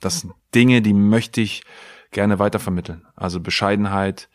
[0.00, 1.62] Das sind Dinge, die möchte ich
[2.10, 3.06] gerne weitervermitteln.
[3.14, 4.28] Also Bescheidenheit,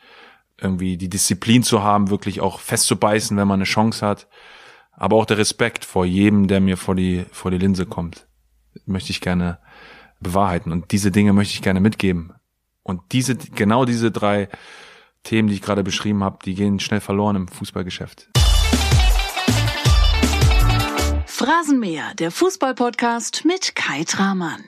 [0.59, 4.27] irgendwie die Disziplin zu haben, wirklich auch festzubeißen, wenn man eine Chance hat.
[4.91, 8.27] Aber auch der Respekt vor jedem, der mir vor die, vor die Linse kommt,
[8.85, 9.59] möchte ich gerne
[10.21, 10.71] bewahrheiten.
[10.71, 12.33] Und diese Dinge möchte ich gerne mitgeben.
[12.83, 14.47] Und diese, genau diese drei
[15.23, 18.29] Themen, die ich gerade beschrieben habe, die gehen schnell verloren im Fußballgeschäft.
[21.25, 24.63] Phrasenmäher, der Fußballpodcast mit Kai Tramann.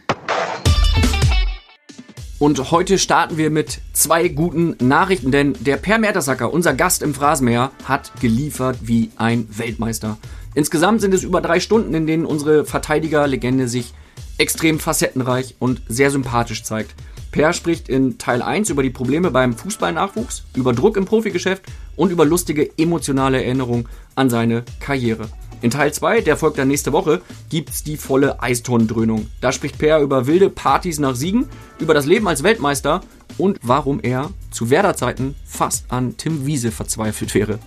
[2.40, 7.16] Und heute starten wir mit zwei guten Nachrichten, denn der Per Mertesacker, unser Gast im
[7.16, 10.18] Phrasenmäher, hat geliefert wie ein Weltmeister.
[10.54, 13.96] Insgesamt sind es über drei Stunden, in denen unsere Verteidigerlegende sich
[14.38, 16.94] extrem facettenreich und sehr sympathisch zeigt.
[17.32, 21.64] Per spricht in Teil 1 über die Probleme beim Fußballnachwuchs, über Druck im Profigeschäft
[21.96, 25.28] und über lustige emotionale Erinnerungen an seine Karriere.
[25.62, 29.28] In Teil 2, der folgt dann nächste Woche, gibt's die volle Eistonnendröhnung.
[29.42, 31.48] Da spricht Per über wilde Partys nach Siegen,
[31.80, 33.02] über das Leben als Weltmeister
[33.40, 37.58] und warum er zu Werder-Zeiten fast an Tim Wiese verzweifelt wäre.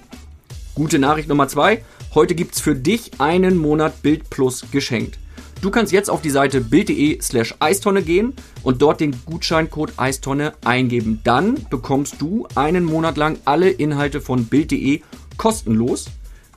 [0.76, 1.82] Gute Nachricht Nummer 2,
[2.14, 5.18] heute gibt's für dich einen Monat Bild Plus geschenkt.
[5.60, 10.54] Du kannst jetzt auf die Seite bild.de slash Eistonne gehen und dort den Gutscheincode Eistonne
[10.64, 11.20] eingeben.
[11.24, 15.02] Dann bekommst du einen Monat lang alle Inhalte von bild.de
[15.36, 16.06] kostenlos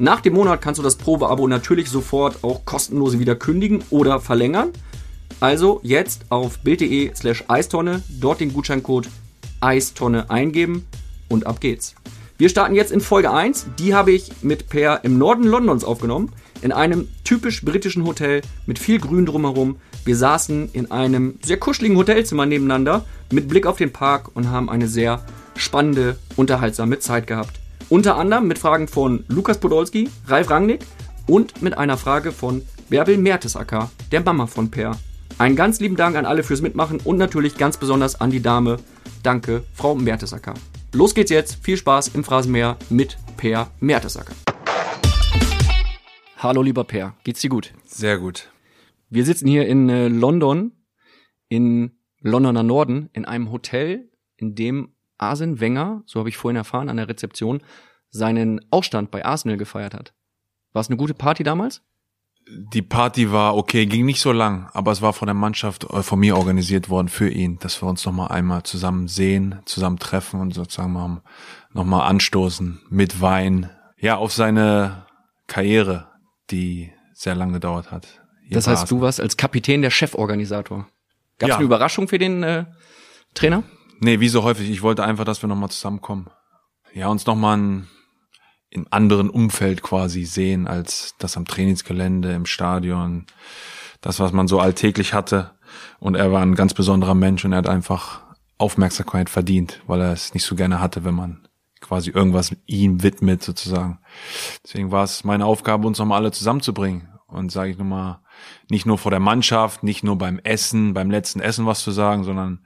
[0.03, 4.71] nach dem Monat kannst du das Probeabo natürlich sofort auch kostenlos wieder kündigen oder verlängern.
[5.39, 9.07] Also jetzt auf bild.de slash Eistonne, dort den Gutscheincode
[9.61, 10.85] Eistonne eingeben
[11.29, 11.95] und ab geht's.
[12.37, 13.67] Wir starten jetzt in Folge 1.
[13.79, 16.33] Die habe ich mit Per im Norden Londons aufgenommen.
[16.61, 19.77] In einem typisch britischen Hotel mit viel Grün drumherum.
[20.03, 24.69] Wir saßen in einem sehr kuscheligen Hotelzimmer nebeneinander mit Blick auf den Park und haben
[24.69, 27.62] eine sehr spannende, unterhaltsame Zeit gehabt.
[27.93, 30.83] Unter anderem mit Fragen von Lukas Podolski, Ralf Rangnick
[31.27, 34.97] und mit einer Frage von Bärbel Mertesacker, der Mama von Per.
[35.37, 38.77] Einen ganz lieben Dank an alle fürs Mitmachen und natürlich ganz besonders an die Dame.
[39.21, 40.55] Danke, Frau Mertesacker.
[40.91, 41.63] Los geht's jetzt.
[41.63, 44.33] Viel Spaß im Phrasenmäher mit Per Mertesacker.
[46.37, 47.75] Hallo lieber Per, geht's dir gut?
[47.85, 48.51] Sehr gut.
[49.11, 50.71] Wir sitzen hier in äh, London,
[51.47, 54.92] in Londoner Norden, in einem Hotel, in dem
[55.29, 57.61] Arsene Wenger, so habe ich vorhin erfahren an der Rezeption,
[58.09, 60.13] seinen Aufstand bei Arsenal gefeiert hat.
[60.71, 61.81] War es eine gute Party damals?
[62.47, 66.03] Die Party war okay, ging nicht so lang, aber es war von der Mannschaft, äh,
[66.03, 69.97] von mir organisiert worden für ihn, dass wir uns noch mal einmal zusammen sehen, zusammen
[69.97, 71.21] treffen und sozusagen mal
[71.71, 75.05] noch mal anstoßen mit Wein, ja, auf seine
[75.47, 76.07] Karriere,
[76.51, 78.21] die sehr lange gedauert hat.
[78.49, 80.87] Das heißt, du warst als Kapitän der Cheforganisator.
[81.39, 81.55] Gab es ja.
[81.55, 82.65] eine Überraschung für den äh,
[83.33, 83.63] Trainer?
[84.03, 84.69] Nee, wie so häufig.
[84.69, 86.29] Ich wollte einfach, dass wir nochmal zusammenkommen.
[86.93, 87.87] Ja, uns nochmal ein,
[88.69, 93.27] im anderen Umfeld quasi sehen, als das am Trainingsgelände, im Stadion.
[94.01, 95.51] Das, was man so alltäglich hatte.
[96.01, 98.21] Und er war ein ganz besonderer Mensch und er hat einfach
[98.57, 101.47] Aufmerksamkeit verdient, weil er es nicht so gerne hatte, wenn man
[101.79, 103.99] quasi irgendwas ihm widmet sozusagen.
[104.65, 107.07] Deswegen war es meine Aufgabe, uns nochmal alle zusammenzubringen.
[107.27, 108.19] Und sage ich nochmal,
[108.69, 112.25] nicht nur vor der Mannschaft, nicht nur beim Essen, beim letzten Essen was zu sagen,
[112.25, 112.65] sondern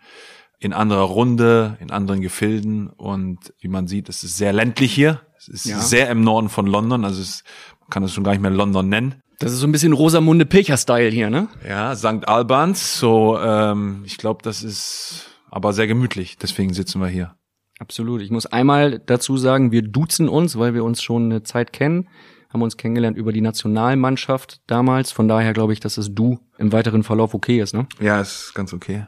[0.60, 5.22] in anderer Runde, in anderen Gefilden und wie man sieht, es ist sehr ländlich hier.
[5.38, 5.80] Es ist ja.
[5.80, 7.44] sehr im Norden von London, also es,
[7.80, 9.22] man kann es schon gar nicht mehr London nennen.
[9.40, 11.48] Das ist so ein bisschen Rosamunde Pilcher-Style hier, ne?
[11.68, 12.28] Ja, St.
[12.28, 17.36] Albans, so ähm, ich glaube, das ist aber sehr gemütlich, deswegen sitzen wir hier.
[17.80, 18.24] Absolut.
[18.24, 22.10] Ich muss einmal dazu sagen, wir duzen uns, weil wir uns schon eine Zeit kennen,
[22.50, 25.12] haben uns kennengelernt über die Nationalmannschaft damals.
[25.12, 27.88] Von daher glaube ich, dass das Du im weiteren Verlauf okay ist, ne?
[28.00, 29.06] Ja, ist ganz okay.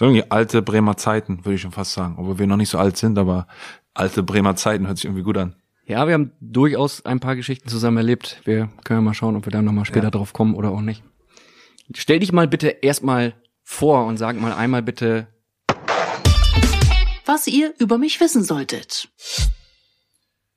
[0.00, 2.14] So irgendwie alte Bremer Zeiten, würde ich schon fast sagen.
[2.16, 3.46] Obwohl wir noch nicht so alt sind, aber
[3.92, 5.56] alte Bremer Zeiten hört sich irgendwie gut an.
[5.84, 8.40] Ja, wir haben durchaus ein paar Geschichten zusammen erlebt.
[8.44, 10.10] Wir können ja mal schauen, ob wir da nochmal später ja.
[10.10, 11.02] drauf kommen oder auch nicht.
[11.94, 15.26] Stell dich mal bitte erstmal vor und sag mal einmal bitte,
[17.26, 19.10] was ihr über mich wissen solltet.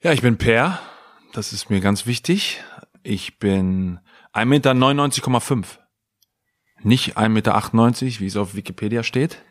[0.01, 0.79] Ja, ich bin Per.
[1.33, 2.63] Das ist mir ganz wichtig.
[3.03, 3.99] Ich bin
[4.33, 5.82] 1,99,5 Meter
[6.85, 9.43] nicht 1,98 Meter, wie es auf Wikipedia steht.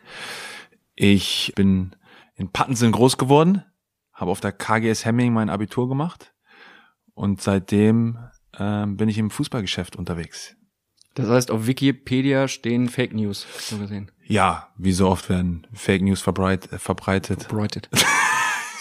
[0.95, 1.95] Ich bin
[2.35, 3.63] in Pattensen groß geworden,
[4.13, 6.33] habe auf der KGS Hemming mein Abitur gemacht
[7.13, 8.17] und seitdem
[8.57, 10.55] äh, bin ich im Fußballgeschäft unterwegs.
[11.15, 14.11] Das heißt, auf Wikipedia stehen Fake News, so gesehen.
[14.25, 17.43] Ja, wie so oft werden Fake News verbreit, äh, verbreitet.
[17.43, 17.89] Verbreitet.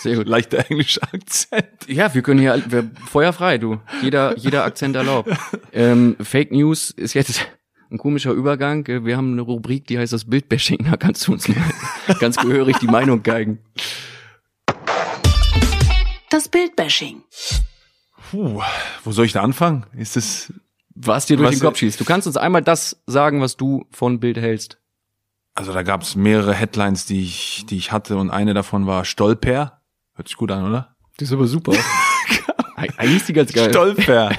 [0.03, 0.27] Sehr gut.
[0.27, 1.87] Leichter englischer Akzent.
[1.87, 3.81] Ja, wir können hier, wir, feuerfrei, du.
[4.03, 5.31] Jeder, jeder Akzent erlaubt.
[5.75, 7.49] Ähm, Fake News ist jetzt
[7.93, 8.87] ein komischer Übergang.
[8.87, 10.79] Wir haben eine Rubrik, die heißt das Bildbashing.
[10.91, 11.49] Da kannst du uns
[12.19, 13.59] ganz gehörig die Meinung geigen.
[16.31, 17.23] Das Bildbashing.
[18.31, 18.62] Puh,
[19.05, 19.87] wo soll ich da anfangen?
[19.94, 20.53] Ist es
[20.94, 22.00] was dir durch was den Kopf schießt?
[22.00, 24.79] Du kannst uns einmal das sagen, was du von Bild hältst.
[25.55, 29.05] Also da gab es mehrere Headlines, die ich, die ich hatte und eine davon war
[29.05, 29.83] Stolper.
[30.15, 30.97] Hört sich gut an, oder?
[31.19, 31.73] Das ist aber super.
[32.77, 33.71] Eigentlich ist die ganz geil.
[33.71, 34.33] Stolper.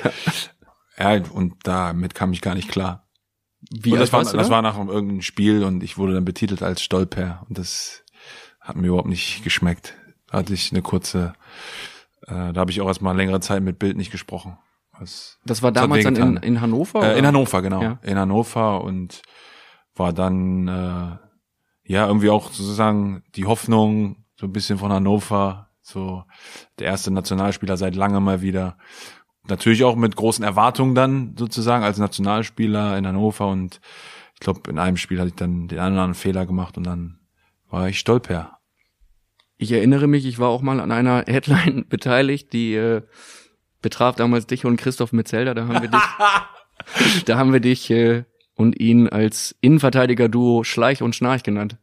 [0.98, 3.03] ja, und damit kam ich gar nicht klar.
[3.72, 4.50] Wie und das war, das da?
[4.50, 8.04] war nach irgendeinem Spiel und ich wurde dann betitelt als Stolper und das
[8.60, 9.96] hat mir überhaupt nicht geschmeckt.
[10.28, 11.34] Da hatte ich eine kurze,
[12.28, 14.58] äh, da habe ich auch erstmal längere Zeit mit Bild nicht gesprochen.
[15.00, 17.04] Das, Das war damals dann in, in Hannover?
[17.04, 17.26] Äh, in?
[17.26, 17.82] Hannover, genau.
[17.82, 18.00] Ja.
[18.04, 19.22] In Hannover und
[19.96, 21.18] war dann äh,
[21.84, 26.24] ja irgendwie auch sozusagen die Hoffnung so ein bisschen von Hannover, so
[26.80, 28.78] der erste Nationalspieler seit langem mal wieder.
[29.48, 33.82] Natürlich auch mit großen Erwartungen dann sozusagen als Nationalspieler in Hannover und
[34.34, 36.86] ich glaube in einem Spiel hatte ich dann den einen oder anderen Fehler gemacht und
[36.86, 37.20] dann
[37.70, 38.60] war ich stolper.
[39.58, 43.02] Ich erinnere mich, ich war auch mal an einer Headline beteiligt, die äh,
[43.82, 45.54] betraf damals dich und Christoph Metzelder.
[45.54, 48.24] Da haben wir dich, da haben wir dich äh,
[48.56, 51.78] und ihn als Innenverteidiger-Duo Schleich und Schnarch genannt.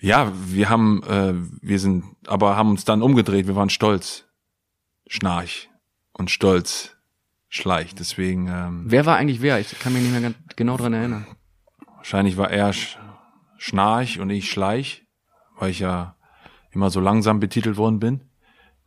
[0.00, 3.46] Ja, wir haben, äh, wir sind, aber haben uns dann umgedreht.
[3.46, 4.26] Wir waren stolz,
[5.06, 5.71] Schnarch
[6.12, 6.96] und stolz,
[7.48, 7.94] Schleich.
[7.94, 9.60] Deswegen ähm, Wer war eigentlich wer?
[9.60, 11.26] Ich kann mich nicht mehr genau dran erinnern.
[11.96, 12.98] Wahrscheinlich war er Sch
[13.58, 15.04] Schnarch und ich Schleich,
[15.58, 16.16] weil ich ja
[16.72, 18.22] immer so langsam betitelt worden bin.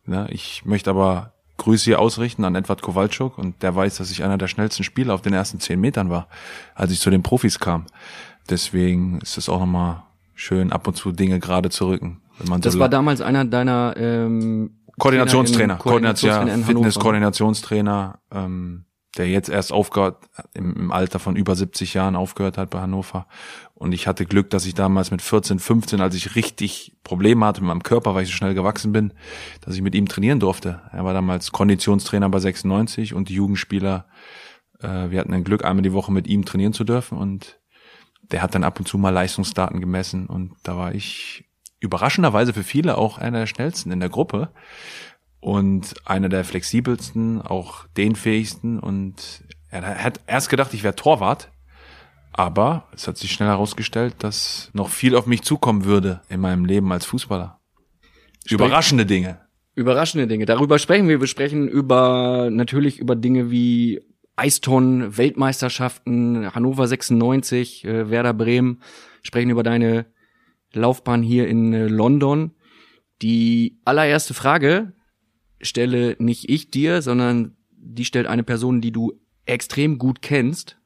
[0.06, 0.28] Ne?
[0.32, 4.38] Ich möchte aber Grüße hier ausrichten an Edward Kowalczuk und der weiß, dass ich einer
[4.38, 6.28] der schnellsten Spieler auf den ersten zehn Metern war,
[6.74, 7.86] als ich zu den Profis kam.
[8.50, 12.22] Deswegen ist es auch nochmal schön, ab und zu Dinge gerade zu rücken.
[12.38, 16.76] Wenn man Das so war damals einer deiner ähm, Koordinationstrainer, Trainer in- Koordinationstrainer Koordination.
[16.76, 18.86] Fitness-Koordinationstrainer, ähm,
[19.18, 20.18] der jetzt erst aufgehört,
[20.54, 23.28] im, im Alter von über 70 Jahren aufgehört hat bei Hannover.
[23.74, 27.62] Und ich hatte Glück, dass ich damals mit 14, 15, als ich richtig Probleme hatte
[27.62, 29.14] mit meinem Körper, weil ich so schnell gewachsen bin,
[29.62, 30.82] dass ich mit ihm trainieren durfte.
[30.92, 34.06] Er war damals Konditionstrainer bei 96 und die Jugendspieler,
[34.82, 37.60] äh, wir hatten ein Glück, einmal die Woche mit ihm trainieren zu dürfen und
[38.32, 41.45] der hat dann ab und zu mal Leistungsdaten gemessen und da war ich
[41.86, 44.50] überraschenderweise für viele auch einer der schnellsten in der Gruppe
[45.40, 51.52] und einer der flexibelsten, auch den fähigsten und er hat erst gedacht, ich wäre Torwart,
[52.32, 56.66] aber es hat sich schnell herausgestellt, dass noch viel auf mich zukommen würde in meinem
[56.66, 57.60] Leben als Fußballer.
[58.50, 59.40] Überraschende Dinge.
[59.74, 60.46] Überraschende Dinge.
[60.46, 61.20] Darüber sprechen wir.
[61.20, 64.02] Wir sprechen über natürlich über Dinge wie
[64.36, 68.82] Eiston, Weltmeisterschaften, Hannover 96, äh, Werder Bremen.
[69.22, 70.06] Sprechen über deine
[70.76, 72.52] Laufbahn hier in äh, London.
[73.22, 74.94] Die allererste Frage
[75.62, 79.14] stelle nicht ich dir, sondern die stellt eine Person, die du
[79.46, 80.78] extrem gut kennst.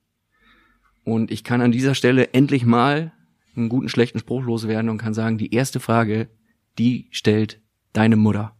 [1.03, 3.13] Und ich kann an dieser Stelle endlich mal
[3.55, 6.29] einen guten, schlechten Spruch loswerden und kann sagen, die erste Frage,
[6.77, 7.61] die stellt
[7.93, 8.55] deine Mutter.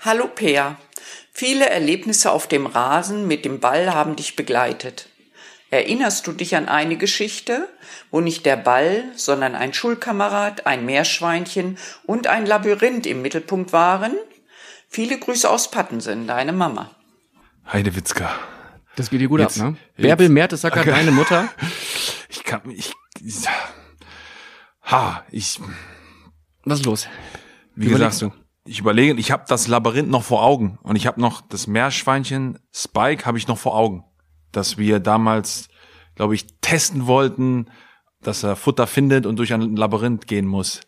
[0.00, 0.76] Hallo Peer.
[1.32, 5.08] Viele Erlebnisse auf dem Rasen mit dem Ball haben dich begleitet.
[5.70, 7.68] Erinnerst du dich an eine Geschichte,
[8.10, 14.14] wo nicht der Ball, sondern ein Schulkamerad, ein Meerschweinchen und ein Labyrinth im Mittelpunkt waren?
[14.88, 16.90] Viele Grüße aus Pattensen, deine Mama.
[17.70, 18.30] Heidewitzka.
[18.96, 19.76] Das geht dir gut Jetzt- ab, ne?
[19.98, 20.90] Bärbel Mertesacker, Okay.
[20.90, 21.48] deine Mutter.
[22.30, 22.92] Ich kann, ich,
[23.22, 23.34] ich
[24.82, 25.58] ha, ich,
[26.64, 27.08] Was ist los?
[27.74, 31.20] wie Überlegst gesagt, ich überlege, ich habe das Labyrinth noch vor Augen und ich habe
[31.20, 34.04] noch das Meerschweinchen Spike habe ich noch vor Augen,
[34.52, 35.68] dass wir damals,
[36.14, 37.66] glaube ich, testen wollten,
[38.22, 40.80] dass er Futter findet und durch ein Labyrinth gehen muss.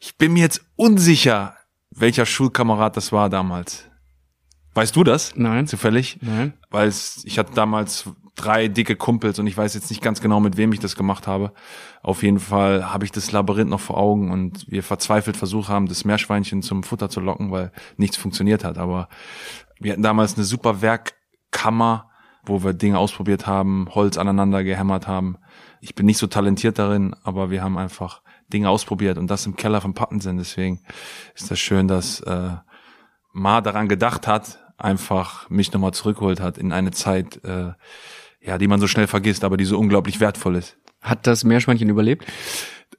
[0.00, 1.56] Ich bin mir jetzt unsicher,
[1.90, 3.84] welcher Schulkamerad das war damals.
[4.74, 5.34] Weißt du das?
[5.36, 5.66] Nein.
[5.66, 6.18] Zufällig?
[6.22, 6.54] Nein.
[6.70, 10.40] weil es, ich hatte damals drei dicke Kumpels und ich weiß jetzt nicht ganz genau,
[10.40, 11.52] mit wem ich das gemacht habe.
[12.02, 15.86] Auf jeden Fall habe ich das Labyrinth noch vor Augen und wir verzweifelt versucht haben,
[15.86, 18.78] das Meerschweinchen zum Futter zu locken, weil nichts funktioniert hat.
[18.78, 19.08] Aber
[19.78, 22.10] wir hatten damals eine super Werkkammer,
[22.44, 25.36] wo wir Dinge ausprobiert haben, Holz aneinander gehämmert haben.
[25.80, 28.22] Ich bin nicht so talentiert darin, aber wir haben einfach
[28.52, 30.38] Dinge ausprobiert und das im Keller von Pattensen.
[30.38, 30.80] Deswegen
[31.34, 32.50] ist das schön, dass äh,
[33.32, 37.72] Ma daran gedacht hat, einfach mich nochmal zurückgeholt hat in eine Zeit, äh,
[38.40, 40.76] ja, die man so schnell vergisst, aber die so unglaublich wertvoll ist.
[41.00, 42.26] Hat das Meerschweinchen überlebt?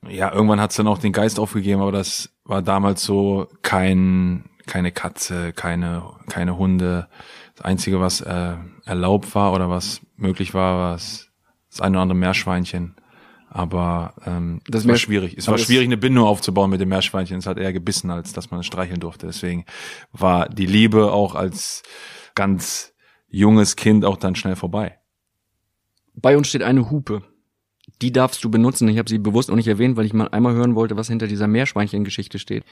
[0.07, 4.91] Ja, irgendwann hat's dann auch den Geist aufgegeben, aber das war damals so kein, keine
[4.91, 7.07] Katze, keine, keine Hunde.
[7.55, 8.55] Das Einzige, was äh,
[8.85, 11.29] erlaubt war oder was möglich war, war das,
[11.79, 12.95] eine oder andere Meerschweinchen.
[13.49, 15.37] Aber ähm, Das war schwierig.
[15.37, 17.37] Es war schwierig, eine Bindung aufzubauen mit dem Meerschweinchen.
[17.37, 19.27] Es hat eher gebissen, als dass man es streicheln durfte.
[19.27, 19.65] Deswegen
[20.11, 21.83] war die Liebe auch als
[22.33, 22.93] ganz
[23.27, 24.97] junges Kind auch dann schnell vorbei.
[26.15, 27.21] Bei uns steht eine Hupe.
[28.01, 28.87] Die darfst du benutzen.
[28.87, 31.27] Ich habe sie bewusst auch nicht erwähnt, weil ich mal einmal hören wollte, was hinter
[31.27, 32.63] dieser Meerschweinchen-Geschichte steht.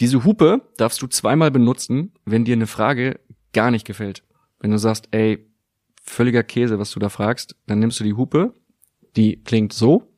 [0.00, 3.20] Diese Hupe darfst du zweimal benutzen, wenn dir eine Frage
[3.56, 4.22] gar nicht gefällt.
[4.60, 5.50] Wenn du sagst, ey,
[6.02, 8.54] völliger Käse, was du da fragst, dann nimmst du die Hupe,
[9.16, 10.12] die klingt so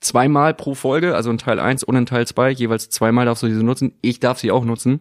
[0.00, 3.48] zweimal pro Folge, also in Teil 1 und in Teil 2, jeweils zweimal darfst du
[3.48, 3.94] diese nutzen.
[4.00, 5.00] Ich darf sie auch nutzen.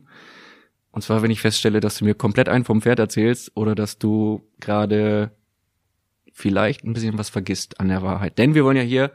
[0.91, 3.99] Und zwar, wenn ich feststelle, dass du mir komplett einen vom Pferd erzählst oder dass
[3.99, 5.31] du gerade
[6.33, 8.39] vielleicht ein bisschen was vergisst an der Wahrheit.
[8.39, 9.11] Denn wir wollen ja hier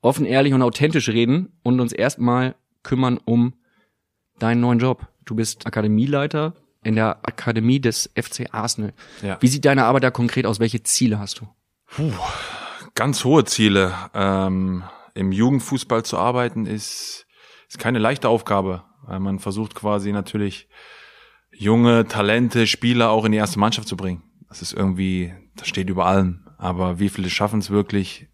[0.00, 3.54] offen, ehrlich und authentisch reden und uns erstmal kümmern um
[4.40, 5.06] deinen neuen Job.
[5.24, 8.92] Du bist Akademieleiter in der Akademie des FC Arsenal.
[9.22, 9.38] Ja.
[9.40, 10.60] Wie sieht deine Arbeit da konkret aus?
[10.60, 11.48] Welche Ziele hast du?
[11.86, 12.12] Puh,
[12.94, 13.94] ganz hohe Ziele.
[14.14, 14.84] Ähm,
[15.14, 17.26] Im Jugendfußball zu arbeiten ist,
[17.68, 20.68] ist keine leichte Aufgabe, weil man versucht quasi natürlich
[21.52, 24.22] junge Talente, Spieler auch in die erste Mannschaft zu bringen.
[24.48, 26.46] Das ist irgendwie, das steht über allem.
[26.58, 28.28] Aber wie viele schaffen es wirklich?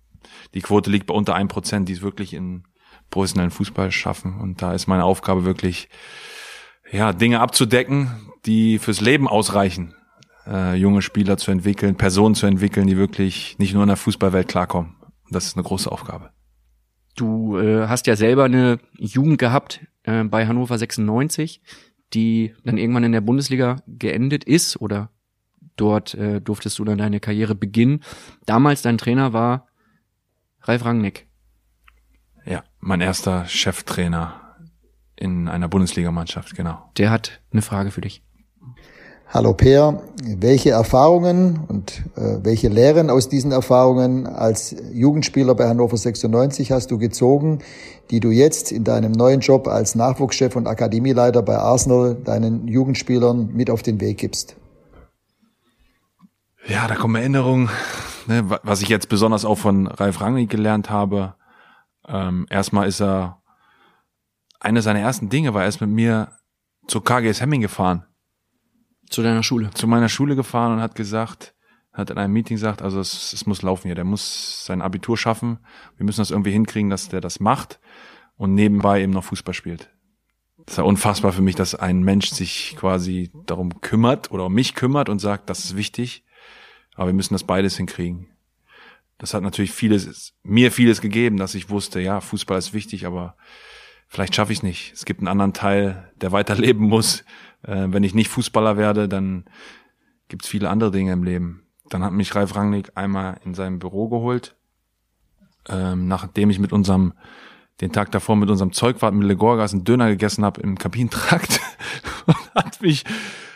[0.55, 2.65] Die Quote liegt bei unter ein Prozent, die es wirklich in
[3.11, 4.39] professionellen Fußball schaffen.
[4.41, 5.89] Und da ist meine Aufgabe wirklich,
[6.91, 9.95] ja, Dinge abzudecken, die fürs Leben ausreichen.
[10.47, 14.49] Äh, junge Spieler zu entwickeln, Personen zu entwickeln, die wirklich nicht nur in der Fußballwelt
[14.49, 14.95] klarkommen.
[15.31, 16.31] Das ist eine große Aufgabe.
[17.17, 21.63] Du äh, hast ja selber eine Jugend gehabt äh, bei Hannover 96,
[22.15, 25.11] die dann irgendwann in der Bundesliga geendet ist oder
[25.77, 28.03] dort äh, durftest du dann deine Karriere beginnen.
[28.45, 29.67] Damals dein Trainer war
[30.63, 31.27] Ralf Rangnick.
[32.45, 34.41] Ja, mein erster Cheftrainer
[35.17, 36.91] in einer Bundesligamannschaft, genau.
[36.99, 38.23] Der hat eine Frage für dich.
[39.29, 45.97] Hallo Peer, welche Erfahrungen und äh, welche Lehren aus diesen Erfahrungen als Jugendspieler bei Hannover
[45.97, 47.59] 96 hast du gezogen,
[48.11, 53.53] die du jetzt in deinem neuen Job als Nachwuchschef und Akademieleiter bei Arsenal deinen Jugendspielern
[53.53, 54.57] mit auf den Weg gibst?
[56.69, 57.69] Ja, da kommen Erinnerungen,
[58.29, 61.35] ne, was ich jetzt besonders auch von Ralf Rangnick gelernt habe.
[62.09, 63.43] Ähm, erstmal ist er,
[64.61, 66.29] eine seiner ersten Dinge war er ist mit mir
[66.87, 68.07] zu KGS Hemming gefahren
[69.09, 69.71] zu deiner Schule?
[69.75, 71.55] Zu meiner Schule gefahren und hat gesagt,
[71.93, 75.17] hat in einem Meeting gesagt, also es, es muss laufen hier, der muss sein Abitur
[75.17, 75.59] schaffen,
[75.97, 77.81] wir müssen das irgendwie hinkriegen, dass der das macht
[78.37, 79.91] und nebenbei eben noch Fußball spielt.
[80.59, 84.53] Das ist ja unfassbar für mich, dass ein Mensch sich quasi darum kümmert oder um
[84.53, 86.25] mich kümmert und sagt, das ist wichtig,
[86.95, 88.29] aber wir müssen das beides hinkriegen.
[89.19, 93.37] Das hat natürlich vieles, mir vieles gegeben, dass ich wusste, ja, Fußball ist wichtig, aber
[94.09, 94.93] vielleicht schaffe ich es nicht.
[94.93, 97.23] Es gibt einen anderen Teil, der weiterleben muss,
[97.63, 99.45] äh, wenn ich nicht Fußballer werde, dann
[100.29, 101.63] gibt's viele andere Dinge im Leben.
[101.89, 104.57] Dann hat mich Ralf Rangnick einmal in seinem Büro geholt,
[105.69, 107.13] ähm, nachdem ich mit unserem
[107.81, 111.61] den Tag davor mit unserem Zeugwart mit Legorgas einen Döner gegessen habe im Kabinentrakt
[112.27, 113.05] und hat mich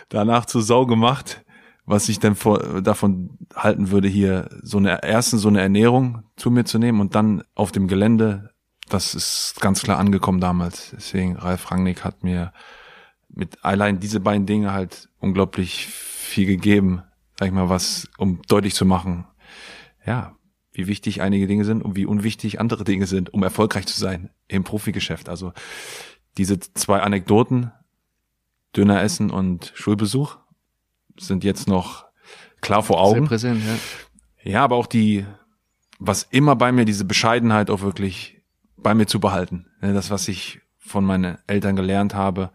[0.08, 1.44] danach zur Sau gemacht,
[1.86, 6.50] was ich denn vor, davon halten würde, hier so eine erstens so eine Ernährung zu
[6.50, 8.49] mir zu nehmen und dann auf dem Gelände,
[8.90, 10.90] das ist ganz klar angekommen damals.
[10.94, 12.52] Deswegen Ralf Rangnick hat mir
[13.28, 17.02] mit allein diese beiden Dinge halt unglaublich viel gegeben,
[17.38, 19.26] sag ich mal, was, um deutlich zu machen,
[20.04, 20.36] ja,
[20.72, 24.30] wie wichtig einige Dinge sind und wie unwichtig andere Dinge sind, um erfolgreich zu sein
[24.48, 25.28] im Profigeschäft.
[25.28, 25.52] Also
[26.36, 27.72] diese zwei Anekdoten,
[28.76, 30.38] Döner essen und Schulbesuch,
[31.18, 32.06] sind jetzt noch
[32.60, 33.20] klar vor Augen.
[33.20, 34.50] Sehr präsent, ja.
[34.52, 35.26] Ja, aber auch die,
[35.98, 38.39] was immer bei mir, diese Bescheidenheit auch wirklich
[38.82, 39.66] bei mir zu behalten.
[39.80, 42.50] Das, was ich von meinen Eltern gelernt habe,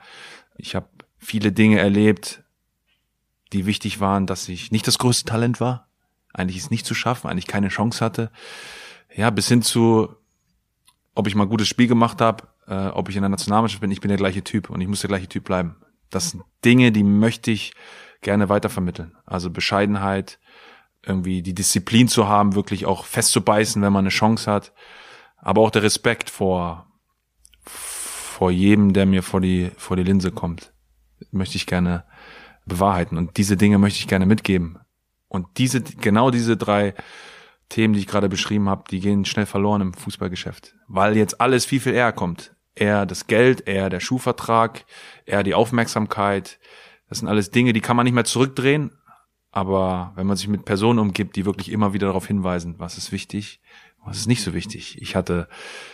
[0.57, 2.43] ich habe viele Dinge erlebt,
[3.53, 5.87] die wichtig waren, dass ich nicht das größte Talent war,
[6.33, 8.31] eigentlich es nicht zu schaffen, eigentlich keine Chance hatte.
[9.15, 10.09] Ja, bis hin zu,
[11.13, 13.91] ob ich mal ein gutes Spiel gemacht habe, äh, ob ich in der Nationalmannschaft bin,
[13.91, 15.77] ich bin der gleiche Typ und ich muss der gleiche Typ bleiben.
[16.09, 17.73] Das sind Dinge, die möchte ich
[18.21, 19.15] gerne weitervermitteln.
[19.25, 20.39] Also Bescheidenheit,
[21.03, 24.73] irgendwie die Disziplin zu haben, wirklich auch festzubeißen, wenn man eine Chance hat,
[25.45, 26.85] aber auch der Respekt vor
[28.35, 30.73] vor jedem, der mir vor die, vor die Linse kommt,
[31.31, 32.03] möchte ich gerne
[32.65, 33.17] bewahrheiten.
[33.17, 34.77] Und diese Dinge möchte ich gerne mitgeben.
[35.29, 36.95] Und diese, genau diese drei
[37.69, 40.75] Themen, die ich gerade beschrieben habe, die gehen schnell verloren im Fußballgeschäft.
[40.89, 42.53] Weil jetzt alles viel, viel eher kommt.
[42.75, 44.83] Eher das Geld, eher der Schuhvertrag,
[45.25, 46.59] eher die Aufmerksamkeit.
[47.07, 48.91] Das sind alles Dinge, die kann man nicht mehr zurückdrehen.
[49.51, 53.13] Aber wenn man sich mit Personen umgibt, die wirklich immer wieder darauf hinweisen, was ist
[53.13, 53.61] wichtig,
[54.07, 55.01] das ist nicht so wichtig.
[55.01, 55.47] Ich hatte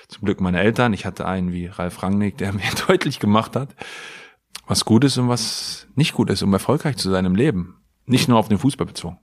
[0.08, 3.75] zum Glück meine Eltern, ich hatte einen wie Ralf Rangnick, der mir deutlich gemacht hat,
[4.68, 7.82] was gut ist und was nicht gut ist, um erfolgreich zu sein im Leben.
[8.06, 9.20] Nicht nur auf den Fußball bezogen.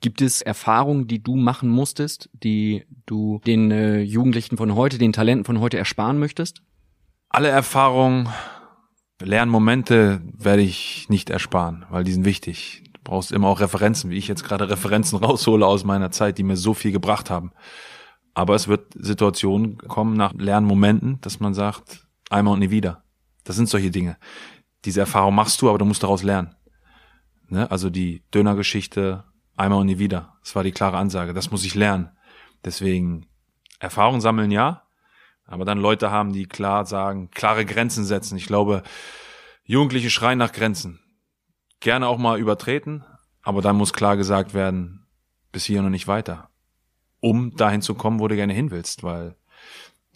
[0.00, 5.12] Gibt es Erfahrungen, die du machen musstest, die du den äh, Jugendlichen von heute, den
[5.12, 6.62] Talenten von heute ersparen möchtest?
[7.28, 8.28] Alle Erfahrungen,
[9.20, 12.84] Lernmomente werde ich nicht ersparen, weil die sind wichtig.
[12.92, 16.44] Du brauchst immer auch Referenzen, wie ich jetzt gerade Referenzen raushole aus meiner Zeit, die
[16.44, 17.52] mir so viel gebracht haben.
[18.38, 23.02] Aber es wird Situationen kommen nach Lernmomenten, dass man sagt, einmal und nie wieder.
[23.42, 24.16] Das sind solche Dinge.
[24.84, 26.54] Diese Erfahrung machst du, aber du musst daraus lernen.
[27.48, 27.68] Ne?
[27.68, 29.24] Also die Dönergeschichte,
[29.56, 30.36] einmal und nie wieder.
[30.44, 31.34] Das war die klare Ansage.
[31.34, 32.10] Das muss ich lernen.
[32.64, 33.26] Deswegen
[33.80, 34.84] Erfahrung sammeln ja,
[35.44, 38.38] Aber dann Leute haben, die klar sagen, klare Grenzen setzen.
[38.38, 38.84] Ich glaube,
[39.64, 41.00] Jugendliche schreien nach Grenzen.
[41.80, 43.04] Gerne auch mal übertreten,
[43.42, 45.08] aber dann muss klar gesagt werden,
[45.50, 46.50] bis hier und nicht weiter.
[47.20, 49.34] Um dahin zu kommen, wo du gerne hin willst, weil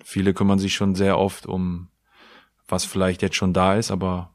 [0.05, 1.89] viele kümmern sich schon sehr oft um
[2.69, 4.33] was vielleicht jetzt schon da ist, aber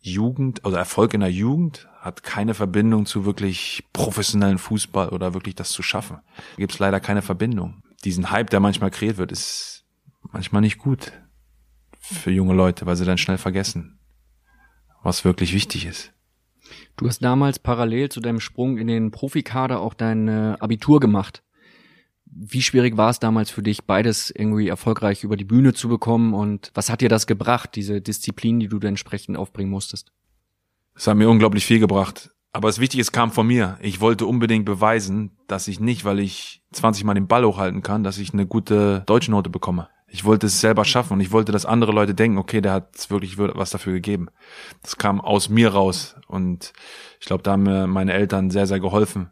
[0.00, 5.54] Jugend, also Erfolg in der Jugend hat keine Verbindung zu wirklich professionellen Fußball oder wirklich
[5.54, 6.20] das zu schaffen.
[6.56, 7.82] Gibt es leider keine Verbindung.
[8.04, 9.84] Diesen Hype, der manchmal kreiert wird, ist
[10.32, 11.12] manchmal nicht gut
[12.00, 13.98] für junge Leute, weil sie dann schnell vergessen,
[15.02, 16.12] was wirklich wichtig ist.
[16.96, 21.42] Du hast damals parallel zu deinem Sprung in den Profikader auch dein äh, Abitur gemacht.
[22.32, 26.32] Wie schwierig war es damals für dich, beides irgendwie erfolgreich über die Bühne zu bekommen
[26.32, 30.12] und was hat dir das gebracht, diese Disziplin, die du entsprechend aufbringen musstest?
[30.94, 32.30] Es hat mir unglaublich viel gebracht.
[32.52, 33.78] Aber das Wichtige kam von mir.
[33.80, 38.02] Ich wollte unbedingt beweisen, dass ich nicht, weil ich 20 Mal den Ball hochhalten kann,
[38.02, 39.88] dass ich eine gute deutsche Note bekomme.
[40.08, 43.08] Ich wollte es selber schaffen und ich wollte, dass andere Leute denken, okay, der hat
[43.10, 44.28] wirklich was dafür gegeben.
[44.82, 46.72] Das kam aus mir raus und
[47.20, 49.30] ich glaube, da haben mir meine Eltern sehr, sehr geholfen,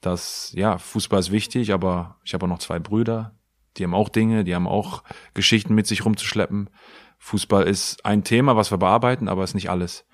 [0.00, 3.34] dass ja, Fußball ist wichtig, aber ich habe auch noch zwei Brüder,
[3.76, 5.02] die haben auch Dinge, die haben auch
[5.34, 6.70] Geschichten mit sich rumzuschleppen.
[7.18, 10.04] Fußball ist ein Thema, was wir bearbeiten, aber ist nicht alles.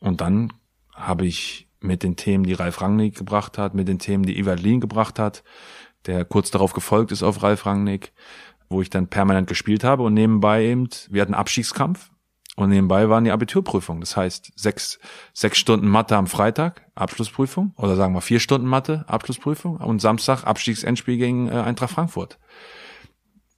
[0.00, 0.52] Und dann
[0.94, 4.80] habe ich mit den Themen, die Ralf Rangnick gebracht hat, mit den Themen, die Lien
[4.80, 5.42] gebracht hat,
[6.06, 8.12] der kurz darauf gefolgt ist auf Ralf Rangnick,
[8.68, 12.11] wo ich dann permanent gespielt habe und nebenbei eben, wir hatten Abstiegskampf
[12.56, 14.00] und nebenbei waren die Abiturprüfungen.
[14.00, 14.98] Das heißt, sechs,
[15.32, 20.44] sechs Stunden Mathe am Freitag, Abschlussprüfung, oder sagen wir vier Stunden Mathe, Abschlussprüfung und Samstag
[20.44, 22.38] Abstiegsendspiel gegen äh, Eintracht Frankfurt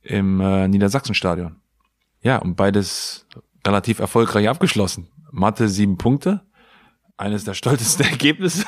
[0.02, 1.56] im äh, Niedersachsenstadion.
[2.20, 3.26] Ja, und beides
[3.66, 5.08] relativ erfolgreich abgeschlossen.
[5.32, 6.42] Mathe sieben Punkte,
[7.16, 8.66] eines der stolzesten Ergebnisse,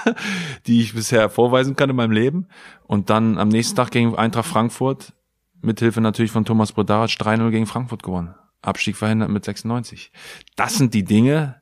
[0.67, 2.49] die ich bisher vorweisen kann in meinem Leben.
[2.85, 5.13] Und dann am nächsten Tag gegen Eintracht Frankfurt,
[5.61, 8.35] mithilfe natürlich von Thomas Brodaric, 3-0 gegen Frankfurt gewonnen.
[8.63, 10.13] Abstieg verhindert mit 96.
[10.57, 11.61] Das sind die Dinge,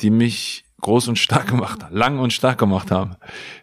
[0.00, 3.16] die mich groß und stark gemacht haben, lang und stark gemacht haben.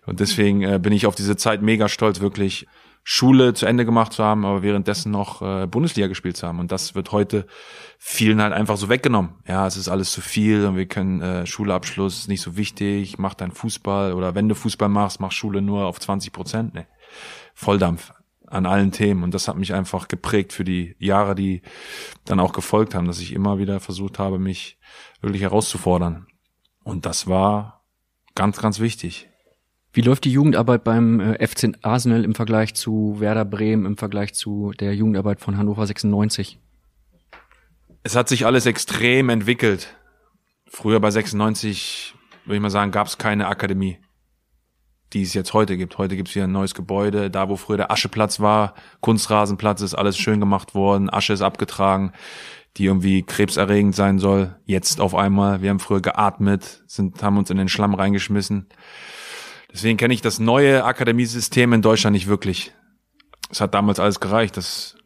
[0.05, 2.67] Und deswegen äh, bin ich auf diese Zeit mega stolz, wirklich
[3.09, 6.59] Schule zu Ende gemacht zu haben, aber währenddessen noch äh, Bundesliga gespielt zu haben.
[6.59, 7.47] Und das wird heute
[7.97, 9.35] vielen halt einfach so weggenommen.
[9.47, 13.33] Ja, es ist alles zu viel und wir können äh, Schulabschluss nicht so wichtig, mach
[13.33, 16.73] dein Fußball oder wenn du Fußball machst, mach Schule nur auf 20 Prozent.
[16.73, 16.85] Nee.
[17.53, 18.11] Volldampf
[18.47, 19.23] an allen Themen.
[19.23, 21.61] Und das hat mich einfach geprägt für die Jahre, die
[22.25, 24.79] dann auch gefolgt haben, dass ich immer wieder versucht habe, mich
[25.21, 26.27] wirklich herauszufordern.
[26.83, 27.83] Und das war
[28.35, 29.29] ganz, ganz wichtig.
[29.93, 34.33] Wie läuft die Jugendarbeit beim äh, FC Arsenal im Vergleich zu Werder Bremen, im Vergleich
[34.33, 36.59] zu der Jugendarbeit von Hannover 96?
[38.03, 39.97] Es hat sich alles extrem entwickelt.
[40.67, 42.13] Früher bei 96,
[42.45, 43.97] würde ich mal sagen, gab es keine Akademie,
[45.13, 45.97] die es jetzt heute gibt.
[45.97, 47.29] Heute gibt es hier ein neues Gebäude.
[47.31, 51.09] Da, wo früher der Ascheplatz war, Kunstrasenplatz, ist alles schön gemacht worden.
[51.11, 52.11] Asche ist abgetragen,
[52.75, 54.55] die irgendwie krebserregend sein soll.
[54.65, 55.61] Jetzt auf einmal.
[55.61, 58.67] Wir haben früher geatmet, sind, haben uns in den Schlamm reingeschmissen.
[59.71, 62.73] Deswegen kenne ich das neue Akademiesystem in Deutschland nicht wirklich.
[63.49, 64.97] Es hat damals alles gereicht, dass,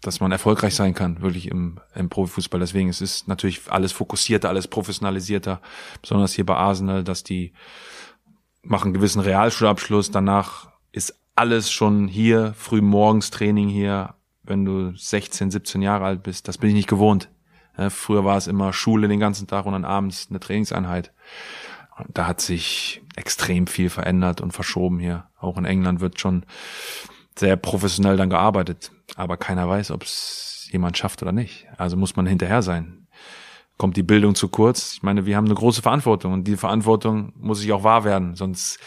[0.00, 2.60] dass man erfolgreich sein kann, wirklich im, im Profifußball.
[2.60, 5.60] Deswegen es ist natürlich alles fokussierter, alles professionalisierter,
[6.00, 7.52] besonders hier bei Arsenal, dass die
[8.64, 14.94] machen einen gewissen Realschulabschluss, danach ist alles schon hier, früh morgens Training hier, wenn du
[14.94, 16.48] 16, 17 Jahre alt bist.
[16.48, 17.28] Das bin ich nicht gewohnt.
[17.88, 21.12] Früher war es immer Schule den ganzen Tag und dann abends eine Trainingseinheit.
[22.08, 25.26] Da hat sich extrem viel verändert und verschoben hier.
[25.38, 26.44] Auch in England wird schon
[27.36, 28.92] sehr professionell dann gearbeitet.
[29.16, 31.66] Aber keiner weiß, ob es jemand schafft oder nicht.
[31.76, 33.03] Also muss man hinterher sein.
[33.76, 34.94] Kommt die Bildung zu kurz?
[34.94, 38.36] Ich meine, wir haben eine große Verantwortung und die Verantwortung muss ich auch wahr werden.
[38.36, 38.78] Sonst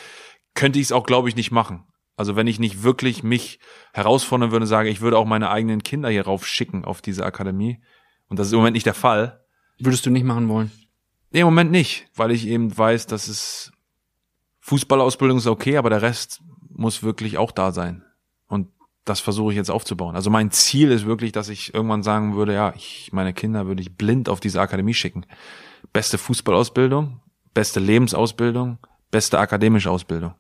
[0.53, 1.83] könnte ich es auch, glaube ich, nicht machen.
[2.15, 3.59] Also wenn ich nicht wirklich mich
[3.93, 7.79] herausfordern würde, sage, ich würde auch meine eigenen Kinder hier rauf schicken auf diese Akademie.
[8.27, 9.45] Und das ist im Moment nicht der Fall.
[9.77, 10.71] Würdest du nicht machen wollen?
[11.31, 13.71] Nee, im Moment nicht, weil ich eben weiß, dass es
[14.61, 18.03] Fußballausbildung ist okay, aber der Rest muss wirklich auch da sein.
[18.47, 18.69] Und
[19.09, 20.15] das versuche ich jetzt aufzubauen.
[20.15, 23.81] Also mein Ziel ist wirklich, dass ich irgendwann sagen würde, ja, ich, meine Kinder würde
[23.81, 25.25] ich blind auf diese Akademie schicken.
[25.93, 27.21] Beste Fußballausbildung,
[27.53, 30.35] beste Lebensausbildung, beste akademische Ausbildung.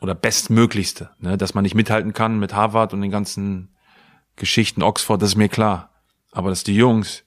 [0.00, 1.36] Oder bestmöglichste, ne?
[1.36, 3.74] dass man nicht mithalten kann mit Harvard und den ganzen
[4.36, 5.90] Geschichten Oxford, das ist mir klar.
[6.32, 7.24] Aber dass die Jungs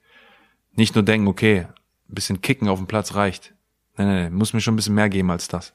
[0.73, 1.67] nicht nur denken, okay,
[2.10, 3.54] ein bisschen Kicken auf dem Platz reicht.
[3.97, 5.73] Nee, nee, nee, muss mir schon ein bisschen mehr geben als das.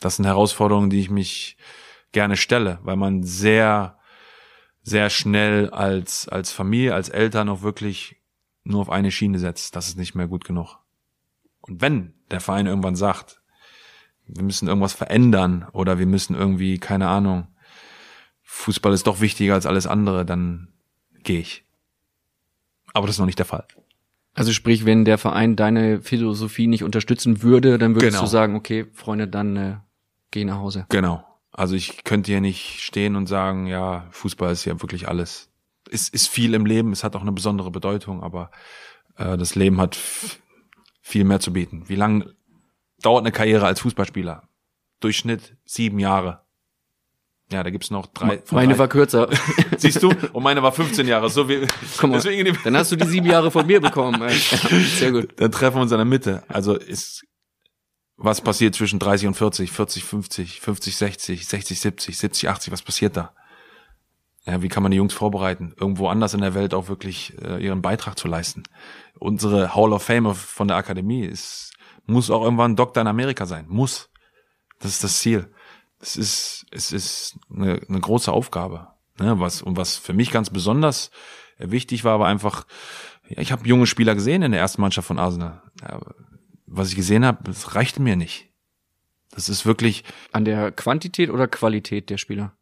[0.00, 1.56] Das sind Herausforderungen, die ich mich
[2.12, 3.98] gerne stelle, weil man sehr,
[4.82, 8.16] sehr schnell als, als Familie, als Eltern auch wirklich
[8.64, 9.76] nur auf eine Schiene setzt.
[9.76, 10.78] Das ist nicht mehr gut genug.
[11.60, 13.40] Und wenn der Verein irgendwann sagt,
[14.26, 17.48] wir müssen irgendwas verändern oder wir müssen irgendwie, keine Ahnung,
[18.42, 20.68] Fußball ist doch wichtiger als alles andere, dann
[21.22, 21.64] gehe ich.
[22.92, 23.66] Aber das ist noch nicht der Fall.
[24.34, 28.22] Also sprich, wenn der Verein deine Philosophie nicht unterstützen würde, dann würdest Genau.
[28.22, 29.76] du sagen, okay, Freunde, dann äh,
[30.30, 30.86] geh nach Hause.
[30.88, 31.24] Genau.
[31.56, 35.48] Also ich könnte hier nicht stehen und sagen, ja, Fußball ist ja wirklich alles.
[35.90, 38.50] Es ist viel im Leben, es hat auch eine besondere Bedeutung, aber
[39.16, 39.96] äh, das Leben hat
[41.00, 41.84] viel mehr zu bieten.
[41.88, 42.30] Wie lang
[43.00, 44.42] dauert eine Karriere als Fußballspieler?
[45.00, 46.42] Durchschnitt sieben Jahre.
[47.52, 48.42] Ja, da gibt's noch drei.
[48.50, 49.28] Meine drei- war kürzer.
[49.78, 50.10] Siehst du?
[50.32, 51.30] Und meine war 15 Jahre.
[51.30, 51.66] So wie,
[51.96, 54.20] Guck mal, deswegen, dann hast du die sieben Jahre von mir bekommen.
[54.20, 54.28] Ja,
[54.98, 55.32] sehr gut.
[55.36, 56.42] dann treffen wir uns in der Mitte.
[56.48, 57.24] Also ist,
[58.16, 62.82] was passiert zwischen 30 und 40, 40, 50, 50, 60, 60, 70, 70, 80, was
[62.82, 63.32] passiert da?
[64.46, 67.62] Ja, wie kann man die Jungs vorbereiten, irgendwo anders in der Welt auch wirklich äh,
[67.62, 68.62] ihren Beitrag zu leisten?
[69.18, 71.72] Unsere Hall of Fame von der Akademie ist,
[72.06, 73.66] muss auch irgendwann Doktor in Amerika sein.
[73.68, 74.08] Muss.
[74.78, 75.50] Das ist das Ziel.
[76.00, 78.88] Es ist, es ist eine, eine große Aufgabe.
[79.18, 81.10] Ne, was, und was für mich ganz besonders
[81.58, 82.66] äh, wichtig war, war einfach,
[83.28, 85.62] ja, ich habe junge Spieler gesehen in der ersten Mannschaft von Arsenal.
[85.82, 86.00] Ja,
[86.66, 88.48] was ich gesehen habe, das reichte mir nicht.
[89.30, 92.52] Das ist wirklich An der Quantität oder Qualität der Spieler?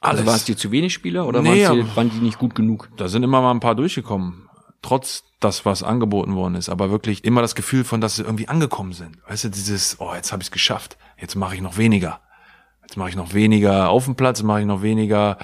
[0.00, 0.18] alles.
[0.20, 2.54] Also waren es dir zu wenig Spieler oder Nee, waren, aber- waren die nicht gut
[2.56, 2.88] genug?
[2.96, 4.48] da sind immer mal ein paar durchgekommen,
[4.82, 6.68] trotz das, was angeboten worden ist.
[6.68, 9.18] Aber wirklich immer das Gefühl von, dass sie irgendwie angekommen sind.
[9.28, 10.96] Weißt du, dieses, oh, jetzt habe ich es geschafft.
[11.20, 12.20] Jetzt mache ich noch weniger.
[12.82, 15.38] Jetzt mache ich noch weniger auf dem Platz, mache ich noch weniger,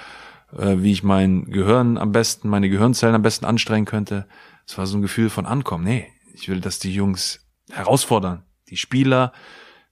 [0.57, 4.27] äh, wie ich mein Gehirn am besten, meine Gehirnzellen am besten anstrengen könnte.
[4.67, 5.85] Es war so ein Gefühl von Ankommen.
[5.85, 8.43] Nee, ich will, dass die Jungs herausfordern.
[8.69, 9.33] Die Spieler,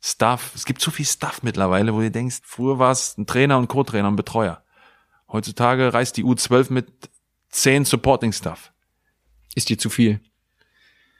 [0.02, 0.52] Staff.
[0.56, 3.68] Es gibt so viel Stuff mittlerweile, wo du denkst, früher war es ein Trainer und
[3.68, 4.64] Co-Trainer und Betreuer.
[5.32, 7.10] Heutzutage reist die U12 mit
[7.50, 8.72] zehn Supporting Stuff.
[9.56, 10.22] Ist dir zu viel?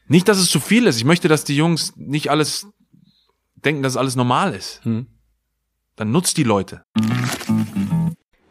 [0.08, 0.98] Nicht, dass es zu viel ist.
[0.98, 2.68] Ich möchte, dass die Jungs nicht alles
[3.56, 4.84] denken, dass alles normal ist.
[4.86, 5.08] Hm.
[5.96, 6.86] Dann nutzt die Leute.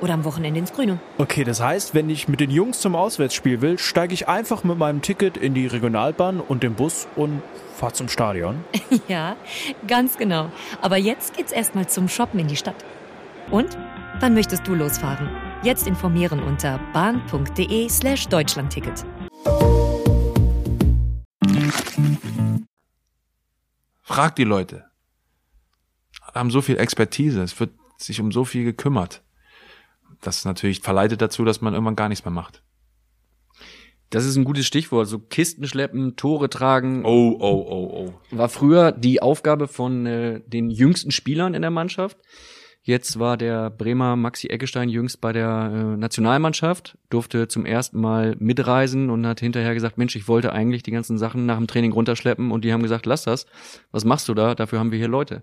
[0.00, 0.98] oder am Wochenende ins Grüne.
[1.18, 4.78] Okay, das heißt, wenn ich mit den Jungs zum Auswärtsspiel will, steige ich einfach mit
[4.78, 7.42] meinem Ticket in die Regionalbahn und den Bus und
[7.74, 8.64] fahr zum Stadion.
[9.08, 9.36] Ja,
[9.86, 10.50] ganz genau.
[10.80, 12.84] Aber jetzt geht's erstmal zum Shoppen in die Stadt.
[13.50, 13.76] Und?
[14.20, 15.28] Wann möchtest du losfahren?
[15.64, 19.04] Jetzt informieren unter bahn.de slash Deutschlandticket.
[24.02, 24.84] Frag die Leute.
[26.32, 27.42] Haben so viel Expertise.
[27.42, 29.23] Es wird sich um so viel gekümmert.
[30.26, 32.62] Das natürlich verleitet dazu, dass man irgendwann gar nichts mehr macht.
[34.10, 35.08] Das ist ein gutes Stichwort.
[35.08, 37.04] So Kisten schleppen, Tore tragen.
[37.04, 38.36] Oh, oh, oh, oh.
[38.36, 42.18] War früher die Aufgabe von äh, den jüngsten Spielern in der Mannschaft.
[42.86, 48.36] Jetzt war der Bremer Maxi Eggestein jüngst bei der äh, Nationalmannschaft, durfte zum ersten Mal
[48.38, 51.92] mitreisen und hat hinterher gesagt, Mensch, ich wollte eigentlich die ganzen Sachen nach dem Training
[51.92, 53.46] runterschleppen und die haben gesagt, lass das.
[53.90, 54.54] Was machst du da?
[54.54, 55.42] Dafür haben wir hier Leute.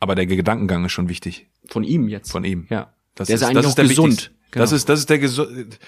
[0.00, 1.48] Aber der Gedankengang ist schon wichtig.
[1.66, 2.30] Von ihm jetzt.
[2.30, 2.66] Von ihm.
[2.68, 2.92] Ja.
[3.14, 4.12] Das der ist, ist- eigentlich das auch ist der gesund.
[4.12, 4.34] wichtigste.
[4.58, 5.78] Das ist, das ist der gesund.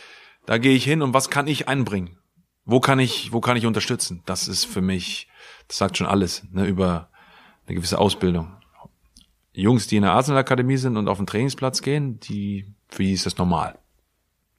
[0.47, 2.19] Da gehe ich hin und was kann ich einbringen?
[2.65, 4.23] Wo kann ich, wo kann ich unterstützen?
[4.27, 5.29] Das ist für mich,
[5.69, 7.09] das sagt schon alles, ne, über
[7.67, 8.53] eine gewisse Ausbildung.
[9.53, 13.25] Jungs, die in der Arsenal-Akademie sind und auf den Trainingsplatz gehen, die, für die ist
[13.25, 13.79] das normal.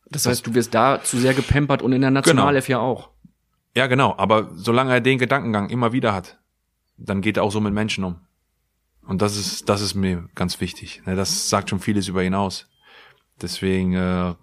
[0.09, 3.09] Das heißt, du wirst da zu sehr gepampert und in der Nationalelf ja auch.
[3.75, 4.15] Ja, genau.
[4.17, 6.39] Aber solange er den Gedankengang immer wieder hat,
[6.97, 8.21] dann geht er auch so mit Menschen um.
[9.07, 11.01] Und das ist, das ist mir ganz wichtig.
[11.05, 12.67] Ne, Das sagt schon vieles über ihn aus.
[13.41, 14.35] Deswegen äh,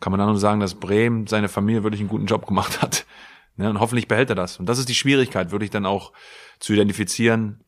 [0.00, 3.06] kann man dann nur sagen, dass Bremen seine Familie wirklich einen guten Job gemacht hat.
[3.56, 4.58] Ne, Und hoffentlich behält er das.
[4.58, 6.12] Und das ist die Schwierigkeit, wirklich dann auch
[6.58, 7.64] zu identifizieren,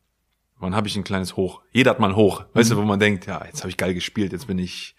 [0.57, 1.61] wann habe ich ein kleines Hoch.
[1.71, 2.45] Jeder hat mal ein Hoch.
[2.53, 4.95] Weißt du, wo man denkt, ja, jetzt habe ich geil gespielt, jetzt bin ich,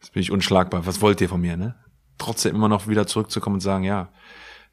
[0.00, 0.86] jetzt bin ich unschlagbar.
[0.86, 1.76] Was wollt ihr von mir, ne?
[2.18, 4.12] Trotzdem immer noch wieder zurückzukommen und sagen, ja,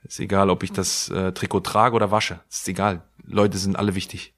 [0.04, 2.39] ist egal, ob ich das äh, Trikot trage oder wasche.
[2.50, 3.04] Ist egal.
[3.24, 4.34] Leute sind alle wichtig.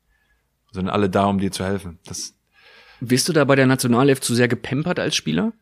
[0.71, 1.99] Sind alle da, um dir zu helfen.
[2.05, 2.33] Das,
[3.01, 5.53] Wirst du da bei der Nationalelf zu sehr gepampert als Spieler?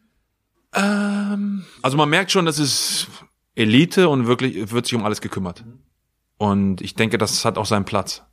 [0.75, 3.07] ähm, also man merkt schon, das ist
[3.55, 5.63] Elite und wirklich wird sich um alles gekümmert.
[6.37, 8.23] Und ich denke, das hat auch seinen Platz.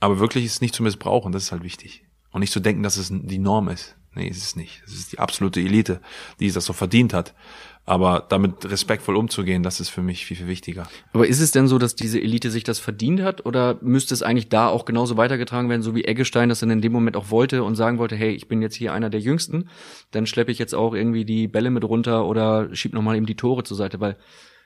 [0.00, 2.04] Aber wirklich ist es nicht zu missbrauchen, das ist halt wichtig.
[2.30, 3.96] Und nicht zu denken, dass es die Norm ist.
[4.16, 4.82] Nee, ist es nicht.
[4.86, 6.00] Es ist die absolute Elite,
[6.40, 7.34] die es das so verdient hat.
[7.84, 10.88] Aber damit respektvoll umzugehen, das ist für mich viel, viel wichtiger.
[11.12, 14.22] Aber ist es denn so, dass diese Elite sich das verdient hat oder müsste es
[14.22, 17.30] eigentlich da auch genauso weitergetragen werden, so wie Eggestein das dann in dem Moment auch
[17.30, 19.68] wollte und sagen wollte, hey, ich bin jetzt hier einer der Jüngsten,
[20.10, 23.36] dann schleppe ich jetzt auch irgendwie die Bälle mit runter oder schieb nochmal eben die
[23.36, 24.16] Tore zur Seite, weil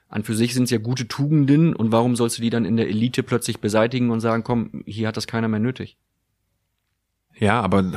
[0.08, 2.76] An für sich sind es ja gute Tugenden und warum sollst du die dann in
[2.76, 5.98] der Elite plötzlich beseitigen und sagen, komm, hier hat das keiner mehr nötig?
[7.36, 7.92] Ja, aber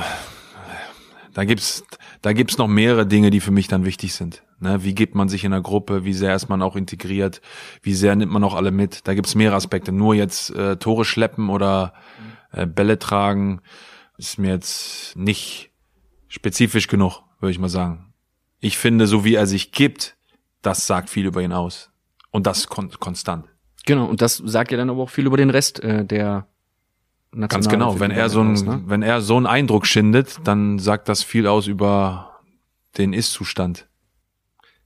[1.34, 1.84] da gibt's
[2.22, 4.42] da gibt's noch mehrere Dinge, die für mich dann wichtig sind.
[4.60, 4.82] Ne?
[4.82, 6.04] Wie gibt man sich in der Gruppe?
[6.04, 7.42] Wie sehr ist man auch integriert?
[7.82, 9.06] Wie sehr nimmt man auch alle mit?
[9.06, 9.92] Da gibt's mehrere Aspekte.
[9.92, 11.92] Nur jetzt äh, Tore schleppen oder
[12.52, 13.60] äh, Bälle tragen
[14.16, 15.70] ist mir jetzt nicht
[16.28, 18.14] spezifisch genug, würde ich mal sagen.
[18.60, 20.16] Ich finde, so wie er sich gibt,
[20.62, 21.90] das sagt viel über ihn aus.
[22.30, 23.46] Und das kon konstant.
[23.86, 26.46] Genau, und das sagt ja dann aber auch viel über den Rest äh, der
[27.48, 28.82] Ganz genau, wenn er so ein, ne?
[28.86, 32.40] wenn er so einen Eindruck schindet, dann sagt das viel aus über
[32.96, 33.88] den Ist-Zustand.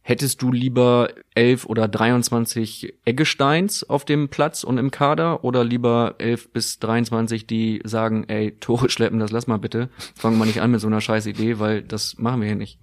[0.09, 6.15] Hättest du lieber elf oder 23 Eggesteins auf dem Platz und im Kader oder lieber
[6.17, 9.91] elf bis 23, die sagen, ey, Tore schleppen, das lass mal bitte.
[10.15, 12.79] Fangen wir nicht an mit so einer scheiß Idee, weil das machen wir hier nicht.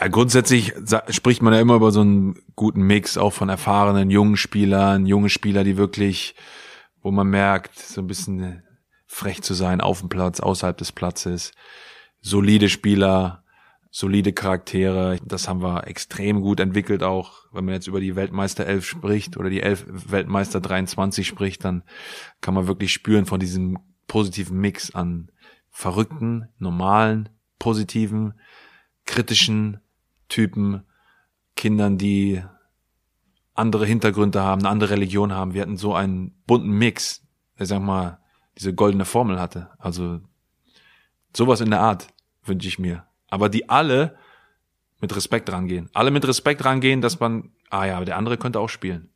[0.00, 0.72] Ja, grundsätzlich
[1.10, 5.28] spricht man ja immer über so einen guten Mix auch von erfahrenen jungen Spielern, junge
[5.28, 6.34] Spieler, die wirklich
[7.04, 8.64] wo man merkt, so ein bisschen
[9.06, 11.52] frech zu sein auf dem Platz, außerhalb des Platzes.
[12.20, 13.44] Solide Spieler,
[13.90, 15.18] solide Charaktere.
[15.22, 17.44] Das haben wir extrem gut entwickelt auch.
[17.52, 21.84] Wenn man jetzt über die Weltmeister 11 spricht oder die 11 Weltmeister 23 spricht, dann
[22.40, 25.30] kann man wirklich spüren von diesem positiven Mix an
[25.70, 28.32] verrückten, normalen, positiven,
[29.04, 29.80] kritischen
[30.28, 30.84] Typen,
[31.54, 32.42] Kindern, die
[33.54, 35.54] andere Hintergründe haben, eine andere Religion haben.
[35.54, 37.22] Wir hatten so einen bunten Mix,
[37.58, 38.18] der, sag mal,
[38.58, 39.70] diese goldene Formel hatte.
[39.78, 40.20] Also
[41.34, 42.08] sowas in der Art
[42.44, 43.06] wünsche ich mir.
[43.28, 44.16] Aber die alle
[45.00, 45.88] mit Respekt rangehen.
[45.92, 49.10] Alle mit Respekt rangehen, dass man, ah ja, der andere könnte auch spielen.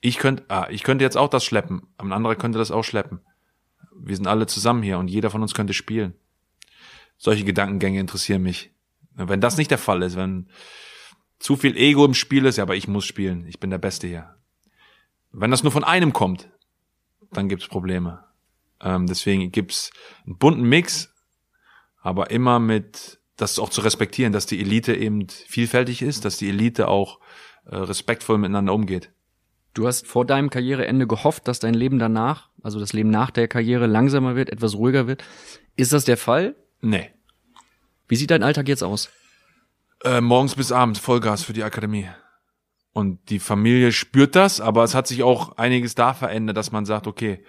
[0.00, 3.20] Ich könnte, ah, ich könnte jetzt auch das schleppen, ein anderer könnte das auch schleppen.
[3.96, 6.14] Wir sind alle zusammen hier und jeder von uns könnte spielen.
[7.16, 8.72] Solche Gedankengänge interessieren mich.
[9.14, 10.48] Wenn das nicht der Fall ist, wenn
[11.38, 14.06] zu viel Ego im Spiel ist, ja, aber ich muss spielen, ich bin der Beste
[14.06, 14.34] hier.
[15.30, 16.50] Wenn das nur von einem kommt,
[17.32, 18.24] dann gibt's Probleme.
[18.80, 19.90] Ähm, deswegen gibt's
[20.26, 21.12] einen bunten Mix,
[22.00, 26.48] aber immer mit, das auch zu respektieren, dass die Elite eben vielfältig ist, dass die
[26.48, 27.20] Elite auch
[27.66, 29.12] äh, respektvoll miteinander umgeht.
[29.74, 33.46] Du hast vor deinem Karriereende gehofft, dass dein Leben danach, also das Leben nach der
[33.46, 35.22] Karriere langsamer wird, etwas ruhiger wird.
[35.76, 36.56] Ist das der Fall?
[36.80, 37.10] Nee.
[38.08, 39.10] Wie sieht dein Alltag jetzt aus?
[40.04, 42.08] Äh, morgens bis abends Vollgas für die Akademie.
[42.92, 46.84] Und die Familie spürt das, aber es hat sich auch einiges da verändert, dass man
[46.84, 47.44] sagt, okay,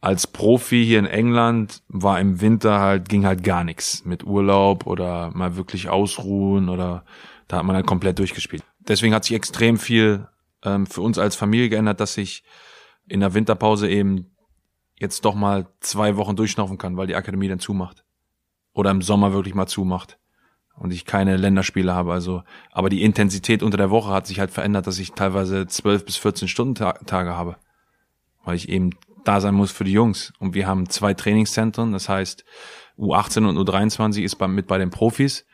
[0.00, 4.86] als Profi hier in England war im Winter halt, ging halt gar nichts mit Urlaub
[4.86, 7.04] oder mal wirklich ausruhen oder
[7.48, 8.62] da hat man halt komplett durchgespielt.
[8.80, 10.28] Deswegen hat sich extrem viel
[10.62, 12.44] ähm, für uns als Familie geändert, dass ich
[13.08, 14.36] in der Winterpause eben
[14.98, 18.04] jetzt doch mal zwei Wochen durchschnaufen kann, weil die Akademie dann zumacht.
[18.72, 20.18] Oder im Sommer wirklich mal zumacht
[20.76, 22.12] und ich keine Länderspiele habe.
[22.12, 26.04] Also, aber die Intensität unter der Woche hat sich halt verändert, dass ich teilweise zwölf
[26.04, 27.56] bis 14 Stunden Tage habe,
[28.44, 28.90] weil ich eben
[29.24, 30.32] da sein muss für die Jungs.
[30.38, 32.44] Und wir haben zwei Trainingszentren, das heißt
[32.98, 35.46] U18 und U23 ist mit bei den Profis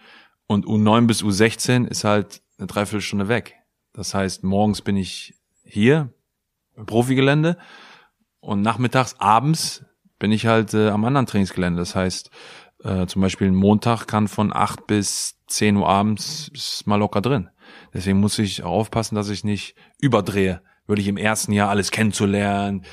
[0.47, 3.57] und U9 bis U16 ist halt eine Dreiviertelstunde weg.
[3.93, 6.13] Das heißt, morgens bin ich hier
[6.77, 7.59] im Profigelände
[8.41, 9.85] und nachmittags, abends
[10.19, 11.81] bin ich halt äh, am anderen Trainingsgelände.
[11.81, 12.31] Das heißt,
[12.85, 17.21] äh, zum Beispiel ein Montag kann von acht bis zehn Uhr abends ist mal locker
[17.21, 17.51] drin.
[17.95, 20.62] Deswegen muss ich auch aufpassen, dass ich nicht überdrehe.
[20.87, 22.85] Würde ich im ersten Jahr alles kennenzulernen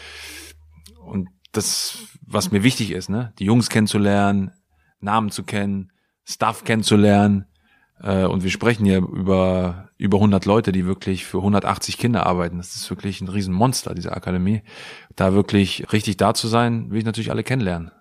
[1.06, 4.52] und das, was mir wichtig ist, ne, die Jungs kennenzulernen,
[5.00, 5.92] Namen zu kennen,
[6.24, 7.46] Stuff kennenzulernen.
[8.02, 12.58] Äh, und wir sprechen hier über über 100 Leute, die wirklich für 180 Kinder arbeiten.
[12.58, 14.62] Das ist wirklich ein Riesenmonster, diese Akademie.
[15.16, 17.92] Da wirklich richtig da zu sein, will ich natürlich alle kennenlernen.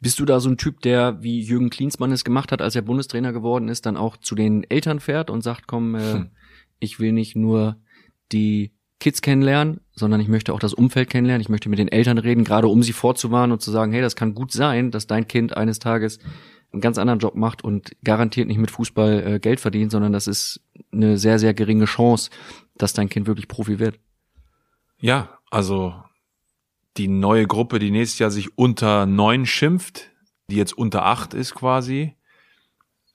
[0.00, 2.82] Bist du da so ein Typ, der, wie Jürgen Klinsmann es gemacht hat, als er
[2.82, 6.30] Bundestrainer geworden ist, dann auch zu den Eltern fährt und sagt, komm, äh, hm.
[6.78, 7.76] ich will nicht nur
[8.32, 12.18] die Kids kennenlernen, sondern ich möchte auch das Umfeld kennenlernen, ich möchte mit den Eltern
[12.18, 15.26] reden, gerade um sie vorzuwarnen und zu sagen, hey, das kann gut sein, dass dein
[15.26, 16.18] Kind eines Tages
[16.72, 20.26] einen ganz anderen Job macht und garantiert nicht mit Fußball äh, Geld verdient, sondern das
[20.26, 20.60] ist
[20.92, 22.30] eine sehr, sehr geringe Chance,
[22.76, 23.98] dass dein Kind wirklich Profi wird.
[25.00, 25.94] Ja, also
[26.96, 30.10] die neue Gruppe, die nächstes Jahr sich unter neun schimpft,
[30.48, 32.16] die jetzt unter acht ist quasi.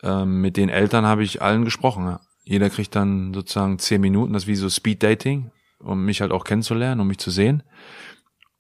[0.01, 2.17] Ähm, mit den Eltern habe ich allen gesprochen.
[2.43, 6.31] Jeder kriegt dann sozusagen zehn Minuten, das ist wie so Speed Dating, um mich halt
[6.31, 7.63] auch kennenzulernen, um mich zu sehen.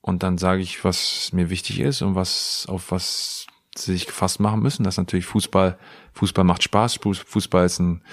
[0.01, 4.39] Und dann sage ich, was mir wichtig ist und was auf was sie sich gefasst
[4.39, 4.83] machen müssen.
[4.83, 5.77] Das ist natürlich Fußball.
[6.13, 6.99] Fußball macht Spaß.
[7.03, 8.03] Fußball ist, ein,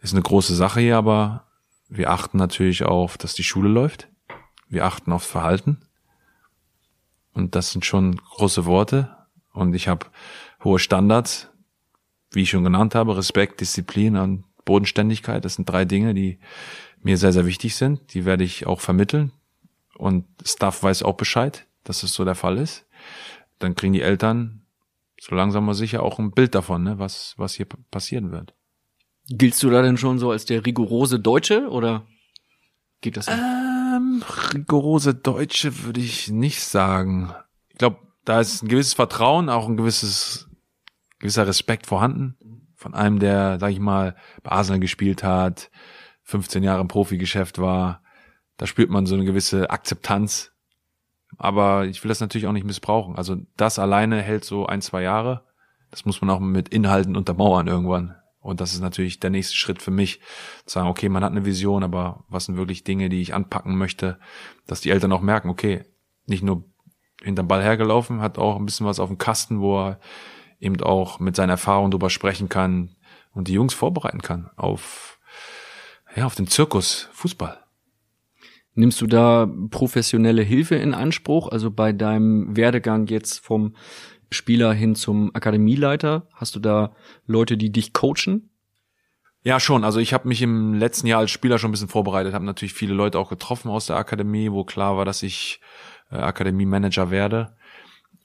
[0.00, 1.46] ist eine große Sache hier, aber
[1.88, 4.08] wir achten natürlich auf, dass die Schule läuft.
[4.68, 5.78] Wir achten aufs Verhalten.
[7.38, 9.16] Und das sind schon große Worte.
[9.52, 10.06] Und ich habe
[10.64, 11.48] hohe Standards,
[12.32, 15.44] wie ich schon genannt habe, Respekt, Disziplin und Bodenständigkeit.
[15.44, 16.40] Das sind drei Dinge, die,
[17.00, 18.12] mir sehr, sehr wichtig sind.
[18.12, 19.30] Die werde ich auch vermitteln.
[19.96, 22.86] Und Staff weiß auch Bescheid, dass es so der Fall ist.
[23.60, 24.62] Dann kriegen die Eltern
[25.20, 28.52] so langsam mal sicher auch ein Bild davon, ne, was, was hier passieren wird.
[29.28, 32.04] Giltst du da denn schon so als der rigorose Deutsche oder
[33.00, 33.28] geht das?
[33.28, 33.57] Nicht?
[34.22, 37.34] Rigorose Deutsche würde ich nicht sagen.
[37.68, 40.48] Ich glaube, da ist ein gewisses Vertrauen, auch ein gewisses,
[41.18, 42.36] gewisser Respekt vorhanden
[42.78, 45.70] von einem, der, sag ich mal, bei Arsenal gespielt hat,
[46.22, 48.02] 15 Jahre im Profigeschäft war.
[48.56, 50.52] Da spürt man so eine gewisse Akzeptanz.
[51.36, 53.16] Aber ich will das natürlich auch nicht missbrauchen.
[53.16, 55.44] Also das alleine hält so ein, zwei Jahre.
[55.90, 58.14] Das muss man auch mit Inhalten untermauern irgendwann.
[58.40, 60.20] Und das ist natürlich der nächste Schritt für mich,
[60.64, 63.76] zu sagen, okay, man hat eine Vision, aber was sind wirklich Dinge, die ich anpacken
[63.76, 64.18] möchte,
[64.66, 65.84] dass die Eltern auch merken, okay,
[66.26, 66.64] nicht nur
[67.22, 70.00] hinterm Ball hergelaufen, hat auch ein bisschen was auf dem Kasten, wo er
[70.60, 72.96] eben auch mit seiner Erfahrung drüber sprechen kann
[73.32, 75.18] und die Jungs vorbereiten kann auf,
[76.14, 77.58] ja, auf den Zirkus Fußball.
[78.74, 81.48] Nimmst du da professionelle Hilfe in Anspruch?
[81.48, 83.74] Also bei deinem Werdegang jetzt vom
[84.30, 86.94] Spieler hin zum Akademieleiter, hast du da
[87.26, 88.50] Leute, die dich coachen?
[89.42, 89.84] Ja, schon.
[89.84, 92.74] Also ich habe mich im letzten Jahr als Spieler schon ein bisschen vorbereitet, habe natürlich
[92.74, 95.60] viele Leute auch getroffen aus der Akademie, wo klar war, dass ich
[96.10, 97.56] äh, Akademie-Manager werde,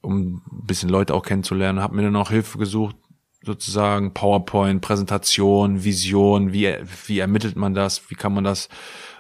[0.02, 1.82] um ein bisschen Leute auch kennenzulernen.
[1.82, 2.96] Habe mir dann auch Hilfe gesucht,
[3.44, 6.76] sozusagen PowerPoint, Präsentation, Vision, wie,
[7.08, 8.70] wie ermittelt man das, wie kann man das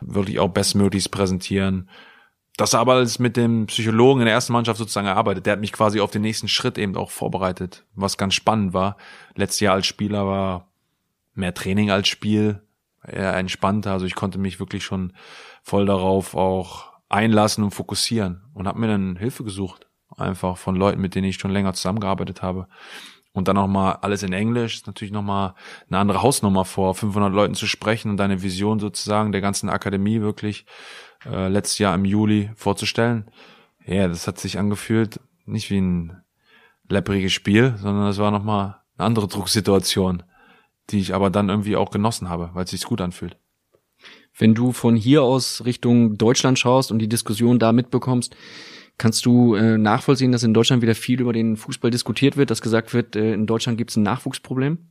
[0.02, 1.90] wirklich auch bestmöglichst präsentieren.
[2.58, 5.46] Das aber alles mit dem Psychologen in der ersten Mannschaft sozusagen erarbeitet.
[5.46, 8.98] Der hat mich quasi auf den nächsten Schritt eben auch vorbereitet, was ganz spannend war.
[9.36, 10.68] Letztes Jahr als Spieler war
[11.34, 12.62] mehr Training als Spiel,
[13.06, 13.92] eher entspannter.
[13.92, 15.14] Also ich konnte mich wirklich schon
[15.64, 21.02] voll darauf auch einlassen und fokussieren und habe mir dann Hilfe gesucht, einfach von Leuten,
[21.02, 22.68] mit denen ich schon länger zusammengearbeitet habe.
[23.34, 25.56] Und dann nochmal alles in Englisch, ist natürlich nochmal
[25.90, 30.22] eine andere Hausnummer vor 500 Leuten zu sprechen und deine Vision sozusagen der ganzen Akademie
[30.22, 30.68] wirklich
[31.26, 33.30] äh, letztes Jahr im Juli vorzustellen.
[33.86, 36.22] Ja, das hat sich angefühlt nicht wie ein
[36.90, 40.24] leppriges Spiel, sondern es war nochmal eine andere Drucksituation,
[40.90, 43.38] die ich aber dann irgendwie auch genossen habe, weil es sich gut anfühlt.
[44.38, 48.36] Wenn du von hier aus Richtung Deutschland schaust und die Diskussion da mitbekommst,
[48.98, 52.62] kannst du äh, nachvollziehen, dass in Deutschland wieder viel über den Fußball diskutiert wird, dass
[52.62, 54.90] gesagt wird, äh, in Deutschland gibt es ein Nachwuchsproblem?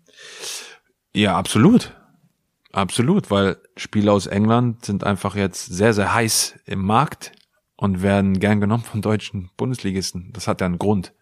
[1.14, 1.92] Ja, absolut.
[2.72, 7.32] Absolut, weil Spieler aus England sind einfach jetzt sehr, sehr heiß im Markt
[7.76, 10.30] und werden gern genommen von deutschen Bundesligisten.
[10.32, 11.12] Das hat ja einen Grund,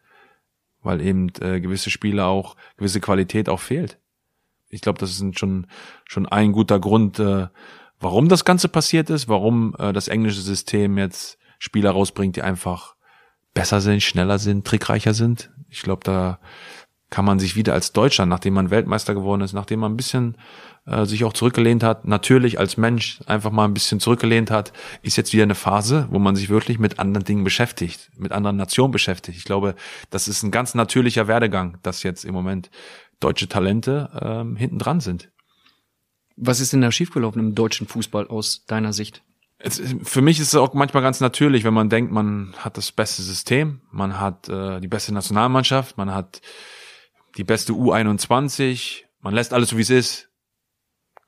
[0.81, 3.99] weil eben äh, gewisse Spieler auch, gewisse Qualität auch fehlt.
[4.69, 5.67] Ich glaube, das ist schon,
[6.07, 7.49] schon ein guter Grund, äh,
[7.99, 12.95] warum das Ganze passiert ist, warum äh, das englische System jetzt Spieler rausbringt, die einfach
[13.55, 15.51] besser sind, schneller sind, trickreicher sind.
[15.69, 16.39] Ich glaube, da
[17.11, 20.37] kann man sich wieder als Deutschland, nachdem man Weltmeister geworden ist, nachdem man ein bisschen
[20.87, 25.17] äh, sich auch zurückgelehnt hat, natürlich als Mensch einfach mal ein bisschen zurückgelehnt hat, ist
[25.17, 28.91] jetzt wieder eine Phase, wo man sich wirklich mit anderen Dingen beschäftigt, mit anderen Nationen
[28.91, 29.39] beschäftigt.
[29.39, 29.75] Ich glaube,
[30.11, 32.71] das ist ein ganz natürlicher Werdegang, dass jetzt im Moment
[33.21, 35.31] deutsche Talente ähm, hinten dran sind.
[36.37, 39.23] Was ist denn da schiefgelaufen im deutschen Fußball aus deiner Sicht?
[39.59, 42.93] Es, für mich ist es auch manchmal ganz natürlich, wenn man denkt, man hat das
[42.93, 46.41] beste System, man hat äh, die beste Nationalmannschaft, man hat
[47.37, 50.30] die beste U21, man lässt alles so wie es ist,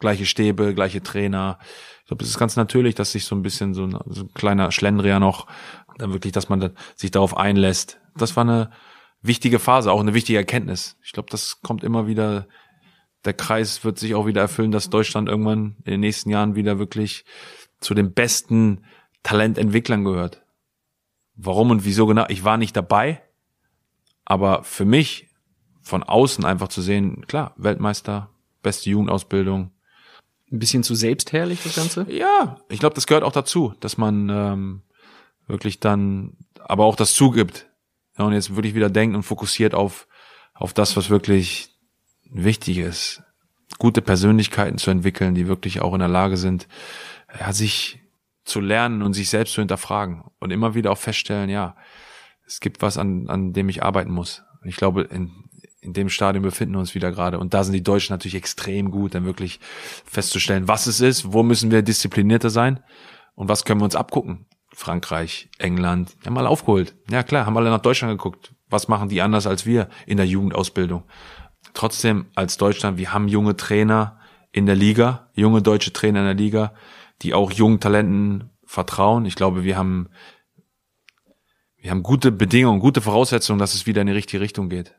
[0.02, 1.58] gleiche Stäbe, gleiche Trainer.
[2.02, 4.34] Ich glaube, es ist ganz natürlich, dass sich so ein bisschen so ein, so ein
[4.34, 5.46] kleiner Schlendrian noch,
[5.96, 7.98] dann wirklich, dass man sich darauf einlässt.
[8.14, 8.70] Das war eine
[9.22, 10.98] wichtige Phase, auch eine wichtige Erkenntnis.
[11.02, 12.46] Ich glaube, das kommt immer wieder,
[13.24, 16.78] der Kreis wird sich auch wieder erfüllen, dass Deutschland irgendwann in den nächsten Jahren wieder
[16.78, 17.24] wirklich
[17.80, 18.84] zu den besten
[19.22, 20.42] Talententwicklern gehört.
[21.36, 22.26] Warum und wieso genau?
[22.28, 23.22] Ich war nicht dabei,
[24.24, 25.28] aber für mich
[25.80, 28.30] von außen einfach zu sehen, klar, Weltmeister,
[28.62, 29.72] beste Jugendausbildung,
[30.52, 32.06] ein bisschen zu selbstherrlich, das Ganze?
[32.10, 34.82] Ja, ich glaube, das gehört auch dazu, dass man ähm,
[35.46, 37.68] wirklich dann aber auch das zugibt.
[38.18, 40.06] Ja, und jetzt wirklich wieder denkt und fokussiert auf,
[40.54, 41.70] auf das, was wirklich
[42.30, 43.22] wichtig ist.
[43.78, 46.68] Gute Persönlichkeiten zu entwickeln, die wirklich auch in der Lage sind,
[47.40, 48.00] ja, sich
[48.44, 51.76] zu lernen und sich selbst zu hinterfragen und immer wieder auch feststellen, ja,
[52.46, 54.42] es gibt was, an, an dem ich arbeiten muss.
[54.64, 55.48] Ich glaube, in,
[55.82, 57.38] in dem Stadium befinden wir uns wieder gerade.
[57.38, 59.58] Und da sind die Deutschen natürlich extrem gut, dann wirklich
[60.04, 62.80] festzustellen, was es ist, wo müssen wir disziplinierter sein
[63.34, 64.46] und was können wir uns abgucken.
[64.72, 66.94] Frankreich, England, haben alle aufgeholt.
[67.10, 68.54] Ja klar, haben alle nach Deutschland geguckt.
[68.70, 71.02] Was machen die anders als wir in der Jugendausbildung?
[71.74, 74.20] Trotzdem als Deutschland, wir haben junge Trainer
[74.52, 76.74] in der Liga, junge deutsche Trainer in der Liga,
[77.22, 79.26] die auch jungen Talenten vertrauen.
[79.26, 80.10] Ich glaube, wir haben,
[81.76, 84.94] wir haben gute Bedingungen, gute Voraussetzungen, dass es wieder in die richtige Richtung geht.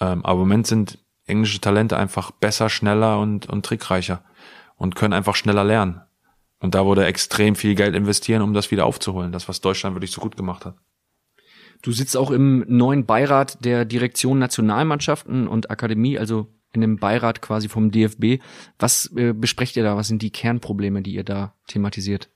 [0.00, 4.22] Ähm, aber im Moment sind englische Talente einfach besser, schneller und, und trickreicher
[4.76, 6.00] und können einfach schneller lernen.
[6.58, 9.32] Und da wurde extrem viel Geld investieren, um das wieder aufzuholen.
[9.32, 10.76] Das, was Deutschland wirklich so gut gemacht hat.
[11.82, 17.40] Du sitzt auch im neuen Beirat der Direktion Nationalmannschaften und Akademie, also in dem Beirat
[17.40, 18.42] quasi vom DFB.
[18.78, 19.96] Was äh, besprecht ihr da?
[19.96, 22.28] Was sind die Kernprobleme, die ihr da thematisiert?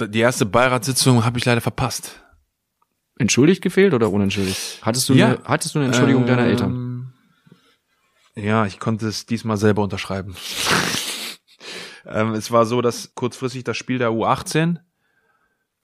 [0.00, 2.23] Die erste Beiratssitzung habe ich leider verpasst.
[3.18, 4.78] Entschuldigt gefehlt oder unentschuldigt?
[4.82, 5.26] Hattest du, Ja.
[5.26, 6.70] eine, hattest du eine Entschuldigung deiner Eltern?
[6.72, 7.12] Ähm,
[8.36, 10.34] Ja, ich konnte es diesmal selber unterschreiben.
[12.06, 14.78] ähm, es war so, dass kurzfristig das Spiel der U18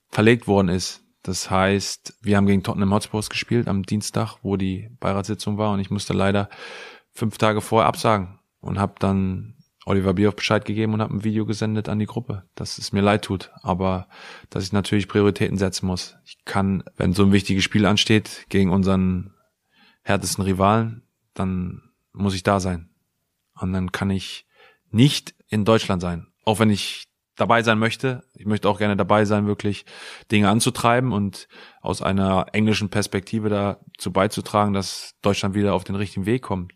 [0.08, 1.04] verlegt worden ist.
[1.22, 5.80] Das heißt, wir haben gegen Tottenham Hotspurs gespielt am Dienstag, wo die Beiratssitzung war und
[5.80, 6.48] ich musste leider
[7.12, 9.54] fünf Tage vorher absagen und habe dann
[9.86, 13.00] Oliver Bierhoff Bescheid gegeben und habe ein Video gesendet an die Gruppe, dass es mir
[13.00, 14.08] leid tut, aber
[14.50, 16.16] dass ich natürlich Prioritäten setzen muss.
[16.24, 19.34] Ich kann, wenn so ein wichtiges Spiel ansteht gegen unseren
[20.02, 21.02] härtesten Rivalen,
[21.34, 22.90] dann muss ich da sein.
[23.54, 24.46] Und dann kann ich
[24.90, 26.26] nicht in Deutschland sein.
[26.44, 27.10] Auch wenn ich
[27.40, 28.22] dabei sein möchte.
[28.34, 29.86] Ich möchte auch gerne dabei sein, wirklich
[30.30, 31.48] Dinge anzutreiben und
[31.80, 36.72] aus einer englischen Perspektive dazu beizutragen, dass Deutschland wieder auf den richtigen Weg kommt.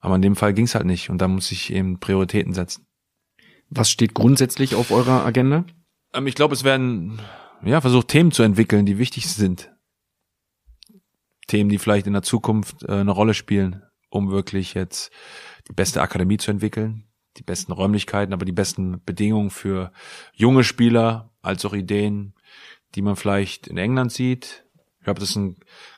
[0.00, 2.86] Aber in dem Fall ging es halt nicht und da muss ich eben Prioritäten setzen.
[3.70, 5.64] Was steht grundsätzlich auf eurer Agenda?
[6.14, 7.20] Ähm, ich glaube, es werden
[7.62, 9.72] ja versucht Themen zu entwickeln, die wichtig sind.
[11.48, 15.10] Themen, die vielleicht in der Zukunft äh, eine Rolle spielen, um wirklich jetzt
[15.68, 19.92] die beste Akademie zu entwickeln, die besten Räumlichkeiten, aber die besten Bedingungen für
[20.32, 22.34] junge Spieler, als auch Ideen,
[22.94, 24.66] die man vielleicht in England sieht.
[24.98, 25.56] Ich glaube, das ist ein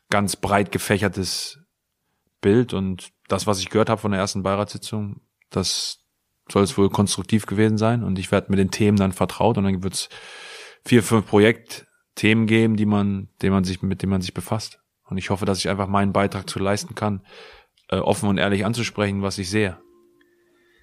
[0.08, 1.59] ganz breit gefächertes
[2.40, 5.20] Bild und das, was ich gehört habe von der ersten Beiratssitzung,
[5.50, 5.98] das
[6.50, 9.64] soll es wohl konstruktiv gewesen sein und ich werde mit den Themen dann vertraut und
[9.64, 10.08] dann wird es
[10.84, 14.80] vier, fünf Projektthemen geben, die man, denen man sich, mit denen man sich befasst.
[15.04, 17.22] Und ich hoffe, dass ich einfach meinen Beitrag zu leisten kann,
[17.88, 19.78] äh, offen und ehrlich anzusprechen, was ich sehe.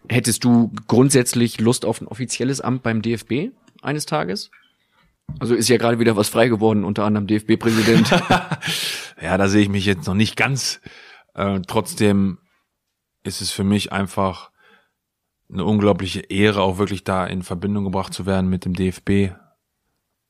[0.10, 3.51] Hättest du grundsätzlich Lust auf ein offizielles Amt beim DFB
[3.82, 4.51] eines Tages?
[5.39, 8.12] Also ist ja gerade wieder was frei geworden, unter anderem DFB-Präsident.
[9.20, 10.80] Ja, da sehe ich mich jetzt noch nicht ganz.
[11.38, 12.40] Äh, trotzdem
[13.24, 14.52] ist es für mich einfach
[15.50, 19.34] eine unglaubliche Ehre, auch wirklich da in Verbindung gebracht zu werden mit dem DFB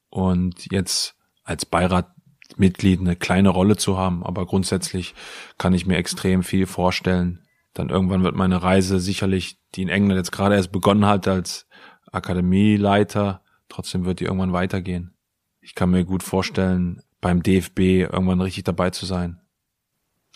[0.10, 4.24] und jetzt als Beiratmitglied eine kleine Rolle zu haben.
[4.24, 5.16] Aber grundsätzlich
[5.58, 7.42] kann ich mir extrem viel vorstellen.
[7.74, 11.68] Dann irgendwann wird meine Reise sicherlich, die in England jetzt gerade erst begonnen hat als
[12.12, 15.16] Akademieleiter, trotzdem wird die irgendwann weitergehen.
[15.62, 19.42] Ich kann mir gut vorstellen, beim DFB irgendwann richtig dabei zu sein.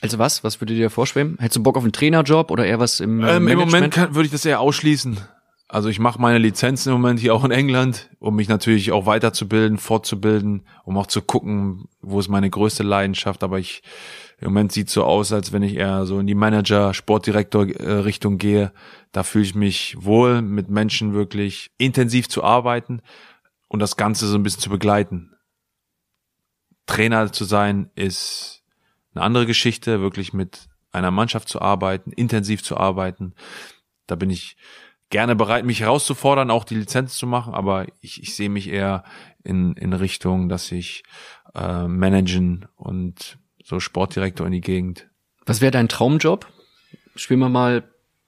[0.02, 0.44] Also was?
[0.44, 1.38] Was würde dir vorschweben?
[1.40, 3.60] Hättest du Bock auf einen Trainerjob oder eher was im äh, Ähm, Im?
[3.60, 5.18] Moment kann, würde ich das eher ausschließen.
[5.68, 9.06] Also ich mache meine Lizenzen im Moment hier auch in England, um mich natürlich auch
[9.06, 13.42] weiterzubilden, fortzubilden, um auch zu gucken, wo ist meine größte Leidenschaft.
[13.42, 13.82] Aber ich
[14.40, 17.92] im Moment sieht so aus, als wenn ich eher so in die Manager, Sportdirektor äh,
[18.00, 18.74] Richtung gehe.
[19.12, 23.02] Da fühle ich mich wohl, mit Menschen wirklich intensiv zu arbeiten
[23.68, 25.32] und das Ganze so ein bisschen zu begleiten.
[26.88, 28.61] Trainer zu sein ist
[29.14, 33.34] eine andere Geschichte, wirklich mit einer Mannschaft zu arbeiten, intensiv zu arbeiten.
[34.08, 34.58] Da bin ich
[35.10, 39.04] gerne bereit, mich herauszufordern, auch die Lizenz zu machen, aber ich, ich sehe mich eher
[39.44, 41.04] in, in Richtung, dass ich
[41.54, 45.10] äh, managen und so Sportdirektor in die Gegend.
[45.46, 46.48] Was wäre dein Traumjob?
[47.16, 47.84] Spielen wir mal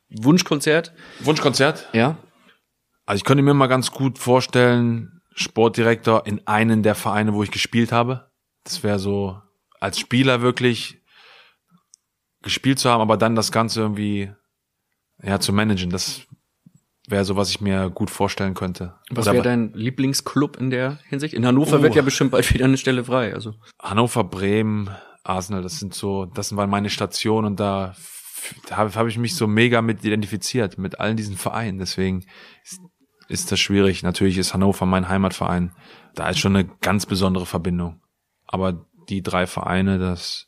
[0.10, 0.94] Wunschkonzert.
[1.22, 1.90] Wunschkonzert?
[1.94, 2.18] Ja.
[3.06, 7.52] Also ich könnte mir mal ganz gut vorstellen, Sportdirektor in einen der Vereine, wo ich
[7.52, 8.30] gespielt habe.
[8.64, 9.42] Das wäre so
[9.84, 11.02] als Spieler wirklich
[12.42, 14.32] gespielt zu haben, aber dann das Ganze irgendwie
[15.22, 15.90] ja zu managen.
[15.90, 16.22] Das
[17.10, 18.96] wäre so, was ich mir gut vorstellen könnte.
[19.10, 21.34] Was wäre dein Lieblingsclub in der Hinsicht?
[21.34, 21.96] In Hannover wird Oh.
[21.98, 23.34] ja bestimmt bald wieder eine Stelle frei.
[23.34, 24.90] Also Hannover, Bremen,
[25.22, 27.94] Arsenal, das sind so, das waren meine Stationen und da
[28.72, 31.78] habe hab ich mich so mega mit identifiziert, mit allen diesen Vereinen.
[31.80, 32.26] Deswegen
[32.64, 32.80] ist,
[33.28, 34.02] ist das schwierig.
[34.02, 35.74] Natürlich ist Hannover mein Heimatverein.
[36.16, 38.00] Da ist schon eine ganz besondere Verbindung.
[38.46, 40.48] Aber die drei Vereine, das,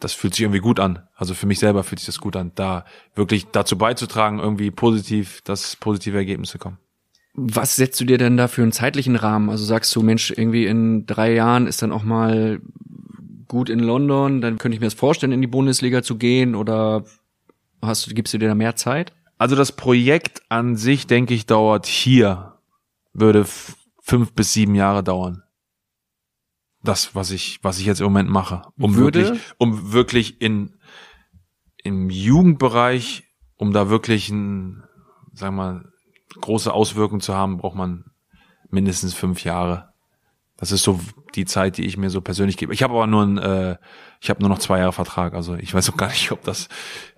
[0.00, 1.08] das fühlt sich irgendwie gut an.
[1.14, 2.84] Also für mich selber fühlt sich das gut an, da
[3.14, 6.78] wirklich dazu beizutragen, irgendwie positiv, das positive Ergebnisse kommen.
[7.34, 9.50] was setzt du dir denn da für einen zeitlichen Rahmen?
[9.50, 12.60] Also sagst du, Mensch, irgendwie in drei Jahren ist dann auch mal
[13.50, 17.04] gut in London, dann könnte ich mir das vorstellen, in die Bundesliga zu gehen oder
[17.82, 19.12] hast du, gibst du dir da mehr Zeit?
[19.38, 22.58] Also das Projekt an sich, denke ich, dauert hier,
[23.12, 23.46] würde
[24.00, 25.42] fünf bis sieben Jahre dauern.
[26.82, 28.62] Das, was ich, was ich jetzt im Moment mache.
[28.78, 29.24] Um Würde?
[29.24, 30.78] wirklich, um wirklich in,
[31.82, 33.24] im Jugendbereich,
[33.56, 34.82] um da wirklich ein,
[35.34, 35.92] sagen wir mal,
[36.40, 38.04] große Auswirkungen zu haben, braucht man
[38.70, 39.90] mindestens fünf Jahre.
[40.56, 41.00] Das ist so
[41.34, 42.74] die Zeit, die ich mir so persönlich gebe.
[42.74, 43.76] Ich habe aber nur ein, äh,
[44.20, 46.68] ich habe nur noch zwei Jahre Vertrag, also ich weiß auch gar nicht, ob das.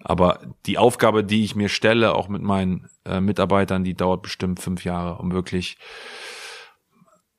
[0.02, 4.60] Aber die Aufgabe, die ich mir stelle, auch mit meinen äh, Mitarbeitern, die dauert bestimmt
[4.60, 5.76] fünf Jahre, um wirklich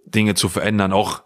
[0.05, 1.23] Dinge zu verändern, auch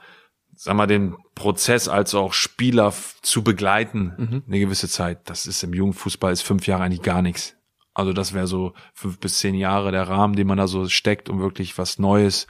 [0.57, 2.91] sag mal, den Prozess als auch Spieler
[3.21, 4.43] zu begleiten, mhm.
[4.47, 5.29] eine gewisse Zeit.
[5.29, 7.55] Das ist im Jugendfußball ist fünf Jahre eigentlich gar nichts.
[7.93, 11.29] Also das wäre so fünf bis zehn Jahre der Rahmen, den man da so steckt,
[11.29, 12.47] um wirklich was Neues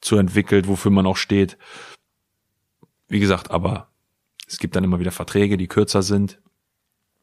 [0.00, 1.58] zu entwickeln, wofür man auch steht.
[3.08, 3.90] Wie gesagt, aber
[4.46, 6.40] es gibt dann immer wieder Verträge, die kürzer sind.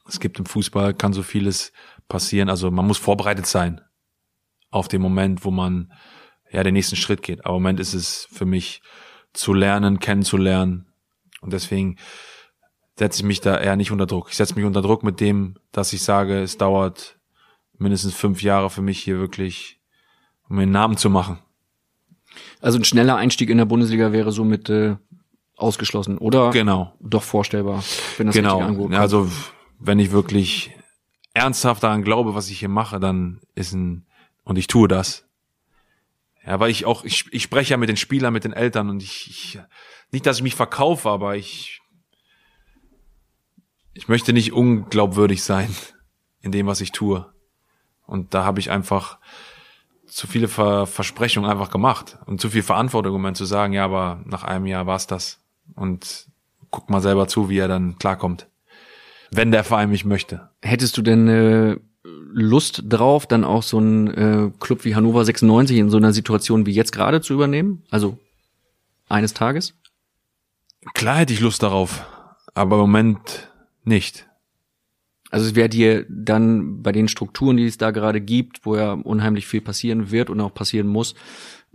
[0.08, 1.72] Es gibt im Fußball, kann so vieles
[2.08, 2.50] passieren.
[2.50, 3.82] Also man muss vorbereitet sein
[4.72, 5.94] auf den Moment, wo man
[6.52, 7.46] ja den nächsten Schritt geht.
[7.46, 8.82] Aber im Moment ist es für mich
[9.34, 10.88] zu lernen, kennenzulernen.
[11.42, 11.98] Und deswegen
[12.98, 14.30] setze ich mich da eher nicht unter Druck.
[14.30, 17.18] Ich setze mich unter Druck mit dem, dass ich sage, es dauert
[17.78, 19.80] mindestens fünf Jahre für mich hier wirklich,
[20.50, 21.40] um einen Namen zu machen.
[22.60, 24.96] Also ein schneller Einstieg in der Bundesliga wäre somit äh,
[25.56, 26.52] ausgeschlossen, oder?
[26.52, 26.94] Genau.
[27.00, 27.84] Doch vorstellbar,
[28.18, 28.62] wenn das genau.
[28.92, 29.30] Also
[29.80, 30.72] wenn ich wirklich
[31.34, 34.06] ernsthaft daran glaube, was ich hier mache, dann ist ein
[34.44, 35.27] und ich tue das.
[36.48, 39.04] Ja, weil ich auch ich, ich spreche ja mit den Spielern, mit den Eltern und
[39.04, 39.60] ich, ich
[40.12, 41.82] nicht, dass ich mich verkaufe, aber ich
[43.94, 45.76] ich möchte nicht unglaubwürdig sein
[46.40, 47.26] in dem, was ich tue.
[48.06, 49.18] Und da habe ich einfach
[50.06, 53.84] zu viele Ver Versprechungen einfach gemacht und zu viel Verantwortung, um dann zu sagen, ja,
[53.84, 55.42] aber nach einem Jahr war's das.
[55.76, 56.28] Und
[56.72, 58.48] guck mal selber zu, wie er dann klarkommt.
[59.32, 60.50] Wenn der Verein mich möchte.
[60.62, 61.78] Hättest du denn äh,
[62.40, 66.68] Lust drauf, dann auch so einen äh, Club wie Hannover 96 in so einer Situation
[66.68, 67.82] wie jetzt gerade zu übernehmen?
[67.90, 68.20] Also
[69.10, 69.74] eines Tages?
[70.94, 72.06] Klar hätte ich Lust darauf,
[72.54, 73.52] aber im Moment
[73.84, 74.28] nicht.
[75.32, 78.94] Also es wäre dir dann bei den Strukturen, die es da gerade gibt, wo ja
[78.94, 81.16] unheimlich viel passieren wird und auch passieren muss,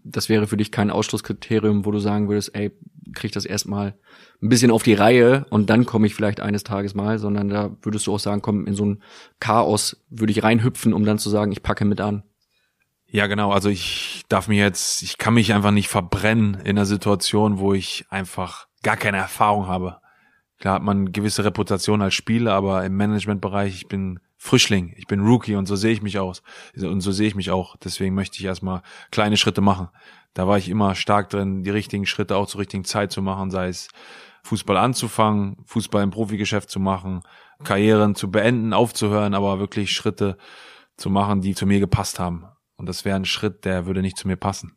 [0.04, 2.72] das wäre für dich kein Ausschlusskriterium, wo du sagen würdest, ey,
[3.14, 3.94] krieg das erstmal
[4.40, 7.76] ein bisschen auf die Reihe und dann komme ich vielleicht eines Tages mal, sondern da
[7.82, 9.02] würdest du auch sagen, komm, in so ein
[9.40, 12.22] Chaos würde ich reinhüpfen, um dann zu sagen, ich packe mit an.
[13.06, 13.52] Ja, genau.
[13.52, 17.74] Also ich darf mir jetzt, ich kann mich einfach nicht verbrennen in einer Situation, wo
[17.74, 19.98] ich einfach gar keine Erfahrung habe.
[20.58, 25.20] Klar hat man gewisse Reputation als Spieler, aber im Managementbereich, ich bin Frischling, ich bin
[25.20, 26.42] Rookie und so sehe ich mich aus.
[26.74, 27.76] Und so sehe ich mich auch.
[27.76, 28.82] Deswegen möchte ich erstmal
[29.12, 29.88] kleine Schritte machen.
[30.34, 33.52] Da war ich immer stark drin, die richtigen Schritte auch zur richtigen Zeit zu machen,
[33.52, 33.86] sei es
[34.42, 37.22] Fußball anzufangen, Fußball im Profigeschäft zu machen,
[37.62, 40.36] Karrieren zu beenden, aufzuhören, aber wirklich Schritte
[40.96, 42.44] zu machen, die zu mir gepasst haben.
[42.76, 44.76] Und das wäre ein Schritt, der würde nicht zu mir passen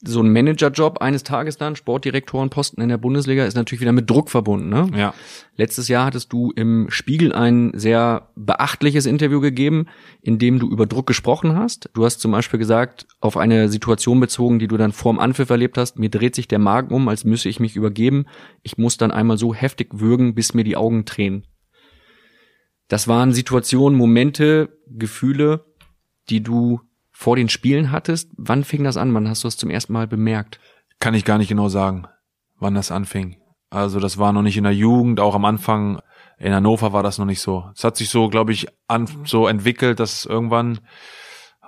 [0.00, 4.30] so ein Managerjob eines Tages dann, Sportdirektorenposten in der Bundesliga, ist natürlich wieder mit Druck
[4.30, 4.68] verbunden.
[4.68, 4.88] Ne?
[4.96, 5.12] Ja.
[5.56, 9.86] Letztes Jahr hattest du im Spiegel ein sehr beachtliches Interview gegeben,
[10.20, 11.90] in dem du über Druck gesprochen hast.
[11.94, 15.76] Du hast zum Beispiel gesagt, auf eine Situation bezogen, die du dann vorm Anpfiff erlebt
[15.76, 18.26] hast, mir dreht sich der Magen um, als müsse ich mich übergeben.
[18.62, 21.44] Ich muss dann einmal so heftig würgen, bis mir die Augen tränen.
[22.86, 25.64] Das waren Situationen, Momente, Gefühle,
[26.30, 26.80] die du
[27.18, 28.30] vor den Spielen hattest.
[28.36, 29.12] Wann fing das an?
[29.12, 30.60] Wann hast du es zum ersten Mal bemerkt?
[31.00, 32.06] Kann ich gar nicht genau sagen,
[32.60, 33.38] wann das anfing.
[33.70, 36.00] Also das war noch nicht in der Jugend, auch am Anfang
[36.38, 37.72] in Hannover war das noch nicht so.
[37.74, 40.78] Es hat sich so, glaube ich, an, so entwickelt, dass irgendwann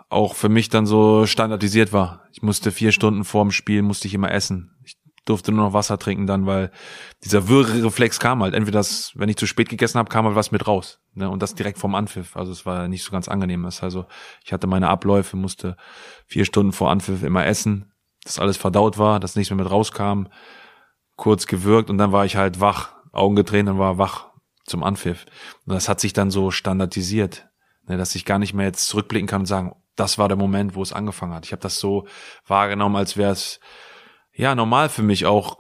[0.09, 2.23] auch für mich dann so standardisiert war.
[2.33, 4.77] Ich musste vier Stunden vorm Spiel, musste ich immer essen.
[4.85, 6.71] Ich durfte nur noch Wasser trinken dann, weil
[7.25, 8.55] dieser Würgereflex kam halt.
[8.55, 11.01] Entweder das, wenn ich zu spät gegessen habe, kam halt was mit raus.
[11.15, 11.29] Ne?
[11.29, 12.37] Und das direkt vom Anpfiff.
[12.37, 13.65] Also es war nicht so ganz angenehm.
[13.65, 14.07] Also
[14.45, 15.77] ich hatte meine Abläufe, musste
[16.27, 17.93] vier Stunden vor Anpfiff immer essen,
[18.25, 20.25] dass alles verdaut war, dass nichts mehr mit rauskam,
[21.17, 24.29] kurz gewürgt und dann war ich halt wach, Augen getränt und war wach
[24.65, 25.27] zum Anpfiff.
[25.67, 27.49] Und das hat sich dann so standardisiert,
[27.87, 30.75] ne, dass ich gar nicht mehr jetzt zurückblicken kann und sagen, das war der Moment,
[30.75, 31.45] wo es angefangen hat.
[31.45, 32.07] Ich habe das so
[32.47, 33.61] wahrgenommen, als wäre es
[34.41, 35.59] ja normal für mich auch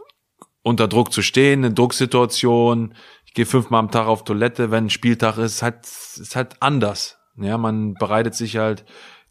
[0.62, 2.95] unter Druck zu stehen, eine Drucksituation.
[3.26, 7.18] Ich gehe fünfmal am Tag auf Toilette, wenn ein Spieltag ist, halt ist halt anders.
[7.37, 8.85] Ja, man bereitet sich halt,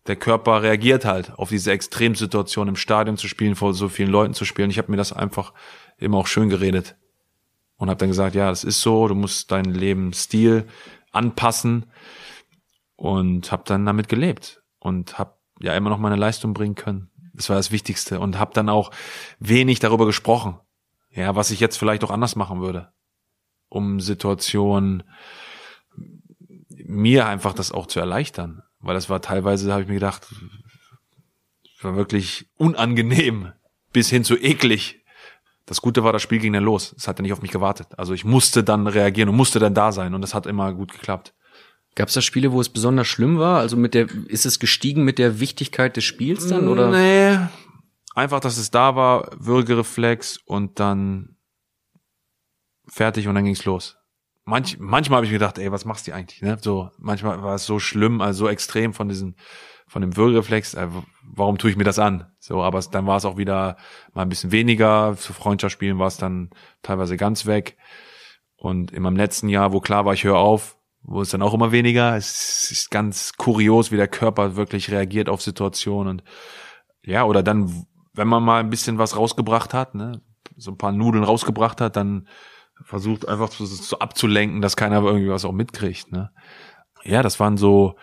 [0.07, 4.33] der Körper reagiert halt auf diese Extremsituation im Stadion zu spielen, vor so vielen Leuten
[4.33, 4.69] zu spielen.
[4.69, 5.53] Ich habe mir das einfach
[5.97, 6.95] immer auch schön geredet
[7.77, 10.67] und habe dann gesagt, ja, das ist so, du musst deinen Lebensstil
[11.11, 11.85] anpassen
[12.95, 17.08] und habe dann damit gelebt und habe ja immer noch meine Leistung bringen können.
[17.39, 18.91] Das war das Wichtigste und habe dann auch
[19.39, 20.59] wenig darüber gesprochen.
[21.09, 22.91] Ja, was ich jetzt vielleicht auch anders machen würde,
[23.69, 25.03] um Situationen
[26.67, 30.27] mir einfach das auch zu erleichtern, weil das war teilweise, habe ich mir gedacht,
[31.81, 33.53] war wirklich unangenehm
[33.93, 35.01] bis hin zu eklig.
[35.65, 36.93] Das Gute war, das Spiel ging dann los.
[36.97, 37.87] Es hat ja nicht auf mich gewartet.
[37.97, 40.91] Also ich musste dann reagieren und musste dann da sein und das hat immer gut
[40.91, 41.33] geklappt.
[41.95, 43.59] Gab es da Spiele, wo es besonders schlimm war?
[43.59, 46.89] Also mit der, ist es gestiegen mit der Wichtigkeit des Spiels dann oder?
[46.89, 47.37] Nee,
[48.19, 51.37] einfach, dass es da war, Würgereflex und dann
[52.87, 53.97] fertig und dann ging's los.
[54.45, 56.41] Manch, manchmal habe ich gedacht, ey, was machst du eigentlich?
[56.41, 56.57] Ne?
[56.59, 59.35] So, manchmal war es so schlimm, also so extrem von diesem,
[59.87, 60.87] von dem Würgereflex, äh,
[61.23, 62.31] warum tue ich mir das an?
[62.39, 63.77] So, aber dann war es auch wieder
[64.13, 65.15] mal ein bisschen weniger.
[65.17, 66.49] Zu Freundschaftsspielen war es dann
[66.81, 67.77] teilweise ganz weg.
[68.55, 71.53] Und in meinem letzten Jahr, wo klar war, ich höre auf, wo es dann auch
[71.53, 72.15] immer weniger.
[72.15, 76.23] Es ist ganz kurios, wie der Körper wirklich reagiert auf Situationen und
[77.03, 80.21] ja, oder dann, wenn man mal ein bisschen was rausgebracht hat, ne,
[80.57, 82.27] so ein paar Nudeln rausgebracht hat, dann
[82.83, 86.11] versucht einfach so, so abzulenken, dass keiner irgendwie was auch mitkriegt.
[86.11, 86.31] Ne?
[87.03, 87.95] Ja, das waren so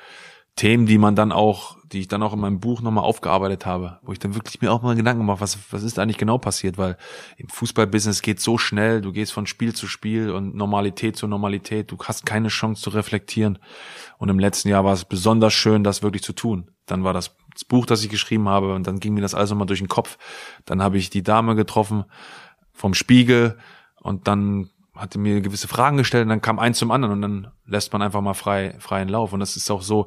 [0.54, 3.98] Themen, die man dann auch, die ich dann auch in meinem Buch nochmal aufgearbeitet habe,
[4.02, 6.78] wo ich dann wirklich mir auch mal Gedanken mache, was, was ist eigentlich genau passiert,
[6.78, 6.96] weil
[7.36, 11.90] im Fußballbusiness geht so schnell, du gehst von Spiel zu Spiel und Normalität zu Normalität,
[11.90, 13.58] du hast keine Chance zu reflektieren.
[14.18, 16.70] Und im letzten Jahr war es besonders schön, das wirklich zu tun.
[16.86, 19.50] Dann war das, das Buch, das ich geschrieben habe, und dann ging mir das alles
[19.50, 20.18] nochmal durch den Kopf.
[20.64, 22.04] Dann habe ich die Dame getroffen
[22.72, 23.58] vom Spiegel,
[24.06, 27.52] und dann hatte mir gewisse Fragen gestellt und dann kam eins zum anderen und dann
[27.66, 29.32] lässt man einfach mal frei, freien Lauf.
[29.32, 30.06] Und das ist auch so,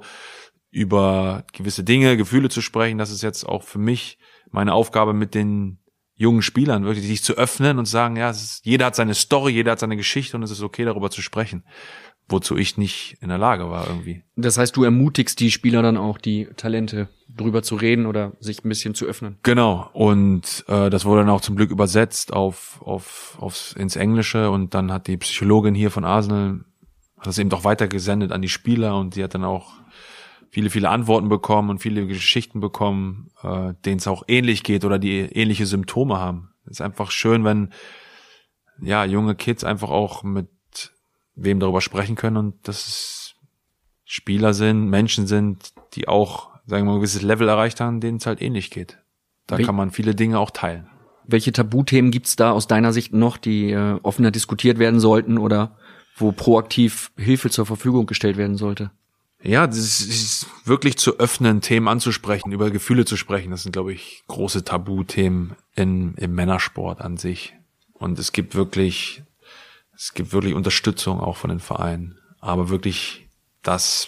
[0.71, 2.97] über gewisse Dinge, Gefühle zu sprechen.
[2.97, 4.17] Das ist jetzt auch für mich
[4.51, 5.79] meine Aufgabe mit den
[6.15, 9.71] jungen Spielern, wirklich sich zu öffnen und sagen, ja, ist, jeder hat seine Story, jeder
[9.71, 11.63] hat seine Geschichte und es ist okay, darüber zu sprechen
[12.31, 14.23] wozu ich nicht in der Lage war irgendwie.
[14.35, 18.63] Das heißt, du ermutigst die Spieler dann auch, die Talente drüber zu reden oder sich
[18.63, 19.37] ein bisschen zu öffnen.
[19.43, 19.89] Genau.
[19.93, 24.73] Und äh, das wurde dann auch zum Glück übersetzt auf, auf aufs ins Englische und
[24.73, 26.61] dann hat die Psychologin hier von Arsenal
[27.17, 29.73] hat das eben doch weitergesendet an die Spieler und die hat dann auch
[30.49, 34.99] viele, viele Antworten bekommen und viele Geschichten bekommen, äh, denen es auch ähnlich geht oder
[34.99, 36.51] die ähnliche Symptome haben.
[36.65, 37.71] Es ist einfach schön, wenn
[38.81, 40.47] ja junge Kids einfach auch mit
[41.35, 43.35] wem darüber sprechen können und dass es
[44.05, 48.17] Spieler sind, Menschen sind, die auch, sagen wir mal, ein gewisses Level erreicht haben, denen
[48.17, 48.97] es halt ähnlich geht.
[49.45, 49.63] Da Wie?
[49.63, 50.89] kann man viele Dinge auch teilen.
[51.25, 55.77] Welche Tabuthemen gibt's da aus deiner Sicht noch, die äh, offener diskutiert werden sollten oder
[56.15, 58.91] wo proaktiv Hilfe zur Verfügung gestellt werden sollte?
[59.41, 63.51] Ja, das ist wirklich zu öffnen, Themen anzusprechen, über Gefühle zu sprechen.
[63.51, 67.53] Das sind, glaube ich, große Tabuthemen in, im Männersport an sich.
[67.93, 69.23] Und es gibt wirklich
[69.99, 72.17] es gibt wirklich Unterstützung auch von den Vereinen.
[72.39, 73.27] Aber wirklich
[73.63, 74.07] das,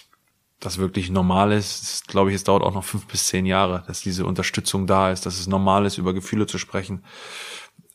[0.61, 3.84] das wirklich normal ist, ist glaube ich, es dauert auch noch fünf bis zehn Jahre,
[3.88, 7.03] dass diese Unterstützung da ist, dass es normal ist, über Gefühle zu sprechen.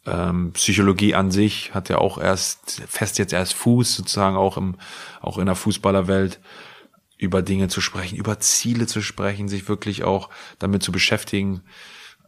[0.05, 4.75] Ähm, Psychologie an sich hat ja auch erst, fest jetzt erst Fuß, sozusagen auch im,
[5.23, 6.39] auch in der Fußballerwelt,
[7.17, 11.63] über Dinge zu sprechen, über Ziele zu sprechen, sich wirklich auch damit zu beschäftigen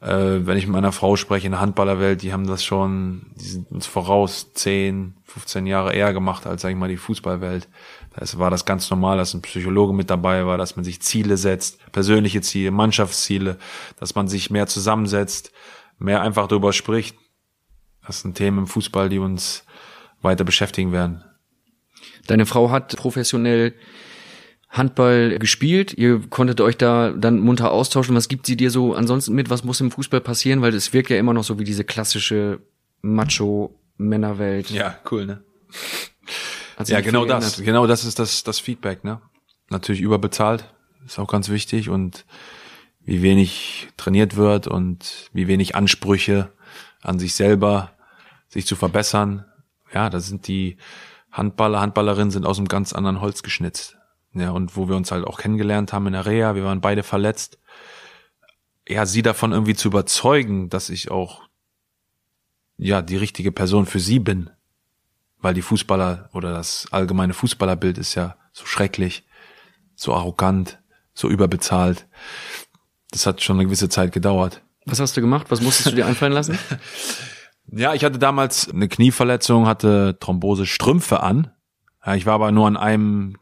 [0.00, 3.48] äh, wenn ich mit meiner Frau spreche in der Handballerwelt, die haben das schon, die
[3.48, 7.68] sind uns voraus 10, 15 Jahre eher gemacht als, sag ich mal, die Fußballwelt.
[8.14, 11.36] Da war das ganz normal, dass ein Psychologe mit dabei war, dass man sich Ziele
[11.36, 13.58] setzt, persönliche Ziele, Mannschaftsziele,
[13.98, 15.52] dass man sich mehr zusammensetzt,
[15.98, 17.16] mehr einfach darüber spricht.
[18.06, 19.64] Das sind Themen im Fußball, die uns
[20.22, 21.24] weiter beschäftigen werden.
[22.26, 23.74] Deine Frau hat professionell
[24.68, 25.94] Handball gespielt.
[25.94, 28.14] Ihr konntet euch da dann munter austauschen.
[28.14, 29.50] Was gibt sie dir so ansonsten mit?
[29.50, 30.60] Was muss im Fußball passieren?
[30.60, 32.60] Weil es wirkt ja immer noch so wie diese klassische
[33.00, 34.70] Macho-Männerwelt.
[34.70, 35.42] Ja, cool, ne?
[36.86, 37.60] Ja, genau das.
[37.62, 39.20] Genau das ist das, das Feedback, ne?
[39.70, 40.72] Natürlich überbezahlt.
[41.04, 42.24] Ist auch ganz wichtig und
[43.04, 46.52] wie wenig trainiert wird und wie wenig Ansprüche
[47.00, 47.92] an sich selber,
[48.48, 49.46] sich zu verbessern.
[49.92, 50.76] Ja, da sind die
[51.32, 53.97] Handballer, Handballerinnen sind aus einem ganz anderen Holz geschnitzt.
[54.34, 57.02] Ja, und wo wir uns halt auch kennengelernt haben in der Reha, wir waren beide
[57.02, 57.58] verletzt.
[58.86, 61.42] Ja, sie davon irgendwie zu überzeugen, dass ich auch,
[62.76, 64.50] ja, die richtige Person für sie bin.
[65.40, 69.24] Weil die Fußballer oder das allgemeine Fußballerbild ist ja so schrecklich,
[69.94, 70.80] so arrogant,
[71.14, 72.06] so überbezahlt.
[73.10, 74.62] Das hat schon eine gewisse Zeit gedauert.
[74.84, 75.50] Was hast du gemacht?
[75.50, 76.58] Was musstest du dir einfallen lassen?
[77.66, 81.52] ja, ich hatte damals eine Knieverletzung, hatte Thrombose Strümpfe an.
[82.04, 83.36] Ja, ich war aber nur an einem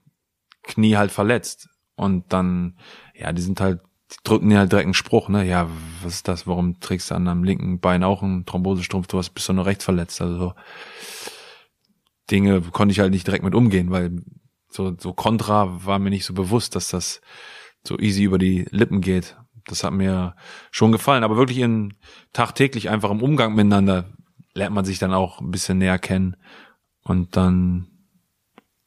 [0.67, 1.69] Knie halt verletzt.
[1.95, 2.77] Und dann,
[3.15, 3.81] ja, die sind halt,
[4.13, 5.45] die drücken dir halt direkt einen Spruch, ne?
[5.45, 5.69] Ja,
[6.03, 6.47] was ist das?
[6.47, 9.07] Warum trägst du an deinem linken Bein auch einen Thrombosestrumpf?
[9.07, 10.21] Du hast bist doch nur rechts verletzt.
[10.21, 10.55] Also so
[12.31, 14.23] Dinge konnte ich halt nicht direkt mit umgehen, weil
[14.69, 17.21] so, so Kontra war mir nicht so bewusst, dass das
[17.85, 19.37] so easy über die Lippen geht.
[19.65, 20.37] Das hat mir
[20.71, 21.25] schon gefallen.
[21.25, 21.95] Aber wirklich in
[22.33, 24.13] tagtäglich einfach im Umgang miteinander
[24.55, 26.37] lernt man sich dann auch ein bisschen näher kennen.
[27.03, 27.89] Und dann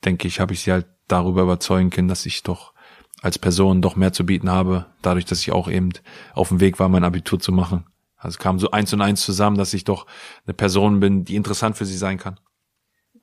[0.06, 2.74] denke ich, habe ich sie halt darüber überzeugen können, dass ich doch
[3.22, 5.90] als Person doch mehr zu bieten habe, dadurch, dass ich auch eben
[6.34, 7.86] auf dem Weg war, mein Abitur zu machen.
[8.16, 10.06] Also es kam so eins und eins zusammen, dass ich doch
[10.46, 12.40] eine Person bin, die interessant für sie sein kann.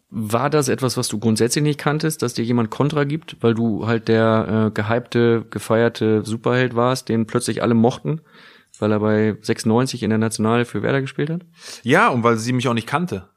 [0.08, 3.86] War das etwas, was du grundsätzlich nicht kanntest, dass dir jemand Kontra gibt, weil du
[3.86, 8.20] halt der äh, gehypte, gefeierte Superheld warst, den plötzlich alle mochten?
[8.80, 11.42] weil er bei 96 in der National für Werder gespielt hat?
[11.82, 13.28] Ja, und weil sie mich auch nicht kannte.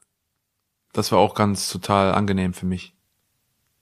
[0.94, 2.96] Das war auch ganz total angenehm für mich.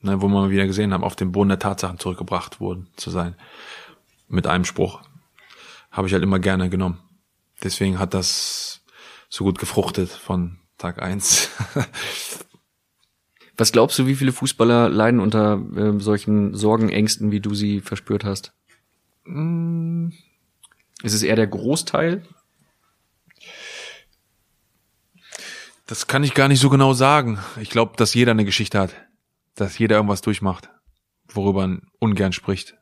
[0.08, 3.36] Ne, wo wir wieder gesehen haben, auf den Boden der Tatsachen zurückgebracht worden zu sein.
[4.30, 5.02] Mit einem Spruch.
[5.92, 7.00] Habe ich halt immer gerne genommen.
[7.62, 8.86] Deswegen hat das
[9.28, 11.50] so gut gefruchtet von Tag eins.
[13.58, 18.24] Was glaubst du, wie viele Fußballer leiden unter äh, solchen Sorgenängsten, wie du sie verspürt
[18.24, 18.54] hast?
[19.26, 20.10] Mm.
[21.04, 22.24] Ist es eher der Großteil?
[25.86, 27.40] Das kann ich gar nicht so genau sagen.
[27.60, 28.96] Ich glaube, dass jeder eine Geschichte hat.
[29.58, 30.70] Dass jeder irgendwas durchmacht,
[31.28, 32.78] worüber man ungern spricht.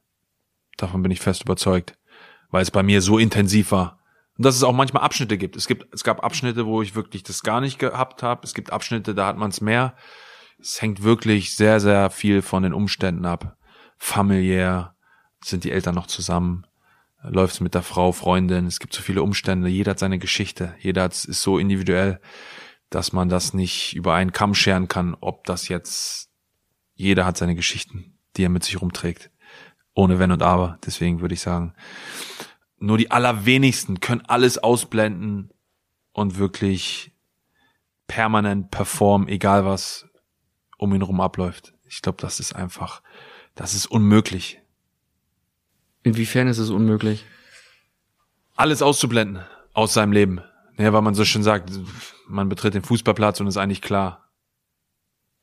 [0.78, 1.98] Davon bin ich fest überzeugt.
[2.52, 4.00] Weil es bei mir so intensiv war.
[4.38, 5.56] Und dass es auch manchmal Abschnitte gibt.
[5.56, 8.42] Es gibt, es gab Abschnitte, wo ich wirklich das gar nicht gehabt habe.
[8.44, 9.96] Es gibt Abschnitte, da hat man es mehr.
[10.60, 13.58] Es hängt wirklich sehr, sehr viel von den Umständen ab.
[13.98, 14.96] Familiär,
[15.44, 16.66] sind die Eltern noch zusammen,
[17.22, 20.76] läuft es mit der Frau, Freundin, es gibt so viele Umstände, jeder hat seine Geschichte,
[20.80, 22.20] jeder ist so individuell,
[22.90, 26.30] dass man das nicht über einen Kamm scheren kann, ob das jetzt,
[26.96, 29.30] jeder hat seine Geschichten, die er mit sich rumträgt,
[29.94, 31.74] ohne Wenn und Aber, deswegen würde ich sagen,
[32.78, 35.52] nur die allerwenigsten können alles ausblenden
[36.12, 37.12] und wirklich
[38.08, 40.08] permanent performen, egal was
[40.78, 41.74] um ihn rum abläuft.
[41.88, 43.02] Ich glaube, das ist einfach,
[43.56, 44.62] das ist unmöglich.
[46.04, 47.26] Inwiefern ist es unmöglich?
[48.56, 49.44] Alles auszublenden
[49.74, 50.42] aus seinem Leben.
[50.78, 51.72] Ja, weil man so schön sagt,
[52.28, 54.30] man betritt den Fußballplatz und ist eigentlich klar,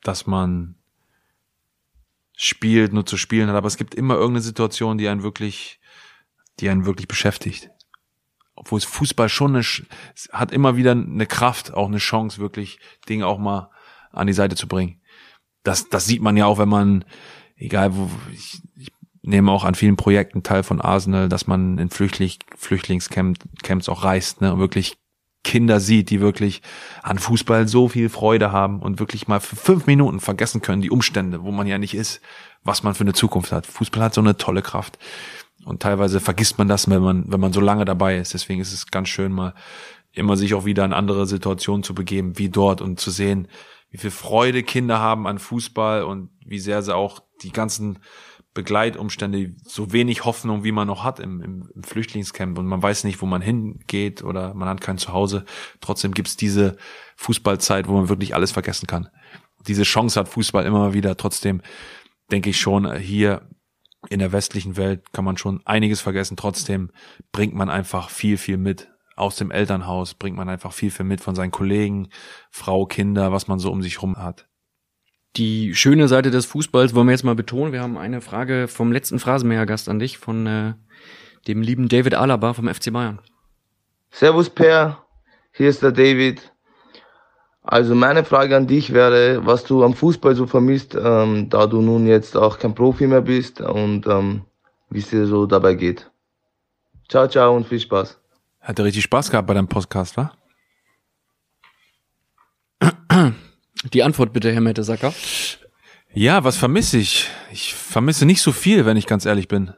[0.03, 0.77] dass man
[2.37, 3.57] spielt, nur zu spielen hat.
[3.57, 5.81] Aber es gibt immer irgendeine Situation, die einen wirklich,
[6.61, 7.71] die einen wirklich beschäftigt.
[8.55, 9.65] Obwohl es Fußball schon eine,
[10.33, 12.79] hat immer wieder eine Kraft, auch eine Chance, wirklich
[13.09, 13.71] Dinge auch mal
[14.11, 15.01] an die Seite zu bringen.
[15.63, 17.05] Das, das sieht man ja auch, wenn man,
[17.57, 21.91] egal wo, ich, ich nehme auch an vielen Projekten teil von Arsenal, dass man in
[21.91, 24.97] Flüchtling, Flüchtlingscamps auch reist, ne, und wirklich
[25.45, 26.63] Kinder sieht, die wirklich
[27.03, 30.91] an Fußball so viel Freude haben und wirklich mal für fünf Minuten vergessen können, die
[30.91, 32.21] Umstände, wo man ja nicht ist,
[32.63, 33.67] was man für eine Zukunft hat.
[33.67, 34.99] Fußball hat so eine tolle Kraft.
[35.65, 38.35] Und teilweise vergisst man das, wenn man, wenn man so lange dabei ist.
[38.35, 39.55] Deswegen ist es ganz schön, mal
[40.13, 43.49] immer sich auch wieder in andere Situationen zu begeben, wie dort und zu sehen,
[43.91, 47.99] wie viel Freude Kinder haben an Fußball und wie sehr sie auch die ganzen
[48.55, 53.05] Begleitumstände, so wenig Hoffnung, wie man noch hat im, im, im, Flüchtlingscamp und man weiß
[53.05, 55.45] nicht, wo man hingeht oder man hat kein Zuhause.
[55.81, 56.77] Trotzdem gibt's diese
[57.17, 59.09] Fußballzeit, wo man wirklich alles vergessen kann.
[59.67, 61.17] Diese Chance hat Fußball immer wieder.
[61.17, 61.63] Trotzdem
[62.31, 63.49] denke ich schon, hier
[64.11, 66.37] in der westlichen Welt kann man schon einiges vergessen.
[66.37, 66.91] Trotzdem
[67.31, 68.91] bringt man einfach viel, viel mit.
[69.17, 72.09] Aus dem Elternhaus bringt man einfach viel, viel mit von seinen Kollegen,
[72.51, 74.49] Frau, Kinder, was man so um sich rum hat
[75.37, 77.73] die schöne Seite des Fußballs wollen wir jetzt mal betonen.
[77.73, 80.75] Wir haben eine Frage vom letzten Phrasenmäher-Gast an dich, von äh,
[81.49, 83.19] dem lieben David Alaba vom FC Bayern.
[84.11, 84.99] Servus Per,
[85.53, 86.53] hier ist der David.
[87.63, 91.81] Also meine Frage an dich wäre, was du am Fußball so vermisst, ähm, da du
[91.81, 94.43] nun jetzt auch kein Profi mehr bist und ähm,
[94.91, 96.11] wie es dir so dabei geht.
[97.09, 98.19] Ciao, ciao und viel Spaß.
[98.61, 100.33] Hat er richtig Spaß gehabt bei deinem Podcast, wa?
[103.91, 105.13] Die Antwort bitte, Herr Mettesacker.
[106.15, 107.29] Ja, was vermisse ich?
[107.51, 109.73] Ich vermisse nicht so viel, wenn ich ganz ehrlich bin.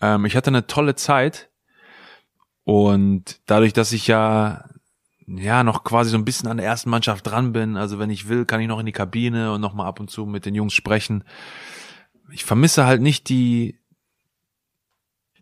[0.00, 1.50] Ähm, ich hatte eine tolle Zeit
[2.64, 4.64] und dadurch, dass ich ja
[5.26, 8.28] ja noch quasi so ein bisschen an der ersten Mannschaft dran bin, also wenn ich
[8.28, 10.54] will, kann ich noch in die Kabine und noch mal ab und zu mit den
[10.54, 11.24] Jungs sprechen.
[12.32, 13.78] Ich vermisse halt nicht die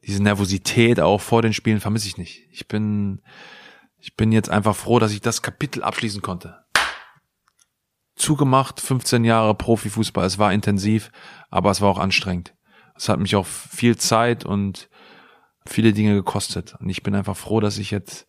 [0.02, 2.46] diese Nervosität auch vor den Spielen vermisse ich nicht.
[2.50, 3.22] Ich bin
[3.98, 6.65] ich bin jetzt einfach froh, dass ich das Kapitel abschließen konnte
[8.16, 10.26] zugemacht, 15 Jahre Profifußball.
[10.26, 11.10] Es war intensiv,
[11.50, 12.54] aber es war auch anstrengend.
[12.96, 14.88] Es hat mich auch viel Zeit und
[15.66, 16.74] viele Dinge gekostet.
[16.80, 18.26] Und ich bin einfach froh, dass ich jetzt,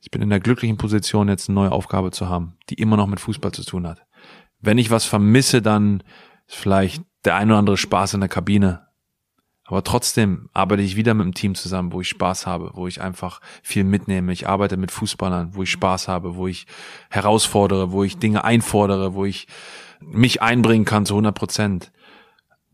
[0.00, 3.06] ich bin in der glücklichen Position, jetzt eine neue Aufgabe zu haben, die immer noch
[3.06, 4.06] mit Fußball zu tun hat.
[4.60, 6.02] Wenn ich was vermisse, dann
[6.46, 8.85] ist vielleicht der ein oder andere Spaß in der Kabine,
[9.66, 13.00] aber trotzdem arbeite ich wieder mit einem Team zusammen, wo ich Spaß habe, wo ich
[13.00, 14.32] einfach viel mitnehme.
[14.32, 16.66] Ich arbeite mit Fußballern, wo ich Spaß habe, wo ich
[17.10, 19.48] herausfordere, wo ich Dinge einfordere, wo ich
[20.00, 21.92] mich einbringen kann zu 100 Prozent.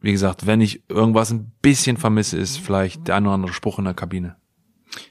[0.03, 3.79] Wie gesagt, wenn ich irgendwas ein bisschen vermisse, ist vielleicht der ein oder andere Spruch
[3.79, 4.37] in der Kabine.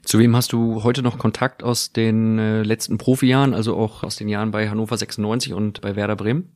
[0.03, 4.17] Zu wem hast du heute noch Kontakt aus den äh, letzten Profijahren, also auch aus
[4.17, 6.51] den Jahren bei Hannover 96 und bei Werder Bremen?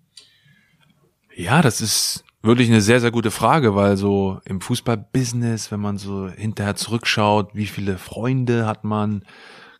[1.34, 5.98] Ja, das ist wirklich eine sehr, sehr gute Frage, weil so im Fußballbusiness, wenn man
[5.98, 9.24] so hinterher zurückschaut, wie viele Freunde hat man,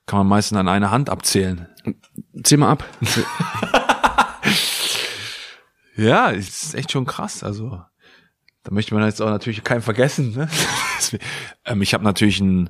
[0.06, 1.68] kann man meistens an einer Hand abzählen.
[2.44, 2.84] Zähl mal ab.
[5.96, 7.44] ja, ist echt schon krass.
[7.44, 7.82] Also
[8.64, 10.34] da möchte man jetzt auch natürlich keinen vergessen.
[10.34, 10.50] Ne?
[11.66, 12.70] ähm, ich habe natürlich einen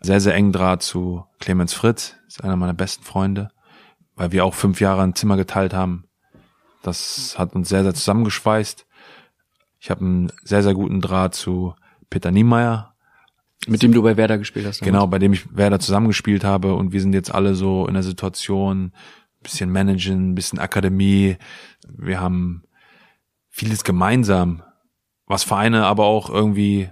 [0.00, 3.50] sehr, sehr eng Draht zu Clemens Fritz, ist einer meiner besten Freunde,
[4.14, 6.04] weil wir auch fünf Jahre ein Zimmer geteilt haben.
[6.82, 8.86] Das hat uns sehr, sehr zusammengeschweißt.
[9.84, 11.74] Ich habe einen sehr, sehr guten Draht zu
[12.08, 12.94] Peter Niemeyer.
[13.66, 14.80] Mit dem du bei Werder gespielt hast.
[14.80, 18.02] Genau, bei dem ich Werder zusammengespielt habe und wir sind jetzt alle so in der
[18.02, 18.94] Situation,
[19.42, 21.36] bisschen Managen, bisschen Akademie.
[21.86, 22.62] Wir haben
[23.50, 24.62] vieles gemeinsam,
[25.26, 26.88] was Vereine aber auch irgendwie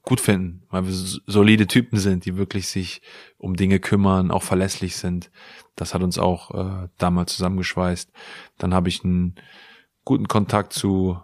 [0.00, 3.02] gut finden, weil wir solide Typen sind, die wirklich sich
[3.36, 5.30] um Dinge kümmern, auch verlässlich sind.
[5.76, 8.10] Das hat uns auch äh, damals zusammengeschweißt.
[8.56, 9.34] Dann habe ich einen
[10.06, 11.18] guten Kontakt zu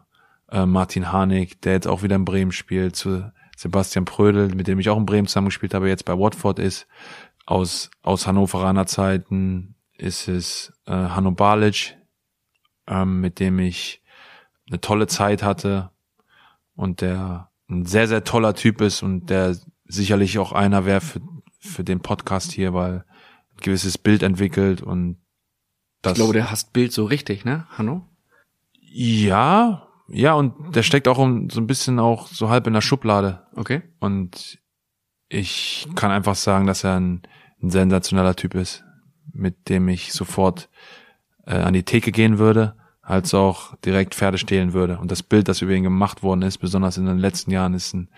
[0.51, 4.79] äh, Martin Harnik, der jetzt auch wieder in Bremen spielt, zu Sebastian Prödel, mit dem
[4.79, 6.87] ich auch in Bremen zusammengespielt habe, jetzt bei Watford ist.
[7.47, 11.97] Aus, aus Hannoveraner Zeiten ist es äh, Hanno Balic,
[12.87, 14.03] ähm, mit dem ich
[14.69, 15.91] eine tolle Zeit hatte
[16.75, 21.21] und der ein sehr, sehr toller Typ ist und der sicherlich auch einer wäre für,
[21.59, 23.05] für den Podcast hier, weil
[23.55, 25.19] ein gewisses Bild entwickelt und
[26.03, 26.13] das.
[26.13, 28.07] Ich glaube, der hasst Bild so richtig, ne, Hanno?
[28.81, 33.47] Ja, ja, und der steckt auch so ein bisschen auch so halb in der Schublade.
[33.55, 33.83] Okay.
[34.01, 34.59] Und
[35.29, 37.23] ich kann einfach sagen, dass er ein,
[37.63, 38.85] ein sensationeller Typ ist,
[39.33, 40.69] mit dem ich sofort
[41.47, 42.75] äh, an die Theke gehen würde
[43.11, 44.99] als auch direkt Pferde stehlen würde.
[44.99, 47.93] Und das Bild, das über ihn gemacht worden ist, besonders in den letzten Jahren, ist
[47.93, 48.09] ein,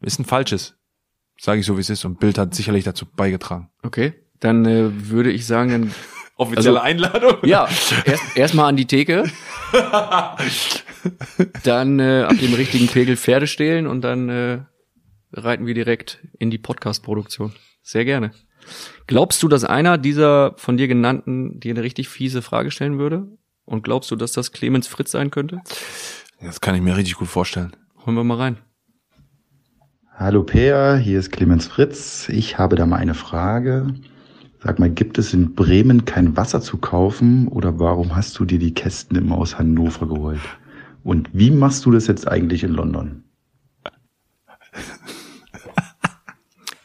[0.00, 0.76] ist ein falsches.
[1.38, 2.04] Sage ich so, wie es ist.
[2.04, 3.70] Und Bild hat sicherlich dazu beigetragen.
[3.82, 5.94] Okay, dann äh, würde ich sagen, dann
[6.38, 7.36] Offizielle also, Einladung?
[7.44, 7.68] Ja,
[8.04, 9.24] erst erstmal an die Theke.
[11.64, 14.60] dann äh, ab dem richtigen Pegel Pferde stehlen und dann äh,
[15.32, 17.52] reiten wir direkt in die Podcast-Produktion.
[17.82, 18.30] Sehr gerne.
[19.06, 23.26] Glaubst du, dass einer dieser von dir genannten dir eine richtig fiese Frage stellen würde?
[23.64, 25.60] Und glaubst du, dass das Clemens Fritz sein könnte?
[26.40, 27.76] Das kann ich mir richtig gut vorstellen.
[28.06, 28.58] Holen wir mal rein.
[30.14, 32.28] Hallo Peer, hier ist Clemens Fritz.
[32.28, 33.94] Ich habe da mal eine Frage.
[34.60, 38.58] Sag mal, gibt es in Bremen kein Wasser zu kaufen oder warum hast du dir
[38.58, 40.40] die Kästen immer aus Hannover geholt?
[41.04, 43.24] Und wie machst du das jetzt eigentlich in London?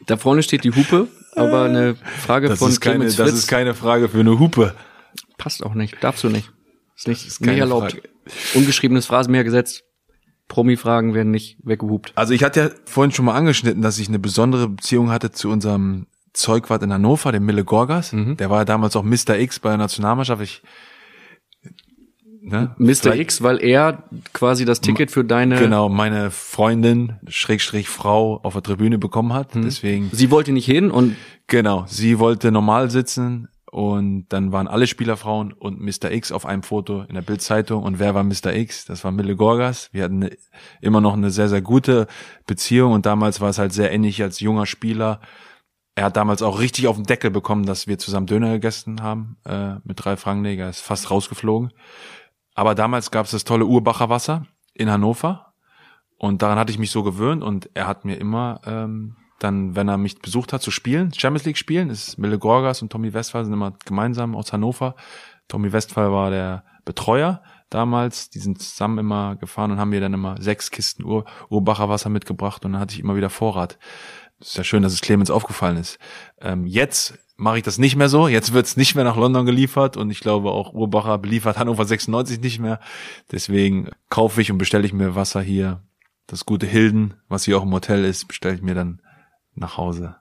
[0.06, 3.26] Da vorne steht die Hupe, aber eine Frage das von ist keine, Clemens Fritz.
[3.26, 4.74] Das ist keine Frage für eine Hupe.
[5.38, 6.52] Passt auch nicht, darfst du nicht.
[6.94, 7.92] Ist nicht, ist nicht erlaubt.
[7.92, 8.02] Frage.
[8.54, 9.82] Ungeschriebenes Phrasenmeergesetz.
[10.48, 12.12] Promi-Fragen werden nicht weggehupt.
[12.16, 15.48] Also ich hatte ja vorhin schon mal angeschnitten, dass ich eine besondere Beziehung hatte zu
[15.48, 18.12] unserem Zeugwart in Hannover, dem Mille Gorgas.
[18.12, 18.36] Mhm.
[18.36, 19.38] Der war ja damals auch Mr.
[19.38, 20.42] X bei der Nationalmannschaft.
[20.42, 20.62] Ich,
[22.42, 22.74] ne?
[22.76, 23.14] Mr.
[23.14, 28.62] X, weil er quasi das Ticket für deine genau meine Freundin Schrägstrich Frau auf der
[28.62, 29.54] Tribüne bekommen hat.
[29.54, 29.62] Mhm.
[29.62, 31.16] Deswegen sie wollte nicht hin und
[31.46, 36.12] genau sie wollte normal sitzen und dann waren alle Spielerfrauen und Mr.
[36.12, 37.82] X auf einem Foto in der Bildzeitung.
[37.82, 38.54] Und wer war Mr.
[38.54, 38.84] X?
[38.84, 39.88] Das war Mille Gorgas.
[39.90, 40.36] Wir hatten eine,
[40.80, 42.06] immer noch eine sehr, sehr gute
[42.46, 45.20] Beziehung und damals war es halt sehr ähnlich als junger Spieler.
[45.94, 49.36] Er hat damals auch richtig auf den Deckel bekommen, dass wir zusammen Döner gegessen haben
[49.44, 50.44] äh, mit drei Franken.
[50.44, 51.72] Er ist fast rausgeflogen.
[52.54, 55.54] Aber damals gab es das tolle Urbacher Wasser in Hannover.
[56.18, 59.88] Und daran hatte ich mich so gewöhnt und er hat mir immer ähm, dann, wenn
[59.88, 63.44] er mich besucht hat, zu spielen, Champions League spielen, ist Mille Gorgas und Tommy Westphal
[63.44, 64.94] sind immer gemeinsam aus Hannover.
[65.48, 70.14] Tommy Westphal war der Betreuer damals, die sind zusammen immer gefahren und haben mir dann
[70.14, 73.78] immer sechs Kisten Ur Urbacher Wasser mitgebracht und dann hatte ich immer wieder Vorrat.
[74.38, 75.98] Das ist ja schön, dass es Clemens aufgefallen ist.
[76.40, 78.28] Ähm, jetzt mache ich das nicht mehr so.
[78.28, 82.40] Jetzt wird's nicht mehr nach London geliefert und ich glaube auch Urbacher beliefert Hannover 96
[82.40, 82.80] nicht mehr.
[83.32, 85.82] Deswegen kaufe ich und bestelle ich mir Wasser hier.
[86.26, 89.02] Das gute Hilden, was hier auch im Hotel ist, bestelle ich mir dann
[89.54, 90.16] nach Hause.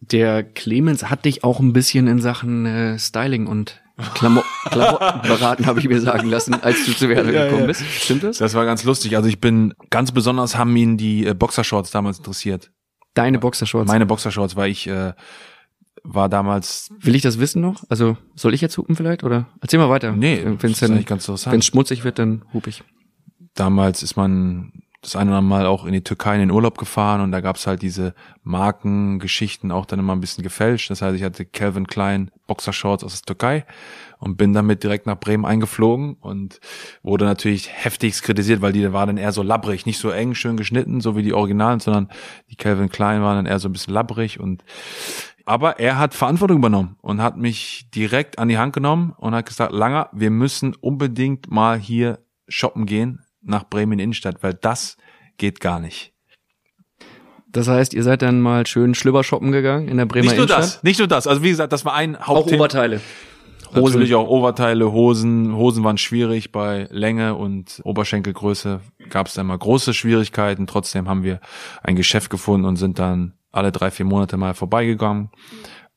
[0.00, 3.82] Der Clemens hat dich auch ein bisschen in Sachen äh, Styling und
[4.14, 7.66] Klamo Klamotten beraten, habe ich mir sagen lassen, als du zu Werder ja, gekommen ja.
[7.66, 7.84] bist.
[7.84, 8.38] Stimmt das?
[8.38, 9.16] Das war ganz lustig.
[9.16, 12.70] Also ich bin ganz besonders haben ihn die äh, Boxershorts damals interessiert.
[13.14, 13.88] Deine Boxershorts?
[13.88, 15.12] Meine Boxershorts, weil ich äh,
[16.02, 16.88] war damals.
[16.98, 17.82] Will ich das wissen noch?
[17.88, 19.48] Also soll ich jetzt hupen vielleicht oder?
[19.60, 20.12] Erzähl mal weiter.
[20.12, 22.82] Nee, wenn es schmutzig wird, dann hup ich.
[23.54, 26.76] Damals ist man das eine oder andere Mal auch in die Türkei in den Urlaub
[26.76, 30.90] gefahren und da gab's halt diese Markengeschichten auch dann immer ein bisschen gefälscht.
[30.90, 33.64] Das heißt, ich hatte Calvin Klein Boxershorts aus der Türkei
[34.20, 36.60] und bin damit direkt nach Bremen eingeflogen und
[37.02, 40.56] wurde natürlich heftigst kritisiert, weil die war dann eher so labbrig, nicht so eng, schön
[40.56, 42.08] geschnitten, so wie die Originalen, sondern
[42.50, 44.62] die Calvin Klein waren dann eher so ein bisschen labbrig und
[45.46, 49.46] aber er hat Verantwortung übernommen und hat mich direkt an die Hand genommen und hat
[49.46, 54.96] gesagt, Langer, wir müssen unbedingt mal hier shoppen gehen nach Bremen Innenstadt, weil das
[55.38, 56.12] geht gar nicht.
[57.48, 60.44] Das heißt, ihr seid dann mal schön Schlüpper shoppen gegangen in der Bremer Nicht nur
[60.44, 60.62] Innenstadt?
[60.62, 61.26] das, nicht nur das.
[61.26, 62.56] Also wie gesagt, das war ein Hauptthema.
[62.56, 63.00] Auch Oberteile.
[63.70, 63.84] Hosen.
[63.84, 65.54] Natürlich auch Oberteile, Hosen.
[65.54, 70.66] Hosen waren schwierig bei Länge und Oberschenkelgröße gab es dann mal große Schwierigkeiten.
[70.66, 71.40] Trotzdem haben wir
[71.82, 75.30] ein Geschäft gefunden und sind dann alle drei, vier Monate mal vorbeigegangen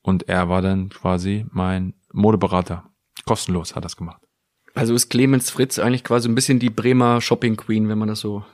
[0.02, 2.84] und er war dann quasi mein Modeberater.
[3.26, 4.22] Kostenlos hat das gemacht.
[4.74, 8.20] Also ist Clemens Fritz eigentlich quasi ein bisschen die Bremer Shopping Queen, wenn man das
[8.20, 8.44] so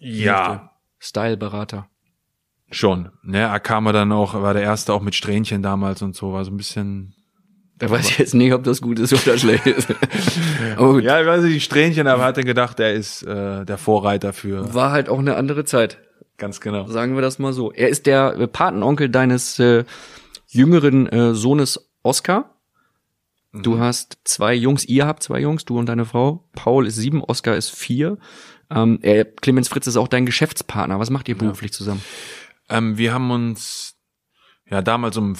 [0.00, 0.72] Ja.
[0.98, 1.88] Style-Berater.
[2.70, 3.10] Schon.
[3.22, 6.32] Ne, er kam er dann auch, war der erste auch mit Strähnchen damals und so,
[6.32, 7.14] war so ein bisschen.
[7.80, 9.88] Da weiß ich jetzt nicht, ob das gut ist oder schlecht ist.
[10.76, 13.64] Aber gut, Ja, ich weiß nicht, die Strähnchen, aber hat er gedacht, er ist äh,
[13.64, 14.74] der Vorreiter für.
[14.74, 15.98] war halt auch eine andere Zeit.
[16.36, 16.86] Ganz genau.
[16.86, 17.72] Sagen wir das mal so.
[17.72, 19.84] Er ist der Patenonkel deines äh,
[20.46, 22.54] jüngeren äh, Sohnes Oscar.
[23.52, 26.44] Du hast zwei Jungs, ihr habt zwei Jungs, du und deine Frau.
[26.52, 28.18] Paul ist sieben, Oscar ist vier.
[28.70, 31.00] Ähm, er, Clemens Fritz ist auch dein Geschäftspartner.
[31.00, 32.02] Was macht ihr beruflich zusammen?
[32.68, 33.96] Ähm, wir haben uns
[34.70, 35.34] ja damals um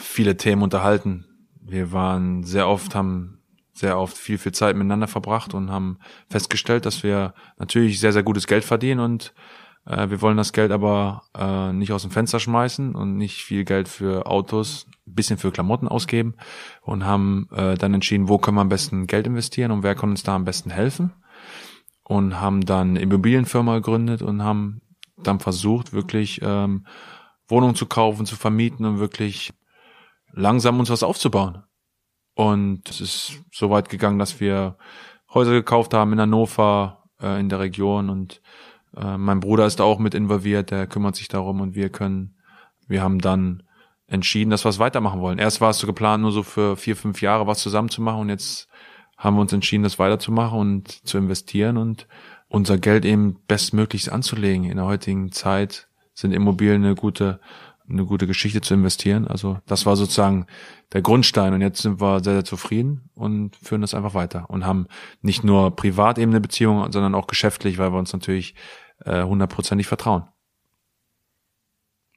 [0.00, 1.26] viele Themen unterhalten.
[1.64, 3.38] Wir waren sehr oft, haben
[3.72, 5.98] sehr oft viel, viel Zeit miteinander verbracht und haben
[6.30, 9.34] festgestellt, dass wir natürlich sehr, sehr gutes Geld verdienen und
[9.86, 13.64] äh, wir wollen das Geld aber äh, nicht aus dem Fenster schmeißen und nicht viel
[13.64, 16.34] Geld für Autos, bisschen für Klamotten ausgeben
[16.82, 20.10] und haben äh, dann entschieden, wo können wir am besten Geld investieren und wer kann
[20.10, 21.12] uns da am besten helfen
[22.04, 24.80] und haben dann Immobilienfirma gegründet und haben
[25.16, 26.86] dann versucht, wirklich ähm,
[27.48, 29.52] Wohnungen zu kaufen, zu vermieten und wirklich
[30.34, 31.62] langsam uns was aufzubauen.
[32.34, 34.76] Und es ist so weit gegangen, dass wir
[35.32, 38.40] Häuser gekauft haben in Hannover, äh, in der Region und
[38.96, 42.36] äh, mein Bruder ist da auch mit involviert, der kümmert sich darum und wir können,
[42.86, 43.62] wir haben dann
[44.06, 45.38] entschieden, dass wir es weitermachen wollen.
[45.38, 48.20] Erst war es so geplant, nur so für vier, fünf Jahre was zusammen zu machen
[48.20, 48.68] und jetzt
[49.16, 52.06] haben wir uns entschieden, das weiterzumachen und zu investieren und
[52.48, 54.64] unser Geld eben bestmöglichst anzulegen.
[54.64, 57.40] In der heutigen Zeit sind Immobilien eine gute,
[57.88, 59.26] eine gute Geschichte zu investieren.
[59.26, 60.46] Also das war sozusagen
[60.92, 64.64] der Grundstein und jetzt sind wir sehr, sehr zufrieden und führen das einfach weiter und
[64.64, 64.86] haben
[65.20, 68.54] nicht nur privat eben eine Beziehung, sondern auch geschäftlich, weil wir uns natürlich
[69.04, 70.24] äh, hundertprozentig vertrauen.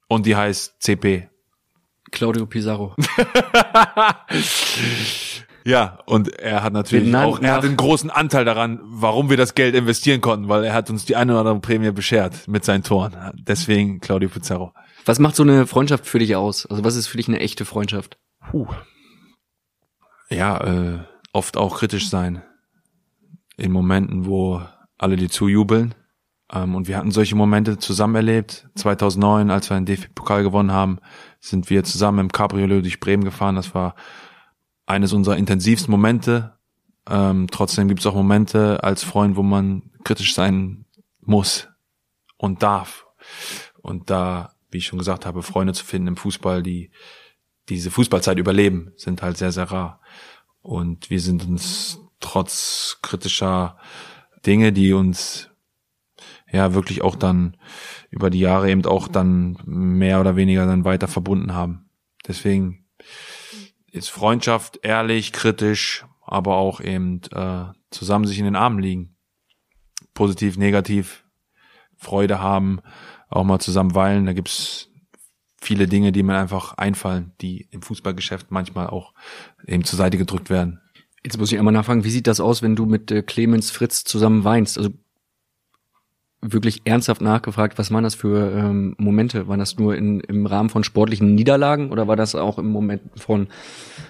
[0.07, 1.29] Und die heißt CP.
[2.11, 2.95] Claudio Pizarro.
[5.67, 9.53] Ja, und er hat natürlich auch, er hat einen großen Anteil daran, warum wir das
[9.53, 12.83] Geld investieren konnten, weil er hat uns die eine oder andere Prämie beschert mit seinen
[12.83, 13.13] Toren.
[13.35, 14.71] Deswegen Claudio Pizarro.
[15.07, 16.65] Was macht so eine Freundschaft für dich aus?
[16.65, 18.17] Also was ist für dich eine echte Freundschaft?
[18.51, 18.67] Puh.
[20.29, 20.99] Ja, äh,
[21.31, 22.43] oft auch kritisch sein.
[23.55, 24.61] In Momenten, wo
[24.97, 25.95] alle dir zujubeln.
[26.51, 28.67] Ähm, und wir hatten solche Momente zusammen erlebt.
[28.75, 30.99] 2009, als wir den DFB-Pokal gewonnen haben,
[31.39, 33.55] sind wir zusammen im Cabriolet durch Bremen gefahren.
[33.55, 33.95] Das war
[34.85, 36.57] eines unserer intensivsten Momente.
[37.09, 40.85] Ähm, trotzdem gibt es auch Momente als Freund, wo man kritisch sein
[41.21, 41.69] muss
[42.35, 43.07] und darf.
[43.81, 46.91] Und da, wie ich schon gesagt habe, Freunde zu finden im Fußball, die
[47.69, 50.01] diese Fußballzeit überleben, sind halt sehr, sehr rar.
[50.61, 53.77] Und wir sind uns trotz kritischer
[54.45, 55.49] Dinge, die uns
[56.51, 57.57] ja wirklich auch dann
[58.09, 61.89] über die Jahre eben auch dann mehr oder weniger dann weiter verbunden haben.
[62.27, 62.85] Deswegen
[63.91, 69.15] ist Freundschaft ehrlich, kritisch, aber auch eben äh, zusammen sich in den Armen liegen.
[70.13, 71.25] Positiv, negativ,
[71.95, 72.81] Freude haben,
[73.29, 74.25] auch mal zusammen weilen.
[74.25, 74.89] Da gibt's
[75.59, 79.13] viele Dinge, die mir einfach einfallen, die im Fußballgeschäft manchmal auch
[79.65, 80.81] eben zur Seite gedrückt werden.
[81.23, 84.03] Jetzt muss ich einmal nachfragen, wie sieht das aus, wenn du mit äh, Clemens Fritz
[84.03, 84.77] zusammen weinst?
[84.77, 84.91] Also
[86.41, 89.47] wirklich ernsthaft nachgefragt, was waren das für ähm, Momente?
[89.47, 93.01] Waren das nur in, im Rahmen von sportlichen Niederlagen oder war das auch im Moment
[93.15, 93.47] von,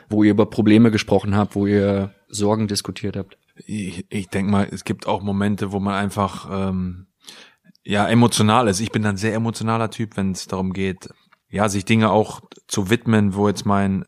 [0.09, 3.37] wo ihr über Probleme gesprochen habt, wo ihr Sorgen diskutiert habt?
[3.65, 7.07] Ich, ich denke mal, es gibt auch Momente, wo man einfach ähm,
[7.87, 8.81] ja emotional ist.
[8.81, 11.09] Ich bin ein sehr emotionaler Typ, wenn es darum geht,
[11.49, 14.05] ja, sich Dinge auch zu widmen, wo jetzt mein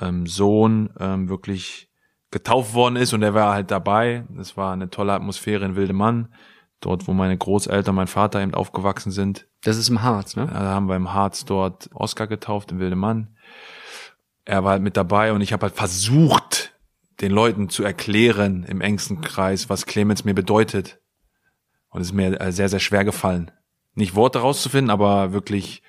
[0.00, 1.88] ähm, Sohn ähm, wirklich
[2.32, 4.24] getauft worden ist und er war halt dabei.
[4.30, 6.34] Das war eine tolle Atmosphäre in Wildemann,
[6.80, 9.46] dort, wo meine Großeltern, mein Vater eben aufgewachsen sind.
[9.62, 10.48] Das ist im Harz, ne?
[10.52, 13.36] Da haben wir im Harz dort Oscar getauft in Wildemann.
[14.44, 16.74] Er war halt mit dabei und ich habe halt versucht,
[17.20, 20.98] den Leuten zu erklären im engsten Kreis, was Clemens mir bedeutet.
[21.96, 23.50] Und es ist mir äh, sehr, sehr schwer gefallen.
[23.94, 25.82] Nicht Worte rauszufinden, aber wirklich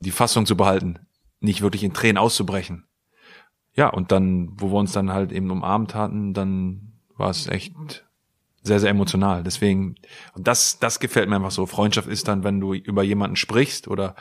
[0.00, 0.98] die Fassung zu behalten.
[1.38, 2.88] Nicht wirklich in Tränen auszubrechen.
[3.72, 7.72] Ja, und dann, wo wir uns dann halt eben umarmt hatten, dann war es echt
[8.62, 9.44] sehr, sehr emotional.
[9.44, 9.94] Deswegen,
[10.34, 11.66] und das, das gefällt mir einfach so.
[11.66, 14.16] Freundschaft ist dann, wenn du über jemanden sprichst oder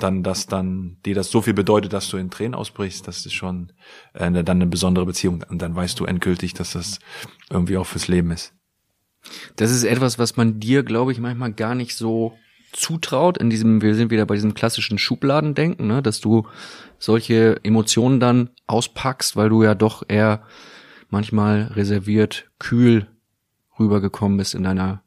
[0.00, 3.34] dann, dass dann dir das so viel bedeutet, dass du in Tränen ausbrichst, das ist
[3.34, 3.72] schon
[4.12, 5.44] äh, dann eine besondere Beziehung.
[5.48, 6.98] Und dann weißt du endgültig, dass das
[7.48, 8.54] irgendwie auch fürs Leben ist.
[9.56, 12.36] Das ist etwas, was man dir, glaube ich, manchmal gar nicht so
[12.72, 13.38] zutraut.
[13.38, 16.46] In diesem, wir sind wieder bei diesem klassischen Schubladendenken, ne, dass du
[16.98, 20.44] solche Emotionen dann auspackst, weil du ja doch eher
[21.10, 23.06] manchmal reserviert, kühl
[23.78, 25.02] rübergekommen bist in deiner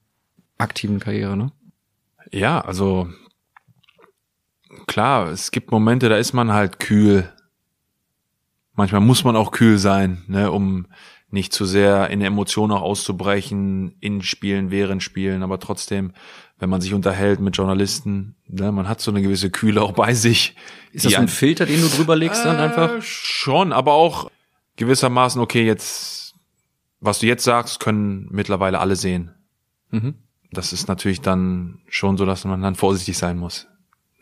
[0.57, 1.51] aktiven Karriere, ne?
[2.32, 3.09] Ja, also
[4.86, 7.32] klar, es gibt Momente, da ist man halt kühl.
[8.74, 10.88] Manchmal muss man auch kühl sein, ne, um
[11.30, 16.13] nicht zu sehr in Emotionen auch auszubrechen, in Spielen, während Spielen, aber trotzdem,
[16.59, 20.13] wenn man sich unterhält mit Journalisten, ne, man hat so eine gewisse Kühle auch bei
[20.13, 20.55] sich.
[20.93, 23.01] Ist das ein Filter, den du drüber legst dann äh, einfach?
[23.01, 24.32] Schon, aber auch
[24.78, 26.36] gewissermaßen, okay, jetzt,
[27.01, 29.32] was du jetzt sagst, können mittlerweile alle sehen.
[29.91, 30.15] Mhm.
[30.51, 33.67] Das ist natürlich dann schon so, dass man dann vorsichtig sein muss.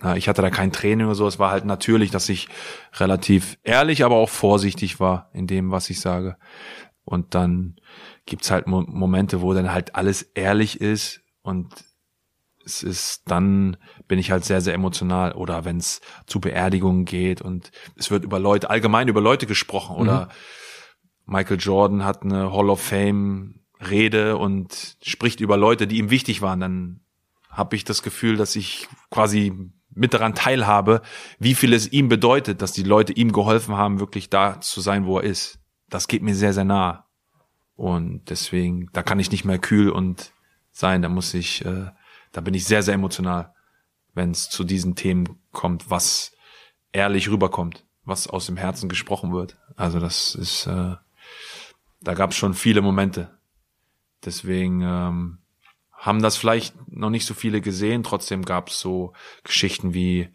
[0.02, 2.50] Na, ich hatte da kein Training oder so, es war halt natürlich, dass ich
[2.96, 6.38] relativ ehrlich, aber auch vorsichtig war in dem, was ich sage.
[7.06, 7.76] Und dann
[8.26, 11.86] gibt's halt Mo Momente, wo dann halt alles ehrlich ist und
[12.66, 13.78] es ist dann
[14.08, 18.24] bin ich halt sehr sehr emotional oder wenn es zu Beerdigungen geht und es wird
[18.24, 20.30] über Leute allgemein über Leute gesprochen oder
[21.28, 26.42] Michael Jordan hat eine Hall of Fame Rede und spricht über Leute, die ihm wichtig
[26.42, 27.02] waren, dann
[27.50, 29.54] habe ich das Gefühl, dass ich quasi
[29.90, 31.02] mit daran teilhabe,
[31.40, 35.06] wie viel es ihm bedeutet, dass die Leute ihm geholfen haben, wirklich da zu sein,
[35.06, 35.60] wo er ist.
[35.90, 37.06] Das geht mir sehr, sehr nah.
[37.76, 40.34] Und deswegen, da kann ich nicht mehr kühl und
[40.72, 41.92] sein, da muss ich, äh,
[42.32, 43.54] da bin ich sehr, sehr emotional,
[44.14, 46.34] wenn es zu diesen Themen kommt, was
[46.92, 49.58] ehrlich rüberkommt, was aus dem Herzen gesprochen wird.
[49.76, 50.96] Also das ist, äh,
[52.02, 53.38] da gab es schon viele Momente.
[54.24, 55.40] Deswegen ähm,
[55.92, 58.04] haben das vielleicht noch nicht so viele gesehen.
[58.04, 59.14] Trotzdem gab es so
[59.44, 60.30] Geschichten wie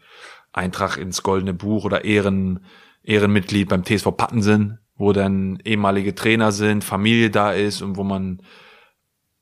[0.53, 2.65] Eintrag ins Goldene Buch oder Ehren,
[3.03, 8.43] Ehrenmitglied beim TSV Pattensen, wo dann ehemalige Trainer sind, Familie da ist und wo man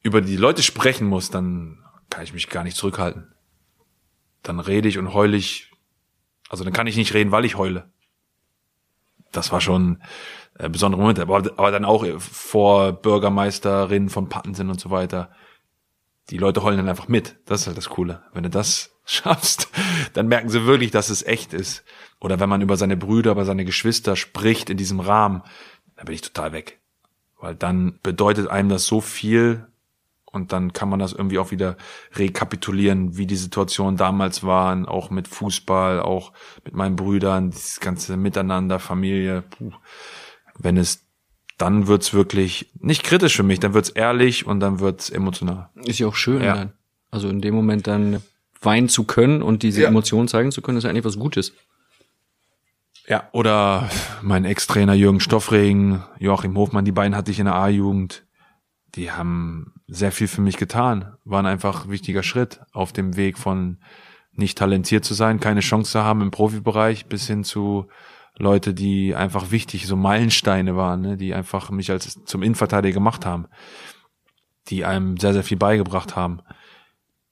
[0.02, 3.34] über die Leute sprechen muss, dann kann ich mich gar nicht zurückhalten.
[4.44, 5.72] Dann rede ich und heule ich.
[6.48, 7.90] Also dann kann ich nicht reden, weil ich heule.
[9.32, 10.00] Das war schon
[10.58, 11.22] äh, besondere Momente.
[11.22, 15.32] Aber, aber dann auch vor Bürgermeisterinnen von Pattensen und so weiter.
[16.30, 17.36] Die Leute heulen dann einfach mit.
[17.46, 18.22] Das ist halt das Coole.
[18.32, 19.68] Wenn du das schaffst,
[20.12, 21.84] dann merken sie wirklich, dass es echt ist.
[22.20, 25.42] Oder wenn man über seine Brüder, über seine Geschwister spricht in diesem Rahmen,
[25.96, 26.78] dann bin ich total weg.
[27.40, 29.66] Weil dann bedeutet einem das so viel
[30.24, 31.76] und dann kann man das irgendwie auch wieder
[32.14, 36.32] rekapitulieren, wie die Situation damals waren, auch mit Fußball, auch
[36.64, 39.42] mit meinen Brüdern, dieses ganze Miteinander, Familie.
[39.42, 39.72] Puh.
[40.58, 41.04] Wenn es,
[41.56, 45.70] dann wird's wirklich nicht kritisch für mich, dann wird's ehrlich und dann wird's emotional.
[45.84, 46.54] Ist ja auch schön Ja.
[46.56, 46.72] dann.
[47.10, 48.22] Also in dem Moment dann
[48.60, 49.88] weinen zu können und diese Ja.
[49.88, 51.54] Emotionen zeigen zu können, ist eigentlich was Gutes.
[53.08, 53.88] Ja, oder
[54.20, 58.26] mein Ex-Trainer Jürgen Stoffregen, Joachim Hofmann, die beiden hatte ich in der A-Jugend.
[58.96, 63.38] Die haben sehr viel für mich getan, waren einfach ein wichtiger Schritt auf dem Weg
[63.38, 63.78] von
[64.32, 67.88] nicht talentiert zu sein, keine Chance zu haben im Profibereich, bis hin zu
[68.36, 73.24] Leute, die einfach wichtig, so Meilensteine waren, ne, die einfach mich als zum Innenverteidiger gemacht
[73.24, 73.46] haben,
[74.68, 76.40] die einem sehr, sehr viel beigebracht haben.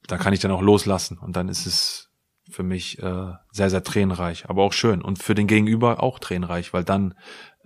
[0.06, 2.05] Da kann ich dann auch loslassen und dann ist es
[2.56, 6.72] für mich äh, sehr, sehr tränenreich, aber auch schön und für den Gegenüber auch tränenreich,
[6.72, 7.14] weil dann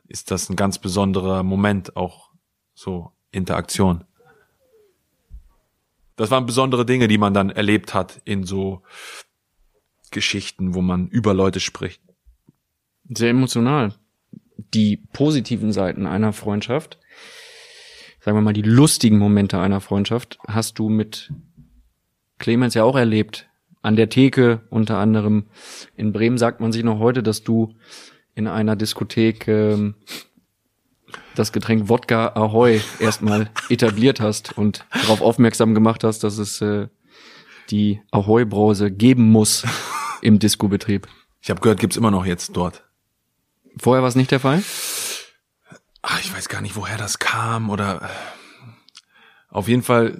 [0.09, 2.31] ist das ein ganz besonderer Moment, auch
[2.75, 4.03] so Interaktion.
[6.17, 8.83] Das waren besondere Dinge, die man dann erlebt hat in so
[10.11, 12.03] Geschichten, wo man über Leute spricht.
[13.09, 13.95] Sehr emotional.
[14.75, 16.99] Die positiven Seiten einer Freundschaft,
[18.19, 21.33] sagen wir mal die lustigen Momente einer Freundschaft, hast du mit
[22.39, 23.50] Clemens ja auch erlebt.
[23.83, 25.47] An der Theke unter anderem.
[25.97, 27.75] In Bremen sagt man sich noch heute, dass du
[28.35, 29.95] in einer Diskothek ähm,
[31.35, 36.89] das Getränk Wodka Ahoy erstmal etabliert hast und darauf aufmerksam gemacht hast, dass es äh,
[37.71, 39.65] die Ahoy-Brause geben muss
[40.23, 41.09] im Discobetrieb.
[41.41, 42.85] Ich habe gehört, gibt's immer noch jetzt dort.
[43.79, 44.63] Vorher war es nicht der Fall?
[46.03, 48.09] Ach, ich weiß gar nicht, woher das kam oder
[49.49, 50.19] auf jeden Fall,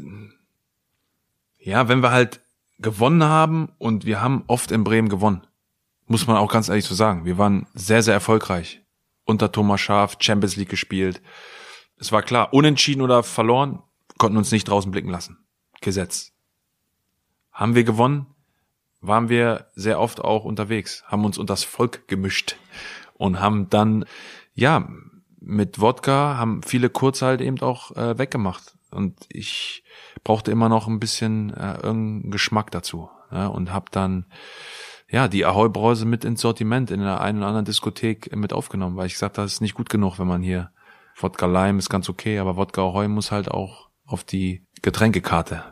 [1.59, 2.41] ja, wenn wir halt
[2.81, 5.47] gewonnen haben und wir haben oft in Bremen gewonnen,
[6.07, 7.25] muss man auch ganz ehrlich so sagen.
[7.25, 8.83] Wir waren sehr, sehr erfolgreich.
[9.25, 11.23] Unter Thomas Schaaf, Champions League gespielt.
[11.99, 13.83] Es war klar, unentschieden oder verloren,
[14.19, 15.39] konnten uns nicht draußen blicken lassen.
[15.81, 16.33] Gesetz.
[17.53, 18.27] Haben wir gewonnen,
[19.01, 22.57] waren wir sehr oft auch unterwegs, haben uns unters Volk gemischt
[23.15, 24.05] und haben dann,
[24.55, 24.89] ja,
[25.41, 28.75] mit Wodka haben viele kurz halt eben auch äh, weggemacht.
[28.91, 29.85] Und ich
[30.25, 33.09] brauchte immer noch ein bisschen äh, irgendeinen Geschmack dazu.
[33.31, 34.27] Ja, und habe dann
[35.09, 39.07] ja die Ahoi-Brause mit ins Sortiment in der einen oder anderen Diskothek mit aufgenommen, weil
[39.07, 40.71] ich gesagt habe, das ist nicht gut genug, wenn man hier
[41.17, 45.63] Wodka Lime ist ganz okay, aber Wodka Ahoi muss halt auch auf die Getränkekarte.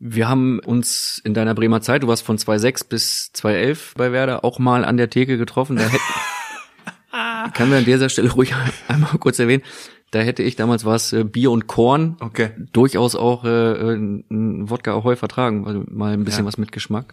[0.00, 4.44] Wir haben uns in deiner Bremer Zeit, du warst von 2006 bis 2011 bei Werder,
[4.44, 5.76] auch mal an der Theke getroffen.
[5.76, 8.54] Da hätten, kann wir an dieser Stelle ruhig
[8.88, 9.64] einmal kurz erwähnen.
[10.10, 12.50] Da hätte ich damals was äh, Bier und Korn Okay.
[12.72, 16.46] durchaus auch äh, äh, ein Wodka Ahoi vertragen, also mal ein bisschen Ja.
[16.48, 17.12] was mit Geschmack.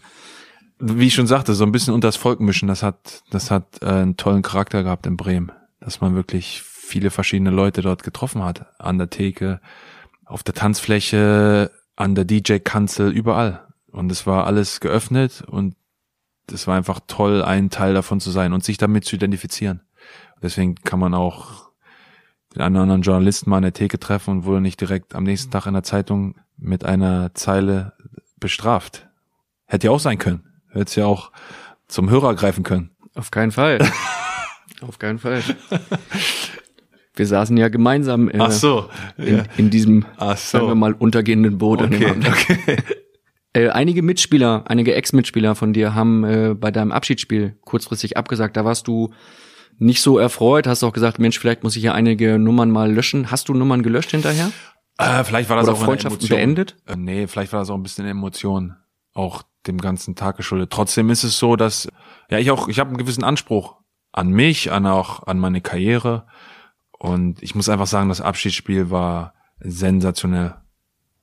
[0.80, 3.82] wie ich schon sagte, so ein bisschen unter das Volk mischen, das hat, das hat
[3.82, 8.44] äh, einen tollen Charakter gehabt in Bremen, dass man wirklich viele verschiedene Leute dort getroffen
[8.44, 9.60] hat, an der Theke,
[10.26, 13.62] auf der Tanzfläche, an der DJ-Kanzel, überall.
[13.92, 15.76] Und es war alles geöffnet und
[16.52, 19.82] es war einfach toll, ein Teil davon zu sein und sich damit zu identifizieren.
[20.44, 21.65] Deswegen kann man auch
[22.56, 25.24] den einen oder anderen Journalisten mal an der Theke treffen und wurde nicht direkt am
[25.24, 27.94] nächsten Tag in der Zeitung mit einer Zeile
[28.40, 29.08] bestraft.
[29.66, 30.44] Hätte ja auch sein können.
[30.70, 31.32] Hätte ja auch
[31.88, 32.92] zum Hörer greifen können.
[33.14, 33.80] Auf keinen Fall.
[34.82, 35.42] Auf keinen Fall.
[37.16, 39.44] Wir saßen ja gemeinsam äh, Ach so, in, ja.
[39.58, 40.58] in diesem, Ach so.
[40.58, 41.82] sagen wir mal, untergehenden Boot.
[41.82, 42.78] an dem Okay, okay.
[43.54, 48.58] Äh, einige Mitspieler, einige Ex-Mitspieler von dir haben äh, bei deinem Abschiedsspiel kurzfristig abgesagt.
[48.58, 49.14] Da warst du
[49.78, 53.32] nicht so erfreut, hast auch gesagt, Mensch, vielleicht muss ich ja einige Nummern mal löschen.
[53.32, 54.52] Hast du Nummern gelöscht hinterher?
[54.98, 56.76] Äh, vielleicht war das Oder auch eine Freundschaften beendet?
[56.86, 58.76] Äh, nee, vielleicht war das auch ein bisschen Emotion,
[59.14, 60.72] auch dem ganzen Tag geschuldet.
[60.72, 61.90] Trotzdem ist es so, dass
[62.30, 63.76] ja ich auch, ich habe einen gewissen Anspruch
[64.12, 66.26] an mich, an auch an meine Karriere
[66.98, 70.56] und ich muss einfach sagen, das Abschiedsspiel war sensationell.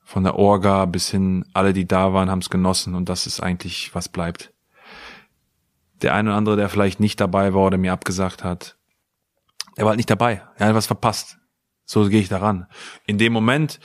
[0.05, 3.41] Von der Orga bis hin, alle, die da waren, haben es genossen und das ist
[3.41, 4.52] eigentlich, was bleibt.
[6.03, 8.77] Der eine oder andere, der vielleicht nicht dabei war oder mir abgesagt hat,
[9.77, 10.43] der war halt nicht dabei.
[10.57, 11.37] Er hat was verpasst.
[11.85, 12.67] So gehe ich daran.
[13.05, 13.79] In dem Moment,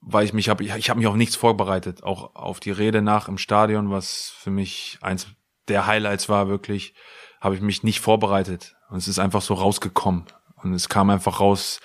[0.00, 3.28] weil ich mich habe, ich, habe mich auf nichts vorbereitet, auch auf die Rede nach
[3.28, 5.26] im Stadion, was für mich eins
[5.68, 6.94] der Highlights war wirklich,
[7.40, 10.26] habe ich mich nicht vorbereitet und es ist einfach so rausgekommen
[10.62, 11.80] und es kam einfach raus,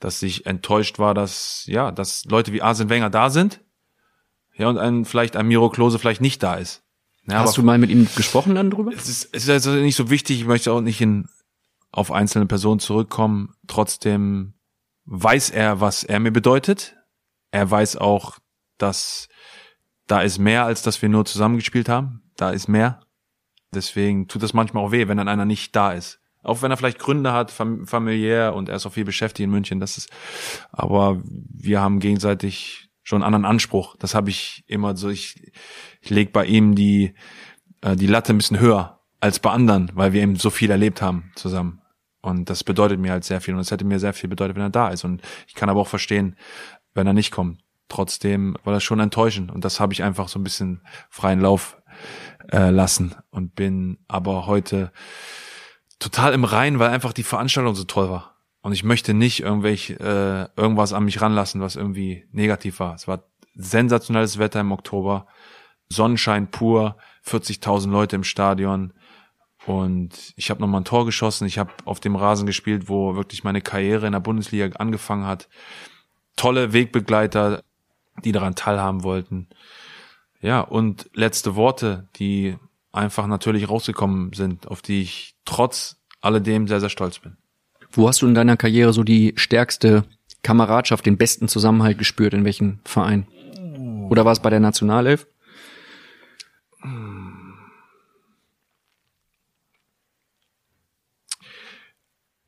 [0.00, 3.60] dass ich enttäuscht war, dass ja, dass Leute wie Arsene Wenger da sind,
[4.56, 6.83] ja und ein vielleicht ein Miro Klose vielleicht nicht da ist.
[7.28, 8.92] Ja, Hast du mal mit ihm gesprochen dann drüber?
[8.92, 11.28] es ist, es ist also nicht so wichtig, ich möchte auch nicht in,
[11.90, 13.54] auf einzelne Personen zurückkommen.
[13.66, 14.54] Trotzdem
[15.06, 16.96] weiß er, was er mir bedeutet.
[17.50, 18.38] Er weiß auch,
[18.78, 19.28] dass
[20.06, 22.22] da ist mehr, als dass wir nur zusammengespielt haben.
[22.36, 23.00] Da ist mehr.
[23.72, 26.20] Deswegen tut das manchmal auch weh, wenn dann einer nicht da ist.
[26.42, 29.50] Auch wenn er vielleicht Gründe hat, fam familiär und er ist auch viel beschäftigt in
[29.50, 29.80] München.
[29.80, 30.10] Das ist,
[30.72, 33.96] aber wir haben gegenseitig schon einen anderen Anspruch.
[33.98, 35.08] Das habe ich immer so.
[35.08, 35.52] Ich,
[36.04, 37.14] ich leg bei ihm die
[37.80, 41.00] äh, die Latte ein bisschen höher als bei anderen, weil wir eben so viel erlebt
[41.00, 41.80] haben zusammen.
[42.20, 43.54] Und das bedeutet mir halt sehr viel.
[43.54, 45.04] Und es hätte mir sehr viel bedeutet, wenn er da ist.
[45.04, 46.36] Und ich kann aber auch verstehen,
[46.94, 47.60] wenn er nicht kommt.
[47.88, 49.50] Trotzdem war das schon enttäuschend.
[49.50, 51.78] Und das habe ich einfach so ein bisschen freien Lauf
[52.50, 53.14] äh, lassen.
[53.30, 54.92] Und bin aber heute
[55.98, 58.36] total im Rein, weil einfach die Veranstaltung so toll war.
[58.62, 62.94] Und ich möchte nicht irgendwelche, äh, irgendwas an mich ranlassen, was irgendwie negativ war.
[62.94, 63.24] Es war
[63.54, 65.26] sensationelles Wetter im Oktober.
[65.94, 66.96] Sonnenschein pur,
[67.26, 68.92] 40.000 Leute im Stadion.
[69.66, 71.46] Und ich habe nochmal ein Tor geschossen.
[71.46, 75.48] Ich habe auf dem Rasen gespielt, wo wirklich meine Karriere in der Bundesliga angefangen hat.
[76.36, 77.62] Tolle Wegbegleiter,
[78.24, 79.48] die daran teilhaben wollten.
[80.40, 82.56] Ja, und letzte Worte, die
[82.92, 87.36] einfach natürlich rausgekommen sind, auf die ich trotz alledem sehr, sehr stolz bin.
[87.90, 90.04] Wo hast du in deiner Karriere so die stärkste
[90.42, 92.34] Kameradschaft, den besten Zusammenhalt gespürt?
[92.34, 93.26] In welchem Verein?
[94.10, 95.26] Oder war es bei der Nationalelf?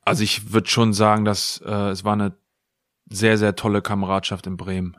[0.07, 2.31] Also ich würde schon sagen, dass äh, es war eine
[3.09, 4.95] sehr, sehr tolle Kameradschaft in Bremen.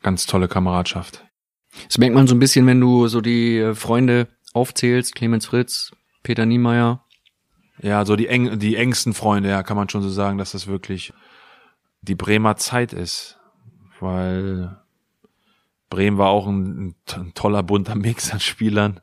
[0.00, 1.22] Ganz tolle Kameradschaft.
[1.88, 5.14] Das merkt man so ein bisschen, wenn du so die äh, Freunde aufzählst.
[5.14, 5.92] Clemens Fritz,
[6.22, 7.04] Peter Niemeyer.
[7.82, 10.66] Ja, so die, eng, die engsten Freunde, ja, kann man schon so sagen, dass das
[10.66, 11.12] wirklich
[12.00, 13.38] die Bremer Zeit ist.
[14.00, 14.80] Weil
[15.90, 19.02] Bremen war auch ein, ein toller bunter Mix an Spielern,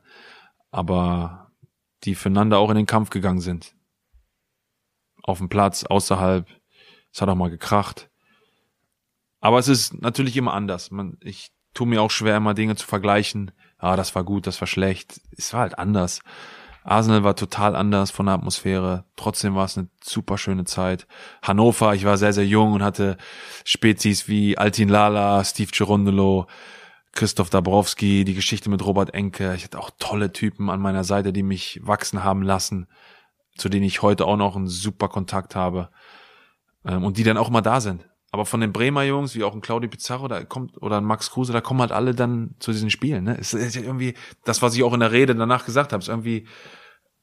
[0.72, 1.52] aber
[2.02, 3.73] die füreinander auch in den Kampf gegangen sind.
[5.26, 6.46] Auf dem Platz, außerhalb.
[7.12, 8.10] Es hat auch mal gekracht.
[9.40, 10.90] Aber es ist natürlich immer anders.
[10.90, 13.50] Man, ich tue mir auch schwer, immer Dinge zu vergleichen.
[13.78, 15.20] Ah, das war gut, das war schlecht.
[15.36, 16.20] Es war halt anders.
[16.82, 19.06] Arsenal war total anders von der Atmosphäre.
[19.16, 21.06] Trotzdem war es eine super schöne Zeit.
[21.42, 23.16] Hannover, ich war sehr, sehr jung und hatte
[23.64, 26.46] Spezies wie Altin Lala, Steve Gerondolo,
[27.12, 29.54] Christoph Dabrowski, die Geschichte mit Robert Enke.
[29.54, 32.86] Ich hatte auch tolle Typen an meiner Seite, die mich wachsen haben lassen,
[33.56, 35.90] zu denen ich heute auch noch einen super Kontakt habe.
[36.84, 38.06] Ähm, und die dann auch mal da sind.
[38.30, 41.30] Aber von den Bremer Jungs, wie auch ein Claudio Pizarro, da kommt, oder ein Max
[41.30, 43.24] Kruse, da kommen halt alle dann zu diesen Spielen.
[43.24, 43.38] Ne?
[43.38, 44.14] Es ist irgendwie,
[44.44, 46.48] das, was ich auch in der Rede danach gesagt habe, ist irgendwie,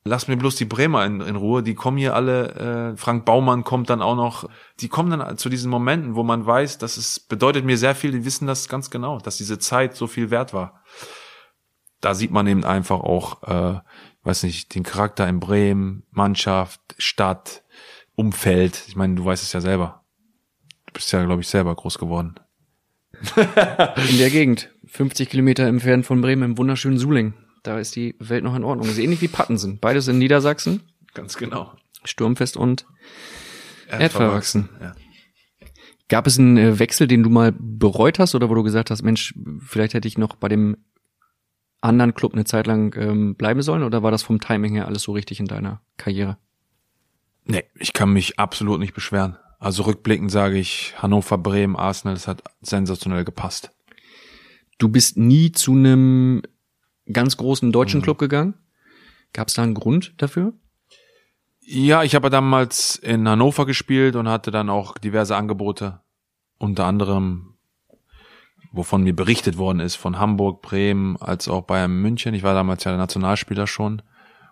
[0.03, 3.63] lass mir bloß die Bremer in, in Ruhe, die kommen hier alle, äh, Frank Baumann
[3.63, 4.49] kommt dann auch noch,
[4.79, 8.11] die kommen dann zu diesen Momenten, wo man weiß, dass es bedeutet mir sehr viel,
[8.11, 10.81] die wissen das ganz genau, dass diese Zeit so viel wert war.
[11.99, 13.79] Da sieht man eben einfach auch, äh,
[14.23, 17.63] weiß nicht, den Charakter in Bremen, Mannschaft, Stadt,
[18.15, 18.83] Umfeld.
[18.87, 20.03] Ich meine, du weißt es ja selber.
[20.87, 22.35] Du bist ja, glaube ich, selber groß geworden.
[23.35, 24.69] In der Gegend.
[24.87, 27.33] 50 Kilometer entfernt von Bremen im wunderschönen Suling.
[27.63, 28.89] Da ist die Welt noch in Ordnung.
[28.89, 29.79] Ist ähnlich wie Pattensen.
[29.79, 30.81] Beides in Niedersachsen.
[31.13, 31.73] Ganz genau.
[32.03, 32.85] Sturmfest und
[33.87, 34.69] Erdverwachsen.
[34.81, 34.95] Ja.
[36.09, 39.01] Gab es einen äh, Wechsel, den du mal bereut hast oder wo du gesagt hast,
[39.01, 39.33] Mensch,
[39.65, 40.77] vielleicht hätte ich noch bei dem
[41.81, 45.03] anderen Club eine Zeit lang ähm, bleiben sollen oder war das vom Timing her alles
[45.03, 46.37] so richtig in deiner Karriere?
[47.43, 49.37] Nee, ich kann mich absolut nicht beschweren.
[49.59, 53.71] Also rückblickend sage ich, Hannover, Bremen, Arsenal, das hat sensationell gepasst.
[54.77, 56.41] Du bist nie zu einem
[57.11, 58.55] ganz großen deutschen Club gegangen.
[59.33, 60.53] Gab es da einen Grund dafür?
[61.59, 66.01] Ja, ich habe damals in Hannover gespielt und hatte dann auch diverse Angebote.
[66.57, 67.50] Unter anderem,
[68.71, 72.33] wovon mir berichtet worden ist, von Hamburg, Bremen, als auch Bayern München.
[72.33, 74.01] Ich war damals ja Nationalspieler schon.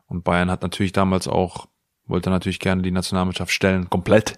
[0.07, 1.67] Und Bayern hat natürlich damals auch,
[2.05, 4.35] wollte natürlich gerne die Nationalmannschaft stellen, komplett.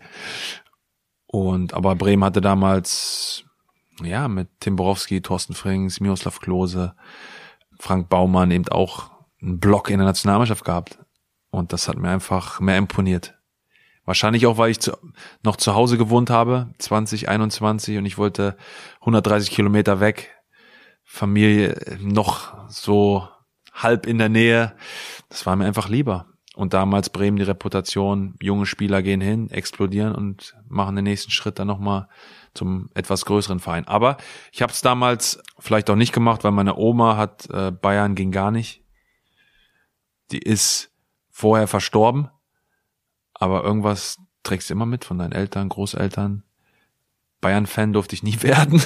[1.25, 3.45] Und, aber Bremen hatte damals,
[4.03, 6.93] ja, mit Tim Borowski, Thorsten Frings, Miroslav Klose,
[7.79, 9.09] Frank Baumann eben auch
[9.41, 10.99] einen Block in der Nationalmannschaft gehabt.
[11.49, 13.40] Und das hat mir einfach mehr imponiert.
[14.06, 14.98] Wahrscheinlich auch, weil ich zu,
[15.44, 18.57] noch zu Hause gewohnt habe, 2021, und ich wollte
[19.02, 20.36] 130 Kilometer weg,
[21.03, 23.28] Familie noch so
[23.73, 24.76] halb in der Nähe.
[25.30, 26.28] Das war mir einfach lieber.
[26.56, 31.60] Und damals Bremen die Reputation, junge Spieler gehen hin, explodieren und machen den nächsten Schritt
[31.60, 32.07] dann nochmal
[32.53, 33.88] zum etwas größeren Verein.
[33.88, 34.18] Aber
[34.52, 38.32] ich habe es damals vielleicht auch nicht gemacht, weil meine Oma hat äh, Bayern ging
[38.32, 38.84] gar nicht.
[40.32, 40.91] Die ist
[41.30, 42.30] vorher verstorben,
[43.41, 46.43] aber irgendwas trägst du immer mit von deinen Eltern, Großeltern.
[47.41, 48.81] Bayern-Fan durfte ich nie werden,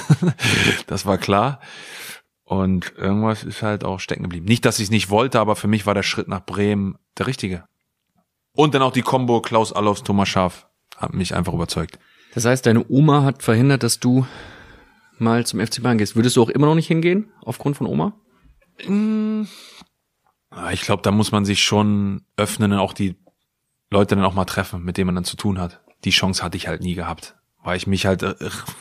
[0.86, 1.60] das war klar.
[2.44, 4.46] Und irgendwas ist halt auch stecken geblieben.
[4.46, 7.26] Nicht, dass ich es nicht wollte, aber für mich war der Schritt nach Bremen der
[7.26, 7.64] richtige.
[8.52, 10.66] Und dann auch die Combo Klaus Allofs, Thomas Schaaf
[10.96, 11.98] hat mich einfach überzeugt.
[12.34, 14.26] Das heißt, deine Oma hat verhindert, dass du
[15.18, 16.16] mal zum FC Bayern gehst.
[16.16, 18.14] Würdest du auch immer noch nicht hingehen, aufgrund von Oma?
[18.88, 23.16] Ja, Ich glaube, da muss man sich schon öffnen und auch die
[23.90, 25.80] Leute dann auch mal treffen, mit denen man dann zu tun hat.
[26.04, 28.34] Die Chance hatte ich halt nie gehabt, weil ich mich halt äh,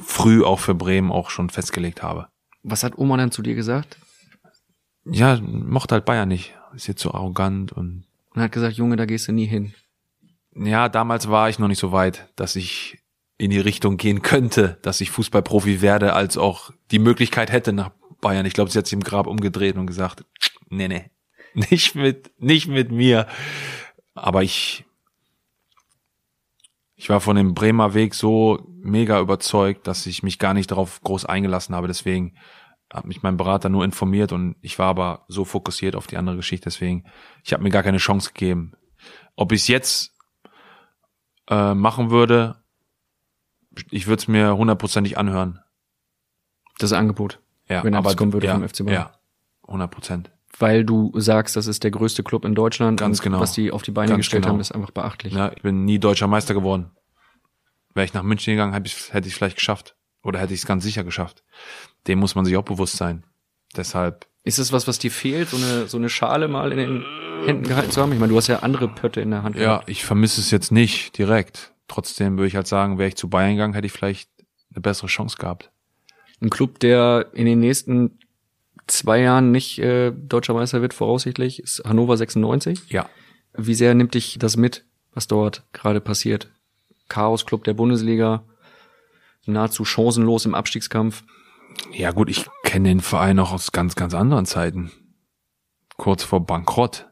[0.03, 2.27] früh auch für Bremen auch schon festgelegt habe.
[2.63, 3.97] Was hat Oma dann zu dir gesagt?
[5.05, 6.55] Ja, mochte halt Bayern nicht.
[6.75, 9.73] Ist jetzt so arrogant und Und hat gesagt, Junge, da gehst du nie hin.
[10.55, 12.97] ja, damals war ich noch nicht so weit, dass ich
[13.37, 17.91] in die Richtung gehen könnte, dass ich Fußballprofi werde, als auch die Möglichkeit hätte nach
[18.21, 18.45] Bayern.
[18.45, 20.25] Ich glaube, sie hat sich im Grab umgedreht und gesagt,
[20.69, 21.11] nee, nee,
[21.53, 23.27] nicht mit, nicht mit mir.
[24.15, 24.84] Aber ich,
[26.95, 31.01] ich war von dem Bremer Weg so mega überzeugt, dass ich mich gar nicht darauf
[31.01, 31.87] groß eingelassen habe.
[31.87, 32.35] Deswegen
[32.91, 36.37] hat mich mein Berater nur informiert und ich war aber so fokussiert auf die andere
[36.37, 36.65] Geschichte.
[36.65, 37.05] Deswegen,
[37.43, 38.73] ich habe mir gar keine Chance gegeben.
[39.35, 40.15] Ob ich es jetzt
[41.49, 42.63] äh, machen würde,
[43.91, 45.59] ich würde es mir hundertprozentig anhören.
[46.77, 47.41] Das Angebot.
[47.67, 49.09] Ja, Wenn aber kommen würde ja, vom FC Bayern.
[49.09, 49.19] Ja,
[49.67, 50.31] hundert Prozent.
[50.57, 52.99] Weil du sagst, das ist der größte Club in Deutschland.
[52.99, 53.39] Ganz genau.
[53.39, 54.53] Was die auf die Beine Ganz gestellt genau.
[54.53, 55.33] haben, ist einfach beachtlich.
[55.33, 56.91] Ja, ich bin nie deutscher Meister geworden.
[57.93, 59.95] Wäre ich nach München gegangen, hätte ich ich vielleicht geschafft.
[60.23, 61.43] Oder hätte ich es ganz sicher geschafft.
[62.07, 63.25] Dem muss man sich auch bewusst sein.
[63.75, 67.05] Deshalb, Ist es was, was dir fehlt, so eine, so eine Schale mal in den
[67.45, 68.11] Händen gehalten zu haben?
[68.11, 69.55] Ich meine, du hast ja andere Pötte in der Hand.
[69.55, 69.89] ja, gehabt.
[69.89, 71.73] ich vermisse es jetzt nicht direkt.
[71.87, 74.29] Trotzdem würde ich halt sagen, wäre ich zu Bayern gegangen, hätte ich vielleicht
[74.73, 75.71] eine bessere Chance gehabt.
[76.41, 78.19] Ein Club, der in den nächsten
[78.87, 82.89] zwei Jahren nicht äh, deutscher Meister wird, voraussichtlich, ist Hannover 96.
[82.89, 83.09] Ja.
[83.53, 86.49] Wie sehr nimmt dich das mit, was dort gerade passiert?
[87.09, 88.43] Chaos-Club der Bundesliga,
[89.45, 91.23] nahezu chancenlos im Abstiegskampf.
[91.91, 94.91] Ja gut, ich kenne den Verein auch aus ganz, ganz anderen Zeiten.
[95.97, 97.07] Kurz vor Bankrott.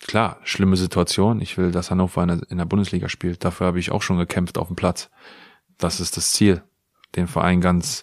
[0.00, 1.40] Klar, schlimme Situation.
[1.40, 3.44] Ich will, dass Hannover in der Bundesliga spielt.
[3.44, 5.10] Dafür habe ich auch schon gekämpft auf dem Platz.
[5.78, 6.62] Das ist das Ziel.
[7.16, 8.02] Den Verein ganz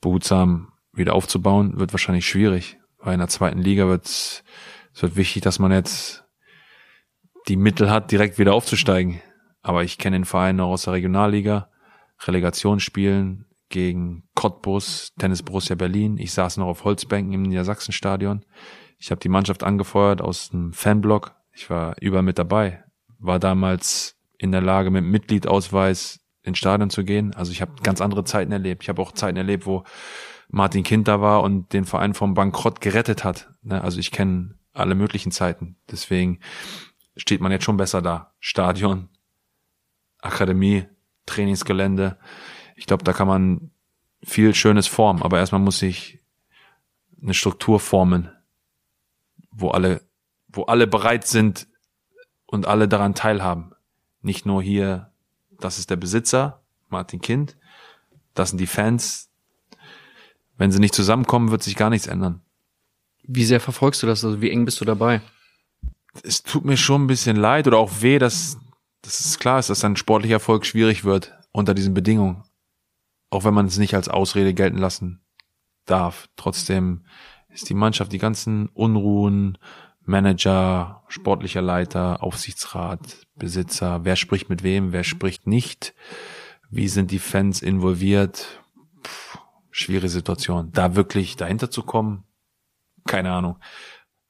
[0.00, 2.78] behutsam wieder aufzubauen, wird wahrscheinlich schwierig.
[2.98, 4.42] Weil in der zweiten Liga wird es
[5.02, 6.24] wird wichtig, dass man jetzt
[7.48, 9.20] die Mittel hat, direkt wieder aufzusteigen.
[9.62, 11.68] Aber ich kenne den Verein noch aus der Regionalliga.
[12.24, 16.16] Relegationsspielen gegen Cottbus, Tennis Borussia Berlin.
[16.18, 18.44] Ich saß noch auf Holzbänken im Niedersachsenstadion.
[18.98, 21.34] Ich habe die Mannschaft angefeuert aus dem Fanblock.
[21.52, 22.84] Ich war überall mit dabei.
[23.18, 27.34] War damals in der Lage, mit Mitgliedausweis ins Stadion zu gehen.
[27.34, 28.82] Also ich habe ganz andere Zeiten erlebt.
[28.82, 29.84] Ich habe auch Zeiten erlebt, wo
[30.48, 33.50] Martin Kind da war und den Verein vom Bankrott gerettet hat.
[33.62, 35.76] Ne, Also ich kenne alle möglichen Zeiten.
[35.90, 36.40] Deswegen
[37.16, 38.32] steht man jetzt schon besser da.
[38.40, 39.08] Stadion,
[40.20, 40.86] Akademie,
[41.24, 42.18] Trainingsgelände.
[42.76, 43.70] Ich glaube, da kann man
[44.22, 46.20] viel Schönes formen, aber erstmal muss sich
[47.22, 48.30] eine Struktur formen,
[49.50, 50.02] wo alle,
[50.48, 51.66] wo alle bereit sind
[52.46, 53.72] und alle daran teilhaben.
[54.20, 55.10] Nicht nur hier,
[55.58, 57.56] das ist der Besitzer, Martin Kind,
[58.34, 59.30] Das sind die Fans.
[60.56, 62.40] Wenn sie nicht zusammenkommen, wird sich gar nichts ändern.
[63.22, 64.24] Wie sehr verfolgst du das?
[64.24, 65.20] Also wie eng bist du dabei?
[66.22, 68.58] Es tut mir schon ein bisschen leid oder auch weh, dass,
[69.02, 72.44] dass es klar ist, dass ein sportlicher Erfolg schwierig wird unter diesen Bedingungen.
[73.30, 75.20] Auch wenn man es nicht als Ausrede gelten lassen
[75.84, 76.28] darf.
[76.36, 77.04] Trotzdem
[77.48, 79.58] ist die Mannschaft, die ganzen Unruhen,
[80.02, 85.94] Manager, sportlicher Leiter, Aufsichtsrat, Besitzer, wer spricht mit wem, wer spricht nicht,
[86.70, 88.62] wie sind die Fans involviert,
[89.76, 90.70] Puh, schwierige Situation.
[90.72, 92.24] Da wirklich dahinter zu kommen,
[93.06, 93.58] keine Ahnung.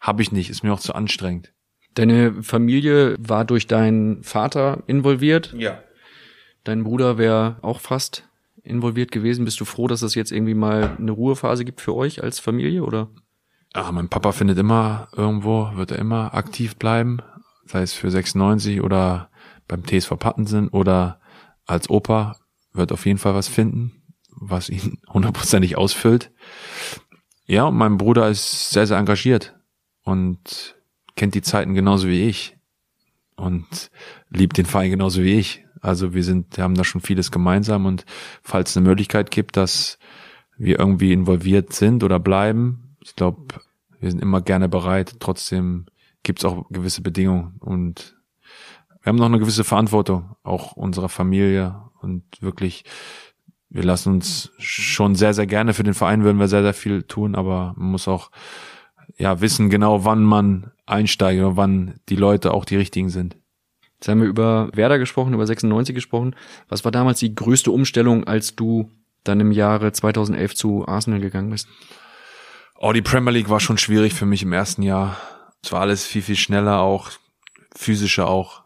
[0.01, 1.52] Habe ich nicht, ist mir auch zu anstrengend.
[1.94, 5.55] Deine Familie war durch deinen Vater involviert.
[5.56, 5.82] Ja.
[6.64, 8.28] Dein Bruder wäre auch fast
[8.62, 9.44] involviert gewesen.
[9.44, 12.82] Bist du froh, dass es jetzt irgendwie mal eine Ruhephase gibt für euch als Familie,
[12.82, 13.09] oder?
[13.73, 17.18] Ah, mein Papa findet immer irgendwo, wird er immer aktiv bleiben,
[17.64, 19.31] sei es für 96 oder
[19.68, 21.20] beim TSV Pattensen oder
[21.64, 22.36] als Opa
[22.73, 24.06] wird auf jeden Fall was finden,
[24.37, 26.31] was ihn hundertprozentig ausfüllt.
[27.47, 29.57] Ja, und mein Bruder ist sehr, sehr engagiert
[30.03, 30.77] und
[31.15, 32.57] kennt die Zeiten genauso wie ich
[33.37, 33.91] und
[34.31, 35.65] liebt den Verein genauso wie ich.
[35.81, 38.05] Also wir sind, wir haben da schon vieles gemeinsam und
[38.43, 39.99] falls es eine Möglichkeit gibt, dass
[40.59, 43.61] wir irgendwie involviert sind oder bleiben, ich glaube,
[44.01, 45.17] wir sind immer gerne bereit.
[45.21, 45.87] Trotzdem
[46.23, 48.17] gibt es auch gewisse Bedingungen und
[49.03, 52.85] wir haben noch eine gewisse Verantwortung, auch unserer Familie und wirklich,
[53.68, 57.02] wir lassen uns schon sehr, sehr gerne für den Verein würden wir sehr, sehr viel
[57.02, 58.30] tun, aber man muss auch
[59.16, 63.36] ja wissen genau, wann man einsteigt oder wann die Leute auch die richtigen sind.
[63.94, 66.36] Jetzt haben wir über Werder gesprochen, über 96 gesprochen.
[66.68, 68.90] Was war damals die größte Umstellung, als du
[69.24, 71.66] dann im Jahre 2011 zu Arsenal gegangen bist?
[72.78, 75.16] Oh, die Premier League war schon schwierig für mich im ersten Jahr.
[75.62, 77.10] Es war alles viel, viel schneller auch,
[77.74, 78.64] physischer auch.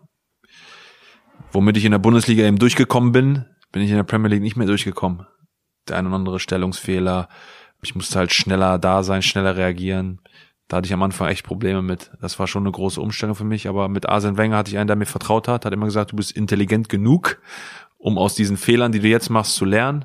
[1.52, 4.56] Womit ich in der Bundesliga eben durchgekommen bin, bin ich in der Premier League nicht
[4.56, 5.26] mehr durchgekommen.
[5.88, 7.28] Der ein oder andere Stellungsfehler.
[7.82, 10.20] Ich musste halt schneller da sein, schneller reagieren.
[10.68, 12.12] Da hatte ich am Anfang echt Probleme mit.
[12.20, 14.86] Das war schon eine große Umstellung für mich, aber mit Arsene Wenger hatte ich einen,
[14.86, 17.40] der mir vertraut hat, hat immer gesagt, du bist intelligent genug,
[17.98, 20.04] um aus diesen Fehlern, die du jetzt machst, zu lernen.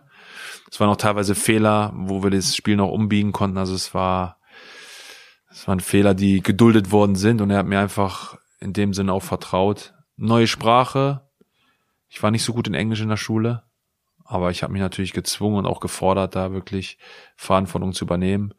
[0.71, 3.59] Es waren auch teilweise Fehler, wo wir das Spiel noch umbiegen konnten.
[3.59, 4.39] Also es war,
[5.51, 9.13] es waren Fehler, die geduldet worden sind und er hat mir einfach in dem Sinne
[9.13, 9.93] auch vertraut.
[10.17, 11.24] Neue Sprache.
[12.15, 13.63] Ich war nicht so gut in Englisch in der Schule,
[14.23, 16.97] aber ich habe mich natürlich gezwungen und auch gefordert, da wirklich
[17.35, 18.53] Verantwortung zu übernehmen.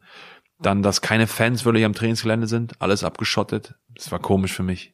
[0.59, 3.73] Dann, dass keine Fans wirklich am Trainingsgelände sind, alles abgeschottet.
[3.95, 4.93] Das war komisch für mich.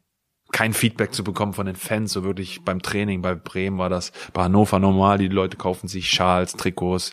[0.54, 3.22] Kein Feedback zu bekommen von den Fans, so wirklich beim Training.
[3.22, 7.12] Bei Bremen war das, bei Hannover normal, die Leute kaufen sich Schals, Trikots,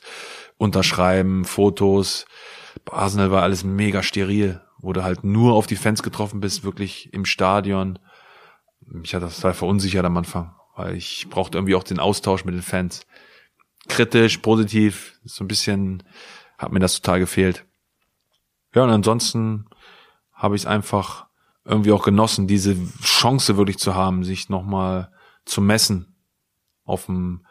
[0.57, 2.27] unterschreiben, Fotos.
[2.85, 6.63] Bei Arsenal war alles mega steril, wo du halt nur auf die Fans getroffen bist,
[6.63, 7.99] wirklich im Stadion.
[8.87, 10.55] Mich hat das total verunsichert am Anfang,
[10.89, 13.07] ich brauchte irgendwie auch den Austausch mit den Fans.
[13.89, 16.03] Kritisch, positiv, so ein bisschen
[16.59, 17.67] hat mir das total gefehlt.
[18.75, 19.67] Ja, und ansonsten
[20.33, 21.27] habe ich es einfach
[21.65, 25.13] irgendwie auch genossen, diese Chance wirklich zu haben, sich nochmal
[25.45, 26.17] zu messen
[26.85, 27.47] auf einem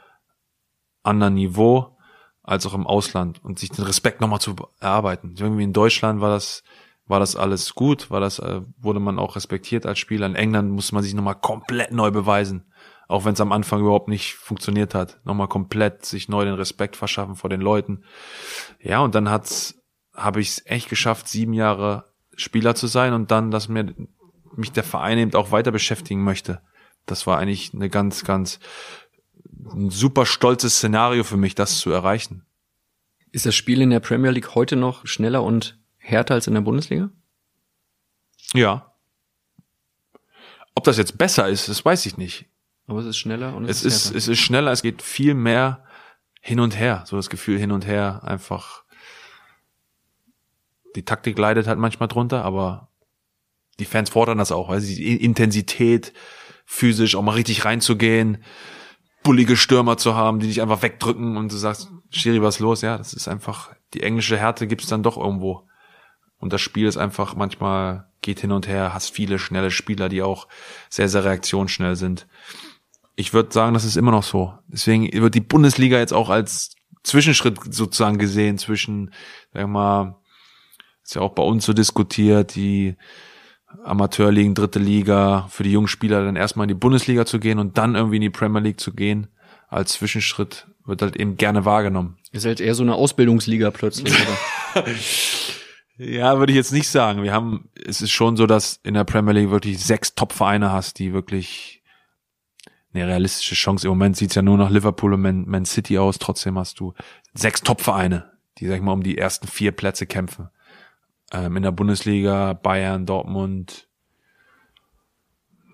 [1.03, 1.97] anderen Niveau
[2.43, 5.35] als auch im Ausland und sich den Respekt nochmal zu erarbeiten.
[5.37, 6.63] Irgendwie in Deutschland war das,
[7.05, 10.25] war das alles gut, war das, äh, wurde man auch respektiert als Spieler.
[10.25, 12.68] In England musste man sich nochmal komplett neu beweisen.
[13.09, 15.19] Auch wenn es am Anfang überhaupt nicht funktioniert hat.
[15.25, 18.03] Nochmal komplett sich neu den Respekt verschaffen vor den Leuten.
[18.79, 19.75] Ja, und dann hat's
[20.13, 22.05] habe ich es echt geschafft, sieben Jahre
[22.35, 23.95] Spieler zu sein und dann, dass mir
[24.55, 26.61] mich der Verein eben auch weiter beschäftigen möchte.
[27.05, 28.59] Das war eigentlich eine ganz, ganz
[29.73, 32.45] ein super stolzes Szenario für mich, das zu erreichen.
[33.31, 36.61] Ist das Spiel in der Premier League heute noch schneller und härter als in der
[36.61, 37.09] Bundesliga?
[38.53, 38.93] Ja.
[40.75, 42.45] Ob das jetzt besser ist, das weiß ich nicht.
[42.89, 45.35] Aber es ist schneller und es, es ist, ist es ist schneller, es geht viel
[45.35, 45.85] mehr
[46.41, 48.83] hin und her, so das Gefühl hin und her einfach
[50.95, 52.89] die Taktik leidet halt manchmal drunter, aber
[53.77, 56.13] die Fans fordern das auch, weil sie die Intensität,
[56.65, 58.43] physisch auch mal richtig reinzugehen,
[59.23, 62.81] bullige Stürmer zu haben, die dich einfach wegdrücken und du sagst, Schiri, was los?
[62.81, 65.67] Ja, das ist einfach, die englische Härte gibt's dann doch irgendwo.
[66.37, 70.21] Und das Spiel ist einfach manchmal geht hin und her, hast viele schnelle Spieler, die
[70.21, 70.47] auch
[70.89, 72.27] sehr, sehr reaktionsschnell sind.
[73.19, 74.53] Ich würde sagen, das ist immer noch so.
[74.69, 79.11] Deswegen wird die Bundesliga jetzt auch als Zwischenschritt sozusagen gesehen zwischen,
[79.51, 80.15] sagen wir mal,
[81.03, 82.95] ist ja auch bei uns so diskutiert, die
[83.83, 87.77] Amateurligen, dritte Liga, für die jungen Spieler dann erstmal in die Bundesliga zu gehen und
[87.77, 89.27] dann irgendwie in die Premier League zu gehen.
[89.67, 92.17] Als Zwischenschritt wird halt eben gerne wahrgenommen.
[92.31, 94.85] Ist halt eher so eine Ausbildungsliga plötzlich, oder?
[95.97, 97.21] ja, würde ich jetzt nicht sagen.
[97.21, 100.99] Wir haben, es ist schon so, dass in der Premier League wirklich sechs Top-Vereine hast,
[100.99, 101.78] die wirklich
[102.93, 103.87] eine realistische Chance.
[103.87, 106.19] Im Moment sieht's ja nur nach Liverpool und Man, Man City aus.
[106.19, 106.93] Trotzdem hast du
[107.33, 110.49] sechs Top-Vereine, die, sag ich mal, um die ersten vier Plätze kämpfen.
[111.31, 113.87] Ähm, in der Bundesliga, Bayern, Dortmund.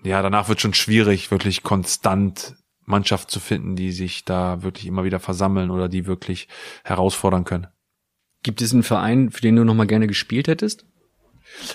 [0.04, 5.04] Ja, danach wird schon schwierig, wirklich konstant Mannschaft zu finden, die sich da wirklich immer
[5.04, 6.48] wieder versammeln oder die wirklich
[6.84, 7.66] herausfordern können.
[8.42, 10.86] Gibt es einen Verein, für den du noch mal gerne gespielt hättest?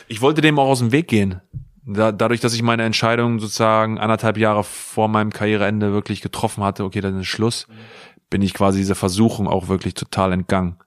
[0.07, 1.41] Ich wollte dem auch aus dem Weg gehen.
[1.83, 6.83] Da, dadurch, dass ich meine Entscheidung sozusagen anderthalb Jahre vor meinem Karriereende wirklich getroffen hatte,
[6.83, 7.67] okay, dann ist Schluss,
[8.29, 10.77] bin ich quasi dieser Versuchung auch wirklich total entgangen.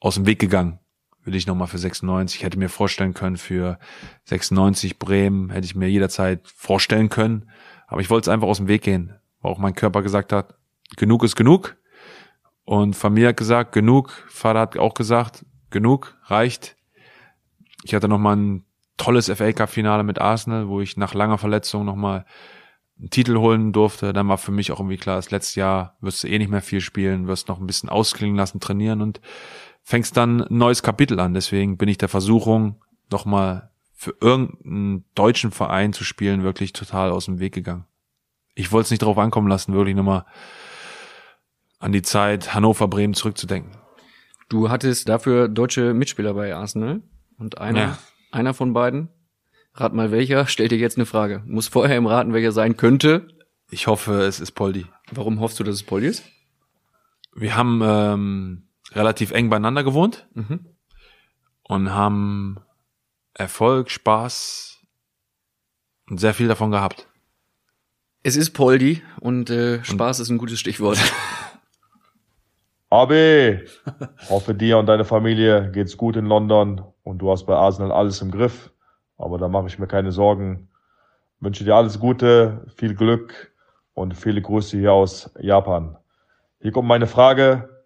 [0.00, 0.78] Aus dem Weg gegangen.
[1.24, 2.38] Will ich nochmal für 96.
[2.38, 3.78] Ich hätte mir vorstellen können, für
[4.24, 7.50] 96 Bremen hätte ich mir jederzeit vorstellen können.
[7.86, 9.14] Aber ich wollte es einfach aus dem Weg gehen.
[9.40, 10.54] Weil auch mein Körper gesagt hat,
[10.96, 11.76] genug ist genug.
[12.64, 14.24] Und Familie hat gesagt, genug.
[14.28, 16.76] Vater hat auch gesagt, genug, reicht.
[17.82, 18.64] Ich hatte nochmal ein
[18.98, 22.26] tolles FA Cup Finale mit Arsenal, wo ich nach langer Verletzung nochmal
[22.98, 24.12] einen Titel holen durfte.
[24.12, 26.62] Dann war für mich auch irgendwie klar, das letzte Jahr wirst du eh nicht mehr
[26.62, 29.20] viel spielen, wirst noch ein bisschen ausklingen lassen, trainieren und
[29.82, 31.32] fängst dann ein neues Kapitel an.
[31.32, 37.24] Deswegen bin ich der Versuchung, nochmal für irgendeinen deutschen Verein zu spielen, wirklich total aus
[37.24, 37.86] dem Weg gegangen.
[38.54, 40.24] Ich wollte es nicht darauf ankommen lassen, wirklich nochmal
[41.78, 43.72] an die Zeit Hannover-Bremen zurückzudenken.
[44.48, 47.02] Du hattest dafür deutsche Mitspieler bei Arsenal
[47.38, 47.98] und einer, ja.
[48.30, 49.08] Einer von beiden,
[49.74, 51.42] rat mal welcher, stellt dir jetzt eine Frage.
[51.46, 53.28] Muss vorher im Raten, welcher sein könnte.
[53.70, 54.86] Ich hoffe, es ist Poldi.
[55.10, 56.24] Warum hoffst du, dass es Poldi ist?
[57.34, 60.66] Wir haben ähm, relativ eng beieinander gewohnt mhm.
[61.62, 62.58] und haben
[63.34, 64.78] Erfolg, Spaß
[66.08, 67.06] und sehr viel davon gehabt.
[68.22, 70.98] Es ist Poldi und äh, Spaß und ist ein gutes Stichwort.
[72.90, 73.60] Abi,
[74.30, 78.20] hoffe dir und deine Familie geht's gut in London und du hast bei Arsenal alles
[78.20, 78.70] im Griff.
[79.16, 80.68] Aber da mache ich mir keine Sorgen.
[81.40, 83.50] Wünsche dir alles Gute, viel Glück
[83.94, 85.96] und viele Grüße hier aus Japan.
[86.60, 87.82] Hier kommt meine Frage.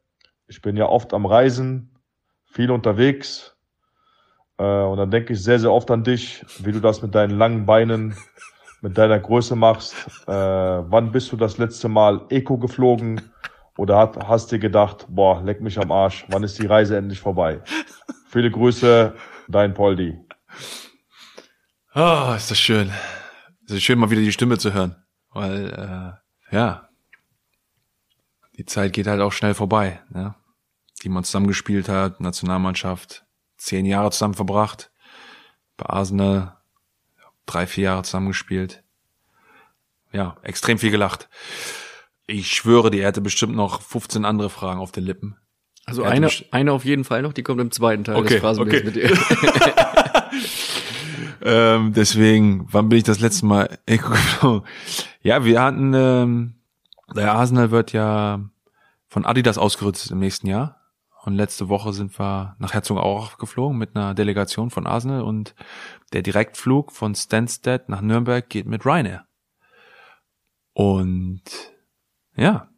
[0.48, 1.94] Ich bin ja oft am Reisen,
[2.44, 3.56] viel unterwegs.
[4.58, 7.38] Äh, und dann denke ich sehr, sehr oft an dich, wie du das mit deinen
[7.38, 8.16] langen Beinen,
[8.80, 9.94] mit deiner Größe machst.
[10.26, 13.20] Äh, wann bist du das letzte Mal Eco geflogen?
[13.78, 17.60] Oder hast dir gedacht, boah, leck mich am Arsch, wann ist die Reise endlich vorbei?
[18.32, 19.14] Viele Grüße,
[19.48, 20.18] dein Poldi.
[21.94, 22.90] Oh, ist das schön.
[23.66, 24.96] Es ist schön, mal wieder die Stimme zu hören.
[25.28, 26.18] Weil,
[26.50, 26.88] äh, ja,
[28.56, 30.34] die Zeit geht halt auch schnell vorbei, ne?
[31.02, 33.26] die man zusammengespielt hat, Nationalmannschaft,
[33.58, 34.90] zehn Jahre zusammen verbracht,
[35.76, 36.56] bei Arsenal
[37.44, 38.82] drei, vier Jahre zusammengespielt.
[40.10, 41.28] Ja, extrem viel gelacht.
[42.26, 45.36] Ich schwöre dir, er hätte bestimmt noch 15 andere Fragen auf den Lippen.
[45.84, 48.88] Also eine, eine auf jeden Fall noch, die kommt im zweiten Teil okay, des Phrasenbilds
[48.88, 49.08] okay.
[49.08, 49.18] mit dir.
[51.42, 53.78] ähm, deswegen, wann bin ich das letzte Mal?
[55.22, 56.54] Ja, wir hatten, ähm,
[57.14, 58.40] der Arsenal wird ja
[59.08, 60.78] von Adidas ausgerüstet im nächsten Jahr.
[61.24, 65.54] Und letzte Woche sind wir nach Herzogenaurach geflogen mit einer Delegation von Arsenal und
[66.12, 69.24] der Direktflug von Stansted nach Nürnberg geht mit Ryanair.
[70.72, 71.42] Und
[72.34, 72.68] ja,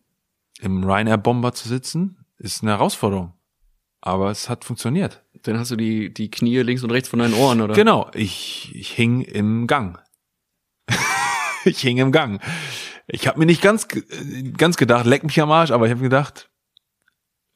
[0.61, 3.33] im Ryanair Bomber zu sitzen, ist eine Herausforderung.
[4.01, 5.25] Aber es hat funktioniert.
[5.43, 7.75] Dann hast du die, die Knie links und rechts von deinen Ohren, oder?
[7.75, 9.99] Genau, ich, ich hing im Gang.
[11.65, 12.41] ich hing im Gang.
[13.07, 13.89] Ich habe mir nicht ganz,
[14.57, 16.51] ganz gedacht, leck mich am Arsch, aber ich habe gedacht,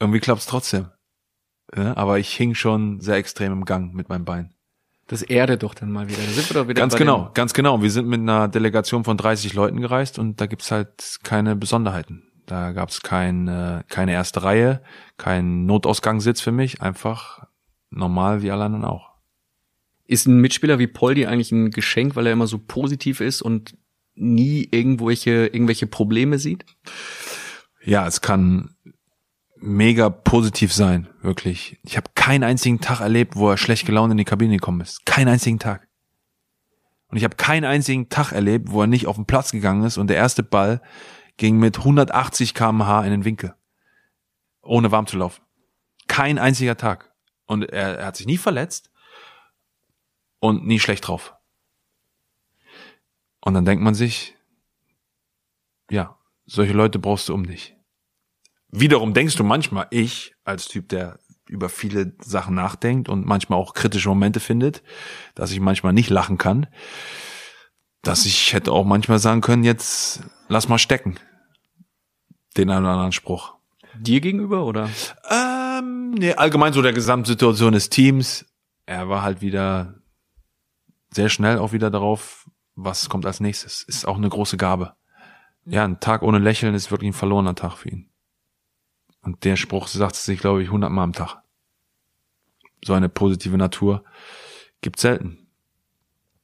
[0.00, 0.88] irgendwie klappt's trotzdem.
[1.76, 4.54] Ja, aber ich hing schon sehr extrem im Gang mit meinem Bein.
[5.06, 6.22] Das erdet doch dann mal wieder.
[6.22, 7.82] Da sind wir doch wieder Ganz genau, ganz genau.
[7.82, 12.27] Wir sind mit einer Delegation von 30 Leuten gereist und da gibt's halt keine Besonderheiten.
[12.48, 14.82] Da gab's kein, äh, keine erste Reihe,
[15.18, 17.44] kein Notausgangssitz für mich, einfach
[17.90, 19.10] normal wie alle anderen auch.
[20.06, 23.76] Ist ein Mitspieler wie Poldi eigentlich ein Geschenk, weil er immer so positiv ist und
[24.14, 26.64] nie irgendwelche, irgendwelche Probleme sieht?
[27.84, 28.74] Ja, es kann
[29.56, 31.78] mega positiv sein, wirklich.
[31.82, 35.04] Ich habe keinen einzigen Tag erlebt, wo er schlecht gelaunt in die Kabine gekommen ist.
[35.04, 35.86] Keinen einzigen Tag.
[37.08, 39.98] Und ich habe keinen einzigen Tag erlebt, wo er nicht auf den Platz gegangen ist
[39.98, 40.80] und der erste Ball
[41.38, 43.54] ging mit 180 km/h in den Winkel.
[44.62, 45.42] Ohne warm zu laufen.
[46.06, 47.14] Kein einziger Tag.
[47.46, 48.90] Und er, er hat sich nie verletzt
[50.40, 51.34] und nie schlecht drauf.
[53.40, 54.36] Und dann denkt man sich,
[55.90, 57.76] ja, solche Leute brauchst du um dich.
[58.70, 63.72] Wiederum denkst du manchmal, ich als Typ, der über viele Sachen nachdenkt und manchmal auch
[63.72, 64.82] kritische Momente findet,
[65.34, 66.66] dass ich manchmal nicht lachen kann,
[68.02, 71.18] dass ich hätte auch manchmal sagen können, jetzt lass mal stecken.
[72.56, 73.54] Den einen oder anderen Spruch.
[73.94, 74.88] Dir gegenüber oder?
[75.30, 78.46] Ähm, nee, allgemein so der Gesamtsituation des Teams.
[78.86, 79.94] Er war halt wieder
[81.10, 83.82] sehr schnell auch wieder darauf, was kommt als nächstes.
[83.82, 84.94] Ist auch eine große Gabe.
[85.64, 88.08] ja, ein Tag ohne Lächeln ist wirklich ein verlorener Tag für ihn.
[89.22, 91.42] Und der Spruch sagt es sich, glaube ich, hundertmal am Tag.
[92.84, 94.04] So eine positive Natur
[94.80, 95.48] gibt selten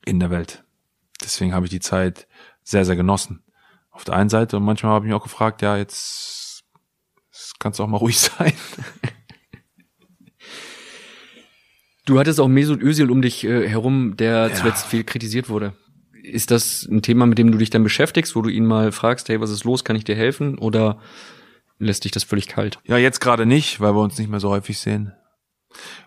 [0.05, 0.64] in der Welt.
[1.25, 2.27] Deswegen habe ich die Zeit
[2.63, 3.43] sehr, sehr genossen.
[3.91, 6.65] Auf der einen Seite und manchmal habe ich mich auch gefragt, ja, jetzt
[7.59, 8.53] kannst du auch mal ruhig sein.
[12.07, 14.55] Du hattest auch Mesut Özil um dich äh, herum, der ja.
[14.55, 15.75] zuletzt viel kritisiert wurde.
[16.23, 19.29] Ist das ein Thema, mit dem du dich dann beschäftigst, wo du ihn mal fragst,
[19.29, 20.59] hey, was ist los, kann ich dir helfen?
[20.59, 21.01] Oder
[21.79, 22.79] lässt dich das völlig kalt?
[22.85, 25.13] Ja, jetzt gerade nicht, weil wir uns nicht mehr so häufig sehen.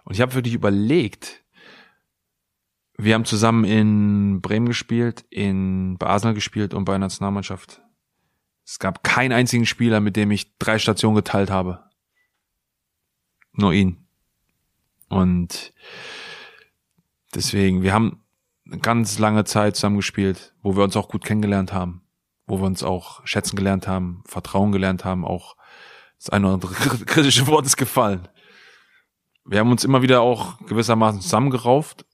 [0.03, 1.43] Und ich habe für dich überlegt,
[2.97, 7.81] wir haben zusammen in Bremen gespielt, in bei Arsenal gespielt und bei der Nationalmannschaft.
[8.65, 11.85] Es gab keinen einzigen Spieler, mit dem ich drei Stationen geteilt habe.
[13.53, 14.07] Nur ihn.
[15.09, 15.73] Und
[17.33, 18.23] deswegen, wir haben
[18.65, 22.01] eine ganz lange Zeit zusammen gespielt, wo wir uns auch gut kennengelernt haben,
[22.45, 25.55] wo wir uns auch schätzen gelernt haben, Vertrauen gelernt haben, auch
[26.17, 26.73] das eine oder andere
[27.05, 28.27] kritische Wort ist gefallen.
[29.45, 32.05] Wir haben uns immer wieder auch gewissermaßen zusammengerauft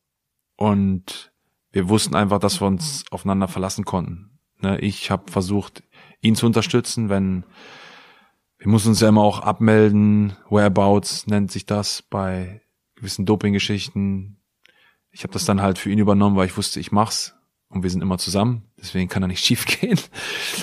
[0.64, 1.34] und
[1.72, 4.40] wir wussten einfach, dass wir uns aufeinander verlassen konnten.
[4.62, 5.84] Ne, ich habe versucht,
[6.22, 7.44] ihn zu unterstützen, wenn
[8.58, 12.62] wir mussten uns ja immer auch abmelden, Whereabouts nennt sich das bei
[12.96, 14.38] gewissen Doping-Geschichten.
[15.12, 17.36] Ich habe das dann halt für ihn übernommen, weil ich wusste, ich mach's
[17.68, 20.00] und wir sind immer zusammen, deswegen kann er nicht schief gehen.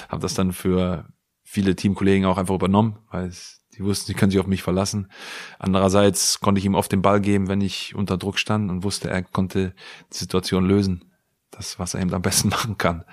[0.09, 1.13] habe das dann für
[1.43, 5.11] viele Teamkollegen auch einfach übernommen, weil es, die wussten, sie können sich auf mich verlassen.
[5.59, 9.09] Andererseits konnte ich ihm oft den Ball geben, wenn ich unter Druck stand und wusste,
[9.09, 9.75] er konnte
[10.13, 11.07] die Situation lösen.
[11.51, 13.05] Das, was er eben am besten machen kann.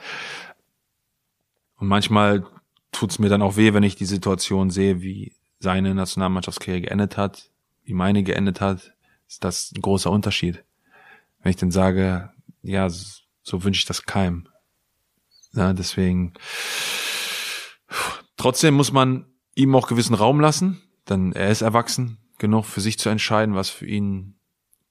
[1.77, 2.45] Und manchmal
[2.91, 7.49] tut's mir dann auch weh, wenn ich die Situation sehe, wie seine Nationalmannschaftskarriere geendet hat,
[7.83, 8.93] wie meine geendet hat,
[9.29, 10.65] ist das ein großer Unterschied.
[11.41, 12.29] Wenn ich dann sage,
[12.61, 14.49] ja, so wünsche ich das keinem.
[15.53, 16.33] Ja, deswegen,
[18.35, 19.27] trotzdem muss man
[19.57, 23.69] ihm auch gewissen Raum lassen, denn er ist erwachsen genug für sich zu entscheiden, was
[23.69, 24.35] für ihn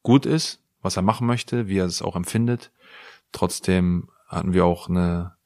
[0.02, 2.72] gut ist, was er machen möchte, wie er es auch empfindet.
[3.30, 5.36] Trotzdem hatten wir auch eine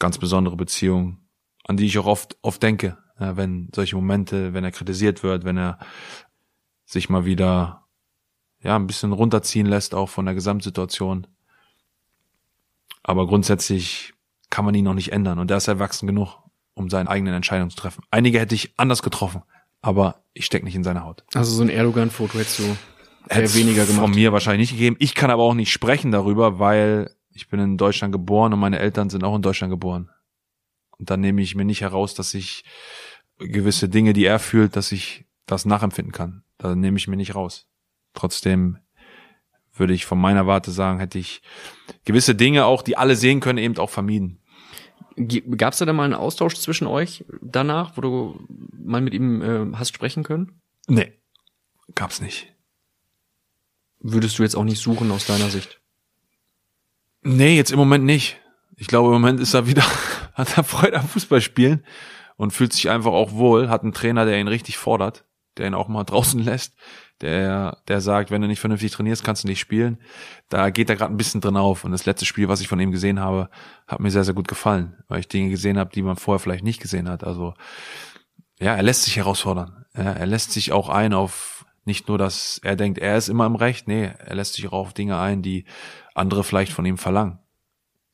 [0.00, 1.18] ganz besondere Beziehung,
[1.64, 5.56] an die ich auch oft, oft denke, wenn solche Momente, wenn er kritisiert wird, wenn
[5.56, 5.78] er
[6.84, 7.86] sich mal wieder
[8.60, 11.28] ja, ein bisschen runterziehen lässt, auch von der Gesamtsituation.
[13.04, 14.12] Aber grundsätzlich
[14.50, 16.45] kann man ihn noch nicht ändern und er ist erwachsen genug,
[16.76, 18.04] um seine eigenen Entscheidungen zu treffen.
[18.10, 19.42] Einige hätte ich anders getroffen,
[19.80, 21.24] aber ich stecke nicht in seiner Haut.
[21.34, 22.76] Also so ein Erdogan-Foto hättest du
[23.28, 24.02] eher weniger gemacht.
[24.02, 24.96] Von mir wahrscheinlich nicht gegeben.
[25.00, 28.78] Ich kann aber auch nicht sprechen darüber, weil ich bin in Deutschland geboren und meine
[28.78, 30.10] Eltern sind auch in Deutschland geboren.
[30.98, 32.64] Und dann nehme ich mir nicht heraus, dass ich
[33.38, 36.42] gewisse Dinge, die er fühlt, dass ich das nachempfinden kann.
[36.58, 37.66] Da nehme ich mir nicht raus.
[38.14, 38.78] Trotzdem
[39.74, 41.42] würde ich von meiner Warte sagen, hätte ich
[42.04, 44.40] gewisse Dinge auch, die alle sehen können, eben auch vermieden.
[45.56, 49.76] Gab es da mal einen Austausch zwischen euch danach, wo du mal mit ihm äh,
[49.76, 50.60] hast sprechen können?
[50.88, 51.12] Nee,
[51.94, 52.52] gab's nicht.
[54.00, 55.80] Würdest du jetzt auch nicht suchen aus deiner Sicht?
[57.22, 58.40] Nee, jetzt im Moment nicht.
[58.76, 59.84] Ich glaube, im Moment ist er wieder,
[60.34, 61.84] hat er Freude am Fußballspielen
[62.36, 65.24] und fühlt sich einfach auch wohl, hat einen Trainer, der ihn richtig fordert,
[65.56, 66.74] der ihn auch mal draußen lässt,
[67.20, 69.98] der, der sagt, wenn du nicht vernünftig trainierst, kannst du nicht spielen.
[70.48, 71.84] Da geht er gerade ein bisschen drin auf.
[71.84, 73.48] Und das letzte Spiel, was ich von ihm gesehen habe,
[73.86, 76.64] hat mir sehr, sehr gut gefallen, weil ich Dinge gesehen habe, die man vorher vielleicht
[76.64, 77.24] nicht gesehen hat.
[77.24, 77.54] Also
[78.58, 79.86] ja, er lässt sich herausfordern.
[79.94, 81.56] Ja, er lässt sich auch ein auf
[81.86, 84.72] nicht nur, dass er denkt, er ist immer im Recht, nee, er lässt sich auch
[84.72, 85.64] auf Dinge ein, die
[86.14, 87.38] andere vielleicht von ihm verlangen.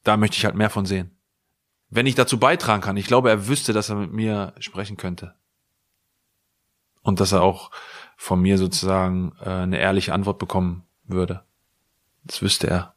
[0.05, 1.17] Da möchte ich halt mehr von sehen.
[1.89, 5.35] Wenn ich dazu beitragen kann, ich glaube, er wüsste, dass er mit mir sprechen könnte.
[7.03, 7.71] Und dass er auch
[8.23, 11.43] von mir sozusagen äh, eine ehrliche Antwort bekommen würde.
[12.23, 12.95] Das wüsste er.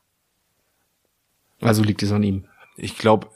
[1.61, 2.45] Also liegt es an ihm.
[2.77, 3.31] Ich glaube,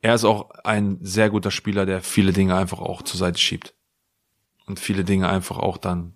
[0.00, 3.74] er ist auch ein sehr guter Spieler, der viele Dinge einfach auch zur Seite schiebt.
[4.64, 6.14] Und viele Dinge einfach auch dann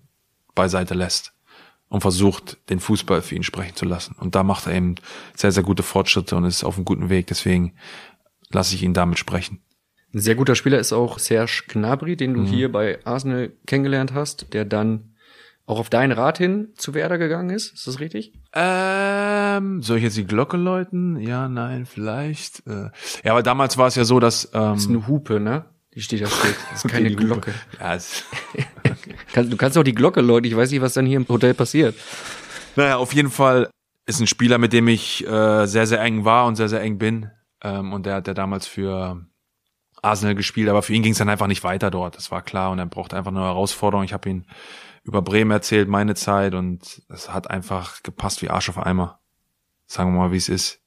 [0.54, 1.34] beiseite lässt
[1.90, 4.16] und versucht, den Fußball für ihn sprechen zu lassen.
[4.18, 4.94] Und da macht er eben
[5.34, 7.26] sehr, sehr gute Fortschritte und ist auf einem guten Weg.
[7.26, 7.74] Deswegen
[8.48, 9.60] lasse ich ihn damit sprechen.
[10.16, 12.46] Ein sehr guter Spieler ist auch Serge Gnabry, den du mhm.
[12.46, 15.14] hier bei Arsenal kennengelernt hast, der dann
[15.66, 17.74] auch auf deinen Rat hin zu Werder gegangen ist.
[17.74, 18.32] Ist das richtig?
[18.54, 21.20] Ähm, soll ich jetzt die Glocke läuten?
[21.20, 22.66] Ja, nein, vielleicht.
[22.66, 22.88] Äh,
[23.24, 25.66] ja, aber damals war es ja so, dass ähm, das ist eine Hupe, ne?
[25.94, 26.56] Die steht da steht.
[26.70, 27.52] Das ist keine Glocke.
[27.78, 28.24] Ja, es
[29.34, 30.46] du kannst auch die Glocke läuten.
[30.46, 31.94] Ich weiß nicht, was dann hier im Hotel passiert.
[32.74, 33.68] Naja, auf jeden Fall
[34.06, 36.96] ist ein Spieler, mit dem ich äh, sehr, sehr eng war und sehr, sehr eng
[36.96, 37.30] bin.
[37.62, 39.26] Ähm, und der hat ja damals für
[40.02, 42.16] Arsenal gespielt, aber für ihn ging es dann einfach nicht weiter dort.
[42.16, 44.04] Das war klar und er brauchte einfach eine Herausforderung.
[44.04, 44.46] Ich habe ihn
[45.04, 49.20] über Bremen erzählt, meine Zeit und es hat einfach gepasst wie Arsch auf Eimer.
[49.86, 50.82] Sagen wir mal, wie es ist.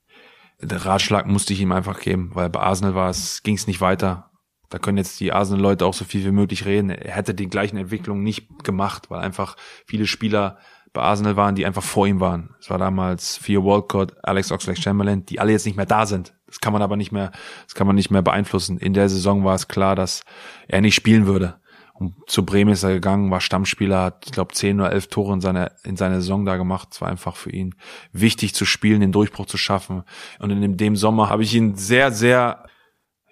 [0.61, 3.79] der Ratschlag musste ich ihm einfach geben, weil bei Arsenal war es, ging es nicht
[3.79, 4.29] weiter.
[4.69, 6.89] Da können jetzt die Arsenal-Leute auch so viel wie möglich reden.
[6.89, 9.55] Er hätte die gleichen Entwicklungen nicht gemacht, weil einfach
[9.87, 10.59] viele Spieler
[10.93, 12.55] bei Arsenal waren, die einfach vor ihm waren.
[12.59, 16.35] Es war damals Theo Walcott, Alex Oxlade-Chamberlain, die alle jetzt nicht mehr da sind.
[16.49, 17.31] Das kann man aber nicht mehr,
[17.65, 18.77] das kann man nicht mehr beeinflussen.
[18.77, 20.23] In der Saison war es klar, dass
[20.67, 21.59] er nicht spielen würde.
[21.99, 25.33] Und zu Bremen ist er gegangen, war Stammspieler, hat, ich glaube, zehn oder elf Tore
[25.33, 26.89] in seiner, in seiner Saison da gemacht.
[26.91, 27.75] Es war einfach für ihn
[28.13, 30.03] wichtig zu spielen, den Durchbruch zu schaffen.
[30.39, 32.65] Und in dem Sommer habe ich ihn sehr, sehr,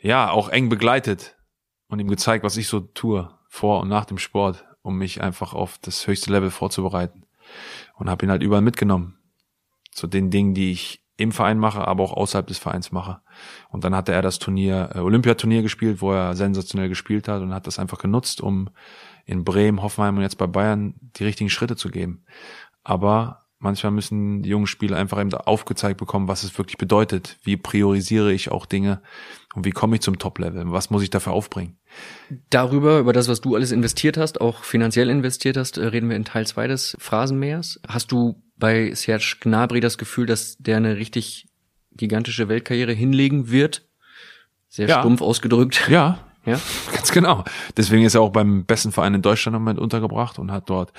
[0.02, 1.38] ja, auch eng begleitet
[1.88, 5.54] und ihm gezeigt, was ich so tue, vor und nach dem Sport, um mich einfach
[5.54, 7.24] auf das höchste Level vorzubereiten.
[7.96, 9.18] Und habe ihn halt überall mitgenommen.
[9.92, 13.20] Zu den Dingen, die ich im Verein mache, aber auch außerhalb des Vereins mache.
[13.70, 17.54] Und dann hatte er das Turnier, äh, Olympiaturnier gespielt, wo er sensationell gespielt hat und
[17.54, 18.70] hat das einfach genutzt, um
[19.26, 22.24] in Bremen, Hoffenheim und jetzt bei Bayern die richtigen Schritte zu geben.
[22.84, 27.38] Aber manchmal müssen die jungen Spieler einfach eben aufgezeigt bekommen, was es wirklich bedeutet.
[27.44, 29.02] Wie priorisiere ich auch Dinge
[29.56, 30.72] und wie komme ich zum Top-Level?
[30.72, 31.78] Was muss ich dafür aufbringen?
[32.52, 36.16] Darüber, über das, was du alles investiert hast, auch finanziell investiert hast, äh, reden wir
[36.16, 37.80] in Teil 2 des Phrasenmeers.
[37.88, 41.48] Hast du bei Serge Gnabry das Gefühl, dass der eine richtig
[41.92, 43.88] gigantische Weltkarriere hinlegen wird?
[44.70, 45.00] Sehr ja.
[45.00, 45.86] stumpf ausgedrückt.
[45.90, 46.60] Ja, ja,
[46.94, 47.44] ganz genau.
[47.76, 50.94] Deswegen ist er auch beim besten Verein in Deutschland im Moment untergebracht und hat dort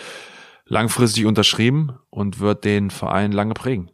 [0.67, 3.91] langfristig unterschrieben und wird den Verein lange prägen.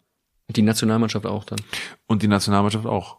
[0.48, 1.60] Die Nationalmannschaft auch dann.
[2.06, 3.18] Und die Nationalmannschaft auch.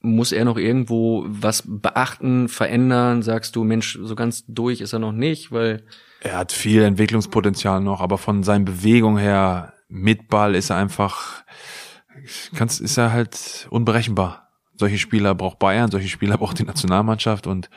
[0.00, 3.22] Muss er noch irgendwo was beachten, verändern?
[3.22, 5.84] Sagst du, Mensch, so ganz durch ist er noch nicht, weil
[6.26, 11.44] er hat viel Entwicklungspotenzial noch, aber von seinen Bewegungen her mit Ball ist er einfach,
[12.54, 14.48] kannst, ist er halt unberechenbar.
[14.74, 17.70] Solche Spieler braucht Bayern, solche Spieler braucht die Nationalmannschaft und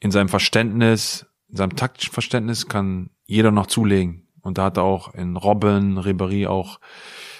[0.00, 4.26] in seinem Verständnis, in seinem taktischen Verständnis kann jeder noch zulegen.
[4.42, 6.80] Und da hat er auch in Robben, Ribéry auch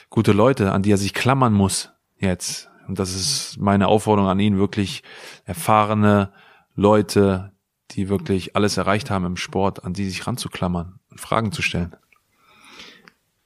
[0.08, 2.70] gute Leute, an die er sich klammern muss jetzt.
[2.86, 5.02] Und das ist meine Aufforderung an ihn, wirklich
[5.44, 6.32] erfahrene
[6.74, 7.51] Leute,
[7.94, 11.94] die wirklich alles erreicht haben im Sport, an die sich ranzuklammern und Fragen zu stellen.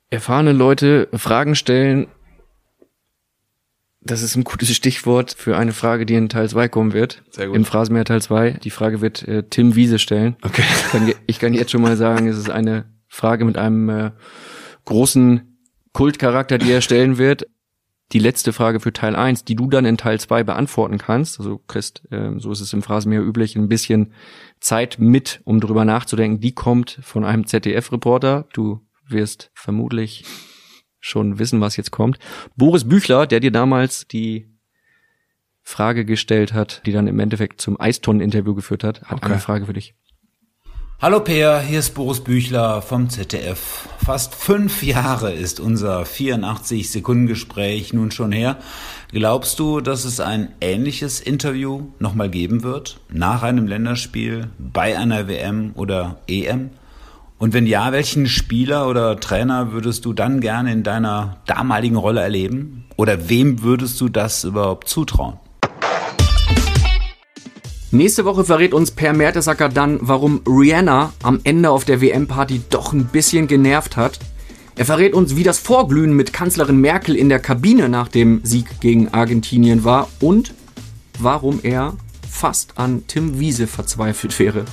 [0.09, 2.07] Erfahrene Leute Fragen stellen,
[4.01, 7.25] das ist ein gutes Stichwort für eine Frage, die in Teil 2 kommen wird.
[7.31, 7.57] Sehr gut.
[7.57, 8.53] Im Phrasenmeer Teil 2.
[8.63, 10.37] Die Frage wird äh, Tim Wiese stellen.
[10.43, 10.63] Okay.
[10.63, 14.11] Ich kann, ich kann, jetzt schon mal sagen, es ist eine Frage mit einem äh,
[14.85, 15.59] großen
[15.93, 17.47] Kultcharakter, die er stellen wird
[18.13, 21.41] die letzte Frage für Teil 1, die du dann in Teil 2 beantworten kannst.
[21.41, 24.13] Also kriegst, äh, so ist es im Phrasenmeer üblich, ein bisschen
[24.61, 26.41] Zeit mit, um drüber nachzudenken.
[26.41, 28.47] Die kommt von einem ZDF-Reporter.
[28.53, 30.25] Du wirst vermutlich
[31.01, 32.19] schon wissen, was jetzt kommt.
[32.57, 34.53] Boris Büchler, der dir damals die
[35.63, 39.33] Frage gestellt hat, die dann im Endeffekt zum Eistonnen-Interview geführt hat, hat okay.
[39.33, 39.95] eine Frage für dich.
[40.99, 43.87] Hallo Peer, hier ist Boris Büchler vom ZDF.
[44.03, 48.57] Fast fünf Jahre ist unser 84 Sekunden Gespräch nun schon her.
[49.13, 52.99] Glaubst du, dass es ein ähnliches Interview nochmal geben wird?
[53.11, 56.71] Nach einem Länderspiel, bei einer WM oder EM?
[57.37, 62.23] Und wenn ja, welchen Spieler oder Trainer würdest du dann gerne in deiner damaligen Rolle
[62.23, 62.87] erleben?
[62.97, 65.39] Oder wem würdest du das überhaupt zutrauen?
[67.97, 72.93] Nächste Woche verrät uns Per Mertesacker dann, warum Rihanna am Ende auf der WM-Party doch
[72.93, 74.19] ein bisschen genervt hat.
[74.75, 78.81] Er verrät uns, wie das Vorglühen mit Kanzlerin Merkel in der Kabine nach dem Sieg
[78.81, 80.53] gegen Argentinien war und
[81.19, 81.95] warum er
[82.29, 84.67] fast an Tim Wiese verzweifelt wäre.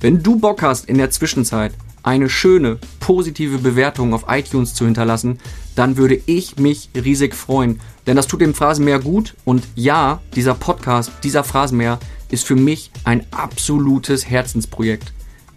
[0.00, 5.38] Wenn du Bock hast, in der Zwischenzeit eine schöne, positive Bewertung auf iTunes zu hinterlassen,
[5.76, 7.78] dann würde ich mich riesig freuen.
[8.08, 12.00] Denn das tut dem Phrasenmeer gut und ja, dieser Podcast, dieser Phrasenmeer
[12.34, 15.12] ist für mich ein absolutes Herzensprojekt.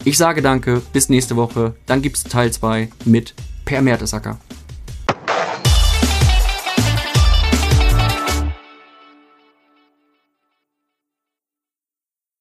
[0.06, 3.34] Ich sage danke, bis nächste Woche, dann gibt es Teil 2 mit
[3.66, 4.38] Per Mertesacker.